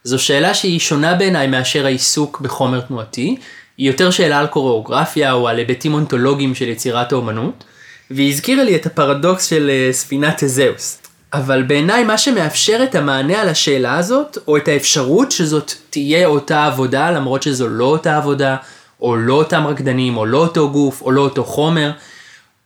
זו 0.03 0.19
שאלה 0.19 0.53
שהיא 0.53 0.79
שונה 0.79 1.15
בעיניי 1.15 1.47
מאשר 1.47 1.85
העיסוק 1.85 2.41
בחומר 2.41 2.81
תנועתי, 2.81 3.37
היא 3.77 3.87
יותר 3.87 4.11
שאלה 4.11 4.39
על 4.39 4.47
קוריאוגרפיה 4.47 5.31
או 5.31 5.47
על 5.47 5.57
היבטים 5.57 5.93
אונתולוגיים 5.93 6.55
של 6.55 6.69
יצירת 6.69 7.11
האומנות, 7.11 7.63
והיא 8.11 8.33
הזכירה 8.33 8.63
לי 8.63 8.75
את 8.75 8.85
הפרדוקס 8.85 9.45
של 9.45 9.69
אה, 9.69 9.93
ספינת 9.93 10.43
תזהוס. 10.43 11.01
אבל 11.33 11.63
בעיניי 11.63 12.03
מה 12.03 12.17
שמאפשר 12.17 12.79
את 12.83 12.95
המענה 12.95 13.41
על 13.41 13.49
השאלה 13.49 13.97
הזאת, 13.97 14.37
או 14.47 14.57
את 14.57 14.67
האפשרות 14.67 15.31
שזאת 15.31 15.71
תהיה 15.89 16.27
אותה 16.27 16.65
עבודה, 16.65 17.11
למרות 17.11 17.43
שזו 17.43 17.67
לא 17.69 17.85
אותה 17.85 18.17
עבודה, 18.17 18.55
או 19.01 19.15
לא 19.15 19.33
אותם 19.33 19.67
רקדנים, 19.67 20.17
או 20.17 20.25
לא 20.25 20.37
אותו 20.37 20.71
גוף, 20.71 21.01
או 21.01 21.11
לא 21.11 21.21
אותו 21.21 21.43
חומר, 21.43 21.91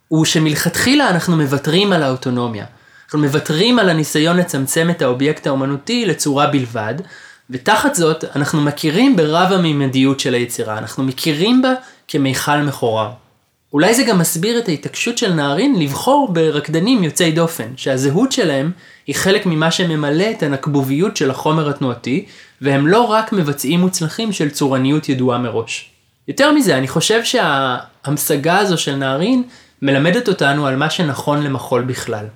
הוא 0.08 0.24
שמלכתחילה 0.24 1.10
אנחנו 1.10 1.36
מוותרים 1.36 1.92
על 1.92 2.02
האוטונומיה. 2.02 2.64
אנחנו 3.04 3.18
מוותרים 3.18 3.78
על 3.78 3.88
הניסיון 3.88 4.36
לצמצם 4.36 4.90
את 4.90 5.02
האובייקט 5.02 5.46
האומנותי 5.46 6.06
לצורה 6.06 6.46
בלבד, 6.46 6.94
ותחת 7.50 7.94
זאת 7.94 8.24
אנחנו 8.36 8.60
מכירים 8.60 9.16
ברב 9.16 9.52
המימדיות 9.52 10.20
של 10.20 10.34
היצירה, 10.34 10.78
אנחנו 10.78 11.04
מכירים 11.04 11.62
בה 11.62 11.74
כמיכל 12.08 12.56
מכורר. 12.56 13.10
אולי 13.72 13.94
זה 13.94 14.02
גם 14.02 14.18
מסביר 14.18 14.58
את 14.58 14.68
ההתעקשות 14.68 15.18
של 15.18 15.32
נערין 15.32 15.78
לבחור 15.78 16.32
ברקדנים 16.32 17.04
יוצאי 17.04 17.32
דופן, 17.32 17.68
שהזהות 17.76 18.32
שלהם 18.32 18.70
היא 19.06 19.14
חלק 19.14 19.46
ממה 19.46 19.70
שממלא 19.70 20.30
את 20.30 20.42
הנקבוביות 20.42 21.16
של 21.16 21.30
החומר 21.30 21.70
התנועתי, 21.70 22.26
והם 22.60 22.86
לא 22.86 23.00
רק 23.00 23.32
מבצעים 23.32 23.80
מוצלחים 23.80 24.32
של 24.32 24.50
צורניות 24.50 25.08
ידועה 25.08 25.38
מראש. 25.38 25.90
יותר 26.28 26.52
מזה, 26.52 26.78
אני 26.78 26.88
חושב 26.88 27.24
שההמשגה 27.24 28.58
הזו 28.58 28.78
של 28.78 28.94
נערין 28.94 29.42
מלמדת 29.84 30.28
אותנו 30.28 30.66
על 30.66 30.76
מה 30.76 30.90
שנכון 30.90 31.42
למחול 31.42 31.82
בכלל, 31.82 32.26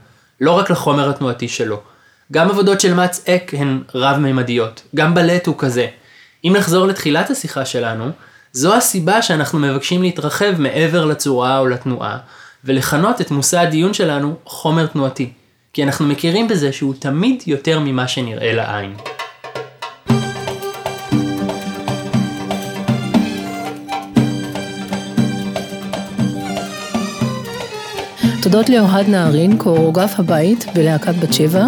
לא 0.40 0.52
רק 0.52 0.70
לחומר 0.70 1.10
התנועתי 1.10 1.48
שלו. 1.48 1.80
גם 2.32 2.50
עבודות 2.50 2.80
של 2.80 2.94
מאץ 2.94 3.28
אק 3.28 3.54
הן 3.54 3.82
רב-מימדיות, 3.94 4.82
גם 4.94 5.14
בלט 5.14 5.46
הוא 5.46 5.54
כזה. 5.58 5.86
אם 6.44 6.54
נחזור 6.56 6.86
לתחילת 6.86 7.30
השיחה 7.30 7.64
שלנו, 7.64 8.10
זו 8.52 8.74
הסיבה 8.74 9.22
שאנחנו 9.22 9.58
מבקשים 9.58 10.02
להתרחב 10.02 10.54
מעבר 10.58 11.04
לצורה 11.04 11.58
או 11.58 11.66
לתנועה, 11.66 12.18
ולכנות 12.64 13.20
את 13.20 13.30
מושא 13.30 13.60
הדיון 13.60 13.94
שלנו 13.94 14.36
חומר 14.44 14.86
תנועתי. 14.86 15.32
כי 15.72 15.82
אנחנו 15.84 16.06
מכירים 16.06 16.48
בזה 16.48 16.72
שהוא 16.72 16.94
תמיד 16.98 17.42
יותר 17.46 17.80
ממה 17.80 18.08
שנראה 18.08 18.52
לעין. 18.52 18.94
תודות 28.42 28.68
לאוהד 28.68 29.08
נהרין, 29.08 29.56
קוריאוגרף 29.58 30.20
הבית 30.20 30.66
בלהקת 30.74 31.14
בת 31.14 31.32
שבע, 31.32 31.66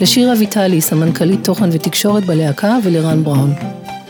לשירה 0.00 0.32
ויטלי, 0.38 0.80
סמנכ"לית 0.80 1.44
תוכן 1.44 1.68
ותקשורת 1.72 2.24
בלהקה, 2.24 2.76
ולרן 2.84 3.24
בראון. 3.24 3.54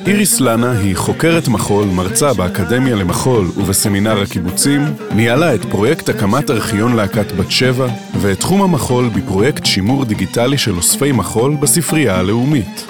איריס 0.06 0.40
לנה 0.40 0.72
היא 0.72 0.96
חוקרת 0.96 1.48
מחול, 1.48 1.84
מרצה 1.86 2.34
באקדמיה 2.34 2.96
למחול 2.96 3.46
ובסמינר 3.56 4.22
הקיבוצים, 4.22 4.82
ניהלה 5.14 5.54
את 5.54 5.64
פרויקט 5.64 6.08
הקמת 6.08 6.50
ארכיון 6.50 6.96
להקת 6.96 7.32
בת 7.32 7.50
שבע, 7.50 7.86
ואת 8.20 8.40
תחום 8.40 8.62
המחול 8.62 9.08
בפרויקט 9.08 9.66
שימור 9.66 10.04
דיגיטלי 10.04 10.58
של 10.58 10.76
אוספי 10.76 11.12
מחול 11.12 11.56
בספרייה 11.56 12.18
הלאומית. 12.18 12.86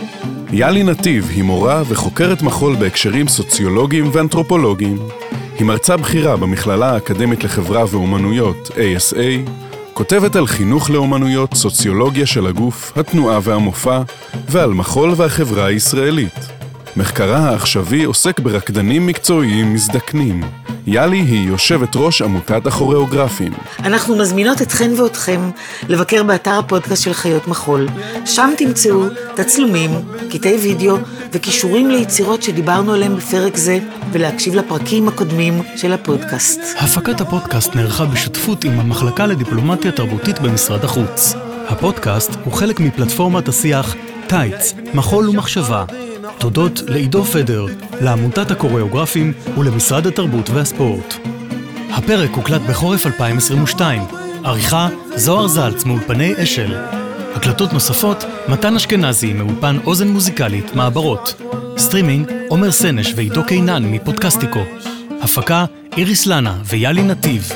יאלי 0.53 0.83
נתיב 0.83 1.29
היא 1.35 1.43
מורה 1.43 1.83
וחוקרת 1.89 2.43
מחול 2.43 2.77
בהקשרים 2.77 3.29
סוציולוגיים 3.29 4.11
ואנתרופולוגיים. 4.13 4.99
היא 5.59 5.67
מרצה 5.67 5.97
בכירה 5.97 6.37
במכללה 6.37 6.91
האקדמית 6.91 7.45
לחברה 7.45 7.85
ואומנויות, 7.91 8.69
ASA, 8.69 9.51
כותבת 9.93 10.37
על 10.37 10.47
חינוך 10.47 10.91
לאומנויות, 10.91 11.55
סוציולוגיה 11.55 12.27
של 12.27 12.47
הגוף, 12.47 12.93
התנועה 12.97 13.39
והמופע, 13.43 14.03
ועל 14.49 14.71
מחול 14.71 15.13
והחברה 15.17 15.67
הישראלית. 15.67 16.52
מחקרה 16.97 17.39
העכשווי 17.39 18.05
עוסק 18.05 18.41
ברקדנים 18.41 19.07
מקצועיים 19.07 19.75
מזדקנים. 19.75 20.43
יאלי 20.87 21.17
היא 21.21 21.49
יושבת 21.49 21.97
ראש 21.97 22.23
עמותת 22.23 22.67
הכוריאוגרפים. 22.67 23.53
אנחנו 23.79 24.17
מזמינות 24.17 24.63
אתכן 24.63 24.91
ואתכם 24.97 25.51
לבקר 25.89 26.23
באתר 26.23 26.59
הפודקאסט 26.59 27.03
של 27.03 27.13
חיות 27.13 27.49
מחול. 27.49 27.89
שם 28.25 28.51
תמצאו 28.59 29.05
תצלומים, 29.35 29.91
קטעי 30.31 30.57
וידאו 30.57 30.97
וכישורים 31.33 31.91
ליצירות 31.91 32.43
שדיברנו 32.43 32.93
עליהם 32.95 33.17
בפרק 33.17 33.57
זה, 33.57 33.79
ולהקשיב 34.13 34.55
לפרקים 34.55 35.09
הקודמים 35.09 35.63
של 35.77 35.93
הפודקאסט. 35.93 36.61
הפקת 36.79 37.21
הפודקאסט 37.21 37.75
נערכה 37.75 38.05
בשותפות 38.05 38.65
עם 38.65 38.81
המחלקה 38.81 39.27
לדיפלומטיה 39.27 39.93
תרבותית 39.93 40.39
במשרד 40.39 40.85
החוץ. 40.85 41.35
הפודקאסט 41.69 42.31
הוא 42.45 42.53
חלק 42.53 42.81
מפלטפורמת 42.81 43.49
השיח 43.49 43.95
טייץ, 44.27 44.75
מחול 44.95 45.29
ומחשבה. 45.29 45.85
תודות 46.39 46.83
לעידו 46.89 47.25
פדר, 47.25 47.67
לעמותת 48.01 48.51
הקוריאוגרפים 48.51 49.33
ולמשרד 49.59 50.07
התרבות 50.07 50.51
והספורט. 50.51 51.15
הפרק 51.91 52.31
הוקלט 52.31 52.61
בחורף 52.61 53.07
2022. 53.07 54.03
עריכה 54.45 54.89
זוהר 55.17 55.47
זלץ 55.47 55.85
מאולפני 55.85 56.33
אשל. 56.43 56.75
הקלטות 57.35 57.73
נוספות 57.73 58.25
מתן 58.49 58.77
אשכנזי 58.77 59.33
מאולפן 59.33 59.79
אוזן 59.85 60.09
מוזיקלית 60.09 60.75
מעברות. 60.75 61.43
סטרימינג 61.79 62.33
עומר 62.49 62.73
סנש 62.73 63.13
ועידו 63.17 63.45
קינן 63.45 63.85
מפודקסטיקו. 63.85 64.61
הפקה 65.23 65.65
איריס 65.97 66.27
לנה 66.27 66.59
ויאלי 66.65 67.03
נתיב. 67.03 67.53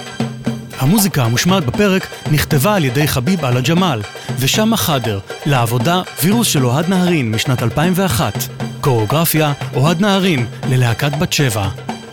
המוזיקה 0.79 1.25
המושמעת 1.25 1.67
בפרק 1.67 2.07
נכתבה 2.33 2.75
על 2.75 2.85
ידי 2.85 3.09
חביב 3.09 3.45
אללה 3.45 3.61
ג'מאל 3.61 4.01
ושמה 4.39 4.77
חאדרה 4.77 5.19
לעבודה 5.47 6.03
וירוס 6.23 6.47
של 6.49 6.67
אוהד 6.67 6.89
נהרין 6.89 7.31
משנת 7.31 7.63
2001. 7.63 8.66
קוריאוגרפיה 8.87 9.53
אוהד 9.75 10.01
נהרין 10.01 10.47
ללהקת 10.69 11.17
בת 11.19 11.33
שבע. 11.33 11.69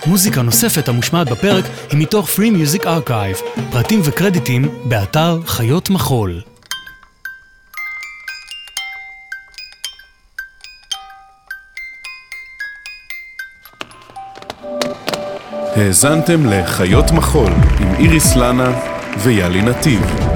מוזיקה 0.05 0.41
נוספת 0.41 0.87
המושמעת 0.87 1.29
בפרק 1.29 1.65
היא 1.91 1.99
מתוך 1.99 2.29
Free 2.29 2.79
Music 2.79 2.83
Archive, 2.83 3.61
פרטים 3.71 3.99
וקרדיטים 4.03 4.69
באתר 4.85 5.39
חיות 5.45 5.89
מחול. 5.89 6.41
האזנתם 15.75 16.45
לחיות 16.45 17.11
מחול 17.11 17.51
עם 17.79 17.95
איריס 17.95 18.35
לנה 18.35 18.71
ויאלי 19.17 19.61
נתיב. 19.61 20.32